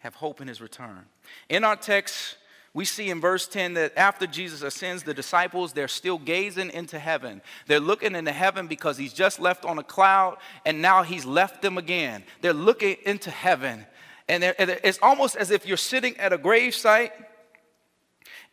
Have 0.00 0.14
hope 0.14 0.40
in 0.40 0.48
his 0.48 0.60
return. 0.60 1.06
In 1.48 1.64
our 1.64 1.76
text, 1.76 2.36
we 2.74 2.84
see 2.84 3.10
in 3.10 3.20
verse 3.20 3.48
10 3.48 3.74
that 3.74 3.96
after 3.96 4.26
Jesus 4.26 4.62
ascends, 4.62 5.02
the 5.02 5.14
disciples, 5.14 5.72
they're 5.72 5.88
still 5.88 6.18
gazing 6.18 6.70
into 6.70 6.98
heaven. 6.98 7.40
They're 7.66 7.80
looking 7.80 8.14
into 8.14 8.30
heaven 8.30 8.66
because 8.66 8.96
he's 8.96 9.12
just 9.12 9.40
left 9.40 9.64
on 9.64 9.78
a 9.78 9.82
cloud 9.82 10.36
and 10.64 10.80
now 10.82 11.02
he's 11.02 11.24
left 11.24 11.62
them 11.62 11.78
again. 11.78 12.22
They're 12.40 12.52
looking 12.52 12.96
into 13.04 13.30
heaven. 13.30 13.86
And 14.28 14.44
it's 14.44 14.98
almost 15.00 15.36
as 15.36 15.50
if 15.50 15.66
you're 15.66 15.78
sitting 15.78 16.16
at 16.18 16.32
a 16.32 16.38
gravesite 16.38 17.10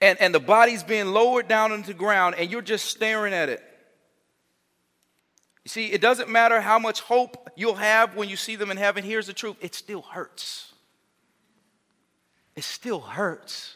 and, 0.01 0.19
and 0.21 0.33
the 0.33 0.39
body's 0.39 0.83
being 0.83 1.07
lowered 1.07 1.47
down 1.47 1.71
into 1.73 1.87
the 1.87 1.93
ground 1.93 2.35
and 2.37 2.49
you're 2.49 2.61
just 2.61 2.85
staring 2.85 3.33
at 3.33 3.49
it. 3.49 3.61
You 5.65 5.69
see, 5.69 5.87
it 5.87 5.99
doesn't 5.99 6.29
matter 6.29 6.61
how 6.61 6.77
much 6.77 7.01
hope 7.01 7.49
you'll 7.55 7.75
have 7.75 8.15
when 8.15 8.29
you 8.29 8.35
see 8.35 8.55
them 8.55 8.69
in 8.69 8.77
heaven. 8.77 9.03
Here's 9.03 9.27
the 9.27 9.33
truth 9.33 9.57
it 9.59 9.73
still 9.75 10.03
hurts. 10.03 10.71
It 12.55 12.63
still 12.63 13.01
hurts. 13.01 13.75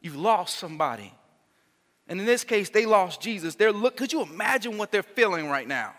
You've 0.00 0.16
lost 0.16 0.56
somebody. 0.56 1.12
And 2.08 2.18
in 2.20 2.26
this 2.26 2.44
case, 2.44 2.70
they 2.70 2.86
lost 2.86 3.20
Jesus. 3.20 3.56
They're 3.56 3.72
look, 3.72 3.96
could 3.96 4.12
you 4.12 4.22
imagine 4.22 4.78
what 4.78 4.92
they're 4.92 5.02
feeling 5.02 5.48
right 5.48 5.66
now? 5.66 5.94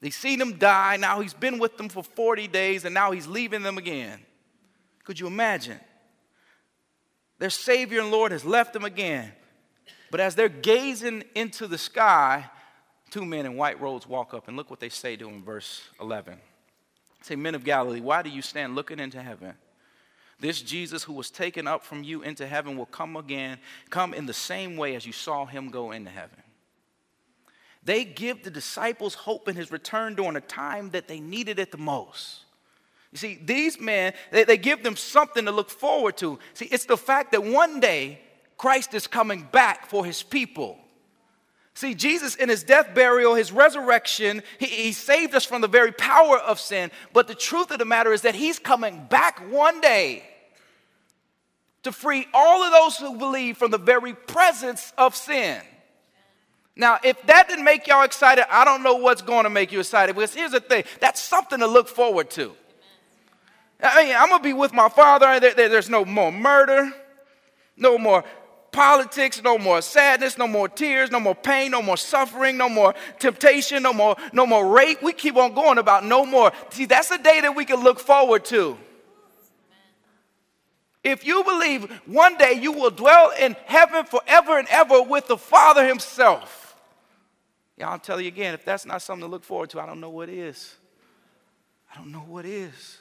They've 0.00 0.12
seen 0.12 0.40
him 0.40 0.58
die. 0.58 0.96
Now 0.96 1.20
he's 1.20 1.34
been 1.34 1.58
with 1.58 1.76
them 1.76 1.88
for 1.88 2.02
40 2.02 2.48
days 2.48 2.84
and 2.84 2.94
now 2.94 3.10
he's 3.10 3.26
leaving 3.26 3.62
them 3.62 3.78
again. 3.78 4.20
Could 5.04 5.20
you 5.20 5.26
imagine? 5.26 5.78
Their 7.38 7.50
Savior 7.50 8.00
and 8.00 8.10
Lord 8.10 8.32
has 8.32 8.44
left 8.44 8.72
them 8.72 8.84
again. 8.84 9.32
But 10.10 10.20
as 10.20 10.34
they're 10.34 10.48
gazing 10.48 11.24
into 11.34 11.66
the 11.66 11.78
sky, 11.78 12.46
two 13.10 13.24
men 13.24 13.46
in 13.46 13.56
white 13.56 13.80
robes 13.80 14.06
walk 14.06 14.34
up 14.34 14.48
and 14.48 14.56
look 14.56 14.70
what 14.70 14.80
they 14.80 14.88
say 14.88 15.16
to 15.16 15.28
him 15.28 15.42
verse 15.42 15.82
11. 16.00 16.34
They 16.34 17.24
say, 17.26 17.36
Men 17.36 17.54
of 17.54 17.64
Galilee, 17.64 18.00
why 18.00 18.22
do 18.22 18.30
you 18.30 18.42
stand 18.42 18.74
looking 18.74 19.00
into 19.00 19.22
heaven? 19.22 19.54
This 20.40 20.62
Jesus 20.62 21.02
who 21.02 21.12
was 21.14 21.30
taken 21.30 21.66
up 21.66 21.82
from 21.82 22.04
you 22.04 22.22
into 22.22 22.46
heaven 22.46 22.76
will 22.76 22.86
come 22.86 23.16
again, 23.16 23.58
come 23.90 24.14
in 24.14 24.26
the 24.26 24.32
same 24.32 24.76
way 24.76 24.94
as 24.94 25.04
you 25.04 25.12
saw 25.12 25.46
him 25.46 25.70
go 25.70 25.90
into 25.90 26.10
heaven. 26.10 26.42
They 27.82 28.04
give 28.04 28.44
the 28.44 28.50
disciples 28.50 29.14
hope 29.14 29.48
in 29.48 29.56
his 29.56 29.72
return 29.72 30.14
during 30.14 30.36
a 30.36 30.40
time 30.40 30.90
that 30.90 31.08
they 31.08 31.20
needed 31.20 31.58
it 31.58 31.72
the 31.72 31.78
most. 31.78 32.44
You 33.12 33.18
see, 33.18 33.38
these 33.42 33.80
men, 33.80 34.12
they, 34.30 34.44
they 34.44 34.58
give 34.58 34.82
them 34.82 34.96
something 34.96 35.44
to 35.46 35.50
look 35.50 35.70
forward 35.70 36.16
to. 36.18 36.38
See, 36.54 36.66
it's 36.66 36.84
the 36.84 36.96
fact 36.96 37.32
that 37.32 37.42
one 37.42 37.80
day 37.80 38.20
Christ 38.58 38.92
is 38.94 39.06
coming 39.06 39.48
back 39.50 39.86
for 39.86 40.04
his 40.04 40.22
people. 40.22 40.78
See, 41.78 41.94
Jesus, 41.94 42.34
in 42.34 42.48
his 42.48 42.64
death, 42.64 42.92
burial, 42.92 43.36
his 43.36 43.52
resurrection, 43.52 44.42
he, 44.58 44.66
he, 44.66 44.90
saved 44.90 45.32
us 45.36 45.44
from 45.44 45.60
the 45.60 45.68
very 45.68 45.92
power 45.92 46.36
of 46.36 46.58
sin. 46.58 46.90
But 47.12 47.28
the 47.28 47.36
truth 47.36 47.70
of 47.70 47.78
the 47.78 47.84
matter 47.84 48.12
is 48.12 48.22
that 48.22 48.34
he's 48.34 48.58
coming 48.58 49.06
back 49.08 49.38
one 49.48 49.80
day 49.80 50.24
to 51.84 51.92
free 51.92 52.26
all 52.34 52.64
of 52.64 52.72
those 52.72 52.96
who 52.96 53.16
believe 53.16 53.58
from 53.58 53.70
the 53.70 53.78
very 53.78 54.12
presence 54.12 54.92
of 54.98 55.14
sin. 55.14 55.62
Now, 56.74 56.98
if 57.04 57.22
that 57.26 57.48
didn't 57.48 57.64
make 57.64 57.86
y'all 57.86 58.02
excited, 58.02 58.44
I 58.52 58.64
don't 58.64 58.82
know 58.82 58.96
what's 58.96 59.22
going 59.22 59.44
to 59.44 59.50
make 59.50 59.70
you 59.70 59.78
excited. 59.78 60.16
Because 60.16 60.34
here's 60.34 60.50
the 60.50 60.58
thing 60.58 60.82
that's 60.98 61.22
something 61.22 61.60
to 61.60 61.68
look 61.68 61.86
forward 61.86 62.28
to. 62.30 62.54
I 63.80 64.04
mean, 64.04 64.16
I'm 64.16 64.30
going 64.30 64.40
to 64.40 64.48
be 64.48 64.52
with 64.52 64.72
my 64.72 64.88
father. 64.88 65.38
There, 65.38 65.54
there, 65.54 65.68
there's 65.68 65.88
no 65.88 66.04
more 66.04 66.32
murder, 66.32 66.90
no 67.76 67.98
more 67.98 68.24
politics, 68.72 69.42
no 69.42 69.58
more 69.58 69.82
sadness, 69.82 70.38
no 70.38 70.46
more 70.46 70.68
tears, 70.68 71.10
no 71.10 71.20
more 71.20 71.34
pain, 71.34 71.70
no 71.70 71.82
more 71.82 71.96
suffering, 71.96 72.56
no 72.56 72.68
more 72.68 72.94
temptation, 73.18 73.82
no 73.82 73.92
more, 73.92 74.16
no 74.32 74.46
more 74.46 74.66
rape. 74.66 75.02
We 75.02 75.12
keep 75.12 75.36
on 75.36 75.54
going 75.54 75.78
about 75.78 76.04
no 76.04 76.24
more. 76.24 76.52
See, 76.70 76.86
that's 76.86 77.10
a 77.10 77.18
day 77.18 77.40
that 77.40 77.54
we 77.54 77.64
can 77.64 77.82
look 77.82 77.98
forward 77.98 78.44
to. 78.46 78.76
If 81.04 81.26
you 81.26 81.44
believe 81.44 81.90
one 82.06 82.36
day 82.36 82.52
you 82.60 82.72
will 82.72 82.90
dwell 82.90 83.32
in 83.38 83.56
heaven 83.64 84.04
forever 84.04 84.58
and 84.58 84.68
ever 84.68 85.02
with 85.02 85.26
the 85.26 85.38
Father 85.38 85.86
Himself. 85.86 86.76
Yeah, 87.76 87.90
I'll 87.90 87.98
tell 87.98 88.20
you 88.20 88.28
again, 88.28 88.54
if 88.54 88.64
that's 88.64 88.84
not 88.84 89.02
something 89.02 89.26
to 89.26 89.30
look 89.30 89.44
forward 89.44 89.70
to, 89.70 89.80
I 89.80 89.86
don't 89.86 90.00
know 90.00 90.10
what 90.10 90.28
is. 90.28 90.74
I 91.92 91.96
don't 91.96 92.10
know 92.10 92.18
what 92.18 92.44
is. 92.44 92.98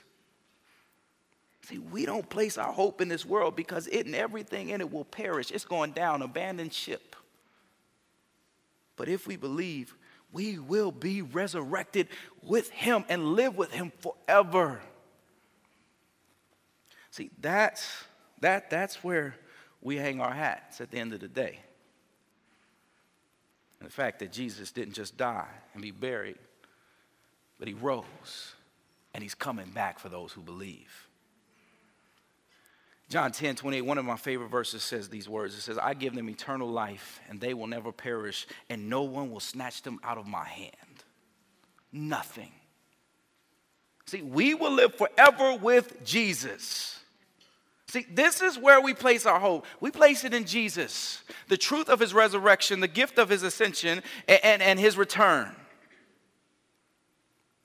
See, 1.68 1.80
we 1.80 2.06
don't 2.06 2.30
place 2.30 2.58
our 2.58 2.72
hope 2.72 3.02
in 3.02 3.10
this 3.10 3.26
world 3.26 3.58
because 3.58 3.88
it 3.88 4.06
and 4.06 4.16
everything 4.16 4.70
in 4.70 4.80
it 4.80 4.90
will 4.90 5.04
perish. 5.04 5.52
It's 5.52 5.66
going 5.66 5.92
down, 5.92 6.22
abandoned 6.22 6.72
ship. 6.72 7.14
But 8.96 9.10
if 9.10 9.28
we 9.28 9.36
believe, 9.36 9.94
we 10.32 10.60
will 10.60 10.94
be 10.94 11.22
resurrected 11.22 12.08
with 12.42 12.70
him 12.70 13.04
and 13.10 13.34
live 13.34 13.58
with 13.58 13.74
him 13.74 13.92
forever. 14.00 14.80
See, 17.12 17.32
that's 17.42 18.06
that 18.40 18.70
that's 18.70 19.04
where 19.04 19.36
we 19.82 19.98
hang 19.98 20.22
our 20.22 20.34
hats 20.34 20.80
at 20.80 20.90
the 20.90 21.00
end 21.00 21.12
of 21.12 21.20
the 21.20 21.28
day. 21.28 21.60
And 23.82 23.90
the 23.90 23.94
fact 23.94 24.20
that 24.20 24.32
Jesus 24.32 24.72
didn't 24.72 24.94
just 24.94 25.18
die 25.18 25.50
and 25.74 25.82
be 25.82 25.92
buried, 25.92 26.38
but 27.60 27.68
he 27.68 27.74
rose 27.74 28.54
and 29.14 29.22
he's 29.22 29.36
coming 29.36 29.70
back 29.72 30.00
for 30.00 30.08
those 30.08 30.32
who 30.32 30.42
believe. 30.42 31.07
John 33.10 33.32
10, 33.32 33.56
28, 33.56 33.82
one 33.84 33.98
of 33.98 34.04
my 34.04 34.18
favorite 34.18 34.50
verses 34.50 34.84
says 34.84 35.08
these 35.08 35.30
words. 35.30 35.56
It 35.56 35.62
says, 35.62 35.78
I 35.78 35.94
give 35.94 36.14
them 36.14 36.30
eternal 36.30 36.70
life, 36.70 37.22
and 37.30 37.40
they 37.40 37.54
will 37.54 37.68
never 37.68 37.94
perish, 37.94 38.46
and 38.70 38.90
no 38.90 39.04
one 39.04 39.32
will 39.32 39.40
snatch 39.40 39.82
them 39.82 40.00
out 40.04 40.18
of 40.18 40.28
my 40.28 40.44
hand. 40.44 40.74
Nothing. 41.94 42.52
See, 44.08 44.22
we 44.22 44.54
will 44.54 44.72
live 44.72 44.96
forever 44.96 45.56
with 45.56 46.04
Jesus. 46.04 47.00
See, 47.88 48.06
this 48.12 48.42
is 48.42 48.60
where 48.60 48.82
we 48.82 48.94
place 48.94 49.26
our 49.26 49.40
hope. 49.40 49.66
We 49.80 49.90
place 49.90 50.26
it 50.26 50.34
in 50.34 50.44
Jesus, 50.44 51.24
the 51.48 51.56
truth 51.56 51.88
of 51.88 52.02
his 52.02 52.14
resurrection, 52.14 52.82
the 52.82 52.90
gift 52.90 53.18
of 53.18 53.30
his 53.30 53.42
ascension, 53.42 54.04
and, 54.28 54.40
and, 54.44 54.62
and 54.62 54.80
his 54.80 54.98
return. 54.98 55.56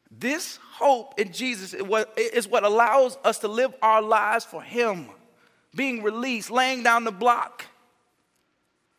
This 0.09 0.61
hope 0.75 1.19
in 1.19 1.33
Jesus 1.33 1.75
is 1.75 2.47
what 2.49 2.63
allows 2.63 3.19
us 3.25 3.41
to 3.41 3.49
live 3.49 3.75
our 3.83 4.01
lives 4.01 4.45
for 4.45 4.63
him 4.63 5.09
being 5.75 6.03
released, 6.03 6.51
laying 6.51 6.83
down 6.83 7.05
the 7.05 7.13
block. 7.13 7.67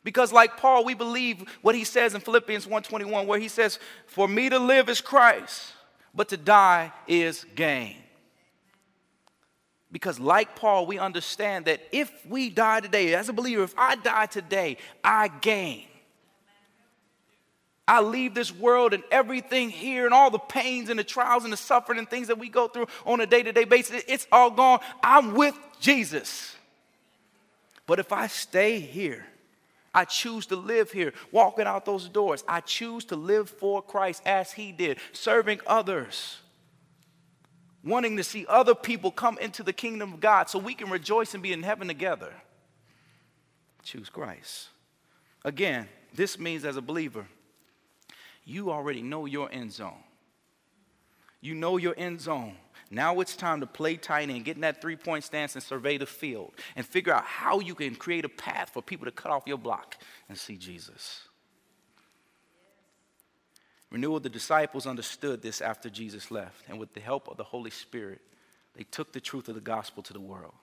Because 0.03 0.33
like 0.33 0.57
Paul, 0.57 0.83
we 0.83 0.93
believe 0.93 1.47
what 1.61 1.75
he 1.75 1.83
says 1.83 2.13
in 2.13 2.21
Philippians 2.21 2.67
1:21 2.67 3.25
where 3.25 3.39
he 3.39 3.47
says, 3.47 3.79
"For 4.07 4.27
me 4.27 4.49
to 4.49 4.59
live 4.59 4.89
is 4.89 5.01
Christ, 5.01 5.73
but 6.13 6.29
to 6.29 6.37
die 6.37 6.91
is 7.07 7.45
gain." 7.55 8.03
Because 9.91 10.19
like 10.19 10.55
Paul, 10.55 10.87
we 10.87 10.97
understand 10.97 11.65
that 11.65 11.87
if 11.91 12.11
we 12.25 12.49
die 12.49 12.79
today, 12.79 13.13
as 13.13 13.29
a 13.29 13.33
believer, 13.33 13.63
if 13.63 13.75
I 13.77 13.95
die 13.95 14.25
today, 14.25 14.77
I 15.03 15.27
gain. 15.27 15.87
I 17.87 18.01
leave 18.01 18.33
this 18.33 18.51
world 18.51 18.93
and 18.93 19.03
everything 19.11 19.69
here 19.69 20.05
and 20.05 20.13
all 20.13 20.31
the 20.31 20.39
pains 20.39 20.89
and 20.89 20.97
the 20.97 21.03
trials 21.03 21.43
and 21.43 21.51
the 21.51 21.57
suffering 21.57 21.99
and 21.99 22.09
things 22.09 22.27
that 22.27 22.39
we 22.39 22.49
go 22.49 22.67
through 22.67 22.87
on 23.05 23.19
a 23.21 23.25
day 23.25 23.43
to 23.43 23.51
day 23.51 23.65
basis, 23.65 24.03
it's 24.07 24.25
all 24.31 24.49
gone. 24.49 24.79
I'm 25.03 25.33
with 25.35 25.55
Jesus. 25.79 26.52
But 27.85 27.99
if 27.99 28.11
I 28.11 28.27
stay 28.27 28.79
here, 28.79 29.25
I 29.93 30.05
choose 30.05 30.47
to 30.47 30.55
live 30.55 30.91
here, 30.91 31.13
walking 31.31 31.65
out 31.65 31.85
those 31.85 32.09
doors. 32.09 32.43
I 32.47 32.61
choose 32.61 33.05
to 33.05 33.15
live 33.15 33.49
for 33.49 33.81
Christ 33.81 34.23
as 34.25 34.51
He 34.51 34.71
did, 34.71 34.97
serving 35.11 35.59
others, 35.67 36.37
wanting 37.83 38.17
to 38.17 38.23
see 38.23 38.45
other 38.47 38.73
people 38.73 39.11
come 39.11 39.37
into 39.37 39.61
the 39.61 39.73
kingdom 39.73 40.13
of 40.13 40.19
God 40.19 40.49
so 40.49 40.57
we 40.57 40.73
can 40.73 40.89
rejoice 40.89 41.33
and 41.33 41.43
be 41.43 41.53
in 41.53 41.61
heaven 41.61 41.87
together. 41.87 42.33
Choose 43.83 44.09
Christ. 44.09 44.69
Again, 45.45 45.87
this 46.13 46.39
means 46.39 46.65
as 46.65 46.77
a 46.77 46.81
believer, 46.81 47.27
you 48.45 48.71
already 48.71 49.01
know 49.01 49.25
your 49.25 49.51
end 49.51 49.71
zone. 49.73 50.03
You 51.41 51.53
know 51.55 51.77
your 51.77 51.93
end 51.97 52.21
zone. 52.21 52.55
Now 52.91 53.19
it's 53.19 53.35
time 53.35 53.59
to 53.61 53.65
play 53.65 53.95
tight 53.95 54.29
and 54.29 54.45
get 54.45 54.55
in 54.55 54.61
that 54.61 54.81
three 54.81 54.95
point 54.95 55.23
stance 55.23 55.55
and 55.55 55.63
survey 55.63 55.97
the 55.97 56.05
field 56.05 56.53
and 56.75 56.85
figure 56.85 57.13
out 57.13 57.23
how 57.23 57.59
you 57.59 57.75
can 57.75 57.95
create 57.95 58.25
a 58.25 58.29
path 58.29 58.69
for 58.73 58.81
people 58.81 59.05
to 59.05 59.11
cut 59.11 59.31
off 59.31 59.43
your 59.45 59.57
block 59.57 59.97
and 60.29 60.37
see 60.37 60.57
Jesus. 60.57 61.27
Renewal, 63.91 64.19
the 64.19 64.29
disciples 64.29 64.87
understood 64.87 65.43
this 65.43 65.61
after 65.61 65.87
Jesus 65.87 66.31
left, 66.31 66.63
and 66.67 66.79
with 66.79 66.93
the 66.95 66.99
help 66.99 67.27
of 67.27 67.37
the 67.37 67.43
Holy 67.43 67.69
Spirit, 67.69 68.21
they 68.75 68.83
took 68.83 69.13
the 69.13 69.21
truth 69.21 69.47
of 69.49 69.55
the 69.55 69.61
gospel 69.61 70.01
to 70.01 70.13
the 70.13 70.19
world. 70.19 70.55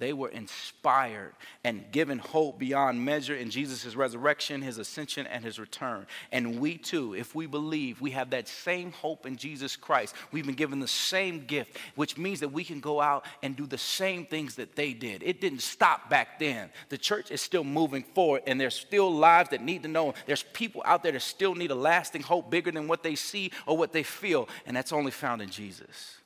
They 0.00 0.14
were 0.14 0.30
inspired 0.30 1.34
and 1.62 1.84
given 1.92 2.18
hope 2.18 2.58
beyond 2.58 3.04
measure 3.04 3.36
in 3.36 3.50
Jesus' 3.50 3.94
resurrection, 3.94 4.62
his 4.62 4.78
ascension, 4.78 5.26
and 5.26 5.44
his 5.44 5.58
return. 5.58 6.06
And 6.32 6.58
we 6.58 6.78
too, 6.78 7.14
if 7.14 7.34
we 7.34 7.46
believe, 7.46 8.00
we 8.00 8.12
have 8.12 8.30
that 8.30 8.48
same 8.48 8.92
hope 8.92 9.26
in 9.26 9.36
Jesus 9.36 9.76
Christ. 9.76 10.14
We've 10.32 10.46
been 10.46 10.54
given 10.54 10.80
the 10.80 10.88
same 10.88 11.44
gift, 11.44 11.76
which 11.96 12.16
means 12.16 12.40
that 12.40 12.48
we 12.48 12.64
can 12.64 12.80
go 12.80 12.98
out 12.98 13.26
and 13.42 13.54
do 13.54 13.66
the 13.66 13.76
same 13.76 14.24
things 14.24 14.54
that 14.54 14.74
they 14.74 14.94
did. 14.94 15.22
It 15.22 15.38
didn't 15.38 15.60
stop 15.60 16.08
back 16.08 16.38
then. 16.38 16.70
The 16.88 16.96
church 16.96 17.30
is 17.30 17.42
still 17.42 17.62
moving 17.62 18.02
forward, 18.02 18.44
and 18.46 18.58
there's 18.58 18.74
still 18.74 19.14
lives 19.14 19.50
that 19.50 19.60
need 19.62 19.82
to 19.82 19.88
know. 19.90 20.14
There's 20.24 20.44
people 20.54 20.82
out 20.86 21.02
there 21.02 21.12
that 21.12 21.20
still 21.20 21.54
need 21.54 21.72
a 21.72 21.74
lasting 21.74 22.22
hope 22.22 22.50
bigger 22.50 22.72
than 22.72 22.88
what 22.88 23.02
they 23.02 23.16
see 23.16 23.52
or 23.66 23.76
what 23.76 23.92
they 23.92 24.02
feel, 24.02 24.48
and 24.64 24.74
that's 24.74 24.94
only 24.94 25.10
found 25.10 25.42
in 25.42 25.50
Jesus. 25.50 26.16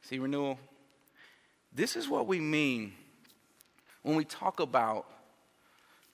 See, 0.00 0.18
renewal 0.18 0.58
This 1.72 1.96
is 1.96 2.08
what 2.08 2.26
we 2.26 2.40
mean 2.40 2.92
when 4.02 4.16
we 4.16 4.24
talk 4.24 4.60
about 4.60 5.06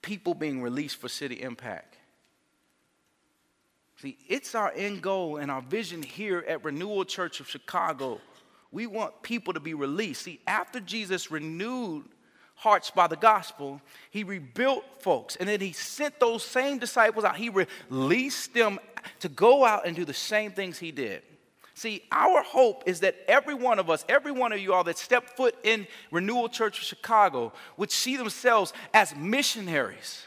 people 0.01 0.33
being 0.33 0.61
released 0.61 0.97
for 0.97 1.09
city 1.09 1.41
impact. 1.41 1.97
See, 4.01 4.17
it's 4.27 4.53
our 4.53 4.71
end 4.75 5.01
goal 5.01 5.37
and 5.37 5.49
our 5.49 5.61
vision 5.61 6.03
here 6.03 6.43
at 6.47 6.63
Renewal 6.63 7.05
Church 7.05 7.39
of 7.39 7.49
Chicago. 7.49 8.19
We 8.71 8.87
want 8.87 9.21
people 9.21 9.53
to 9.53 9.59
be 9.59 9.73
released. 9.73 10.23
See, 10.23 10.41
after 10.45 10.79
Jesus 10.79 11.31
renewed 11.31 12.03
hearts 12.55 12.91
by 12.91 13.07
the 13.07 13.15
gospel, 13.15 13.81
he 14.11 14.23
rebuilt 14.23 14.83
folks 14.99 15.37
and 15.37 15.47
then 15.47 15.61
he 15.61 15.71
sent 15.71 16.19
those 16.19 16.43
same 16.43 16.77
disciples 16.77 17.25
out. 17.25 17.37
He 17.37 17.49
released 17.49 18.53
them 18.53 18.79
to 19.21 19.29
go 19.29 19.65
out 19.65 19.87
and 19.87 19.95
do 19.95 20.05
the 20.05 20.13
same 20.13 20.51
things 20.51 20.77
he 20.77 20.91
did. 20.91 21.23
See, 21.77 22.03
our 22.09 22.41
hope 22.41 22.83
is 22.85 23.01
that 23.01 23.17
every 23.27 23.53
one 23.53 23.79
of 23.79 23.89
us, 23.89 24.05
every 24.07 24.31
one 24.31 24.53
of 24.53 24.59
you 24.59 24.73
all 24.73 24.85
that 24.85 24.97
step 24.97 25.35
foot 25.35 25.55
in 25.61 25.85
Renewal 26.09 26.47
Church 26.47 26.79
of 26.79 26.85
Chicago 26.85 27.51
would 27.75 27.91
see 27.91 28.15
themselves 28.15 28.71
as 28.93 29.13
missionaries. 29.13 30.25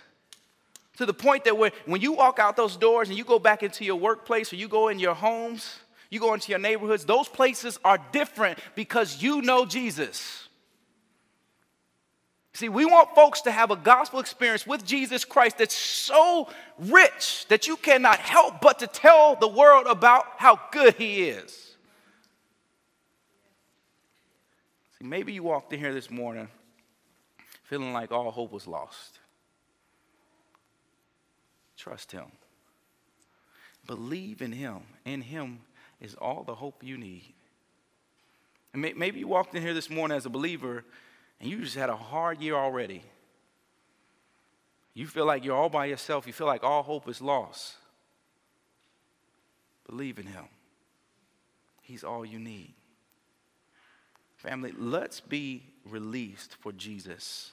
To 0.99 1.07
the 1.07 1.14
point 1.14 1.44
that 1.44 1.57
when, 1.57 1.72
when 1.86 2.03
you 2.03 2.12
walk 2.12 2.38
out 2.38 2.55
those 2.55 2.76
doors 2.76 3.09
and 3.09 3.16
you 3.16 3.24
go 3.24 3.38
back 3.38 3.62
into 3.62 3.82
your 3.82 3.96
workplace 3.96 4.53
or 4.53 4.57
you 4.57 4.68
go 4.68 4.88
in 4.88 4.99
your 4.99 5.14
homes, 5.14 5.78
you 6.11 6.20
go 6.20 6.34
into 6.34 6.51
your 6.51 6.59
neighborhoods, 6.59 7.07
those 7.07 7.28
places 7.28 7.78
are 7.82 7.99
different 8.12 8.59
because 8.74 9.22
you 9.22 9.40
know 9.40 9.64
Jesus. 9.64 10.47
See, 12.55 12.68
we 12.68 12.84
want 12.84 13.14
folks 13.14 13.42
to 13.42 13.51
have 13.51 13.70
a 13.70 13.76
gospel 13.76 14.20
experience 14.20 14.66
with 14.66 14.84
Jesus 14.84 15.24
Christ 15.24 15.59
that's 15.59 15.74
so 15.74 16.49
rich 16.78 17.46
that 17.49 17.66
you 17.66 17.76
cannot 17.76 18.18
help 18.18 18.61
but 18.61 18.80
to 18.80 18.86
tell 18.86 19.36
the 19.36 19.49
world 19.49 19.86
about 19.86 20.24
how 20.38 20.59
good 20.72 20.94
he 20.94 21.28
is. 21.28 21.76
See, 24.99 25.05
maybe 25.05 25.32
you 25.32 25.42
walked 25.42 25.72
in 25.72 25.78
here 25.78 25.94
this 25.94 26.11
morning 26.11 26.49
feeling 27.64 27.92
like 27.92 28.11
all 28.11 28.30
hope 28.30 28.51
was 28.51 28.66
lost. 28.66 29.18
Trust 31.76 32.11
him. 32.11 32.24
Believe 33.86 34.42
in 34.42 34.53
him. 34.53 34.80
In 35.05 35.20
him 35.20 35.61
is 36.01 36.14
all 36.14 36.42
the 36.42 36.55
hope 36.55 36.82
you 36.82 36.96
need. 36.96 37.34
And 38.72 38.82
maybe 38.82 39.20
you 39.20 39.28
walked 39.28 39.55
in 39.55 39.62
here 39.62 39.74
this 39.74 39.90
morning 39.90 40.16
as 40.16 40.26
a 40.26 40.30
believer 40.30 40.84
and 41.41 41.51
you 41.51 41.59
just 41.61 41.76
had 41.76 41.91
a 41.91 41.97
hard 41.97 42.41
year 42.41 42.55
already. 42.55 43.03
You 44.95 45.07
feel 45.07 45.26
like 45.26 45.45
you're 45.45 45.57
all 45.57 45.68
by 45.68 45.86
yourself. 45.86 46.26
You 46.26 46.32
feel 46.32 46.47
like 46.47 46.64
all 46.64 46.82
hope 46.82 47.09
is 47.09 47.20
lost. 47.20 47.76
Believe 49.86 50.18
in 50.18 50.26
Him, 50.26 50.45
He's 51.82 52.05
all 52.05 52.24
you 52.24 52.39
need. 52.39 52.74
Family, 54.36 54.72
let's 54.76 55.20
be 55.20 55.64
released 55.84 56.57
for 56.61 56.72
Jesus. 56.72 57.53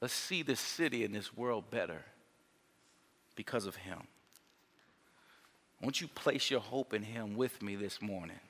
Let's 0.00 0.14
see 0.14 0.42
this 0.42 0.60
city 0.60 1.04
and 1.04 1.14
this 1.14 1.36
world 1.36 1.70
better 1.70 2.04
because 3.34 3.66
of 3.66 3.76
Him. 3.76 3.98
Won't 5.80 6.00
you 6.00 6.08
place 6.08 6.50
your 6.50 6.60
hope 6.60 6.94
in 6.94 7.02
Him 7.02 7.36
with 7.36 7.62
me 7.62 7.76
this 7.76 8.00
morning? 8.00 8.40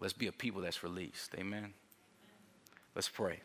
Let's 0.00 0.12
be 0.12 0.26
a 0.26 0.32
people 0.32 0.60
that's 0.60 0.82
released. 0.82 1.34
Amen. 1.36 1.74
Let's 2.94 3.08
pray. 3.08 3.40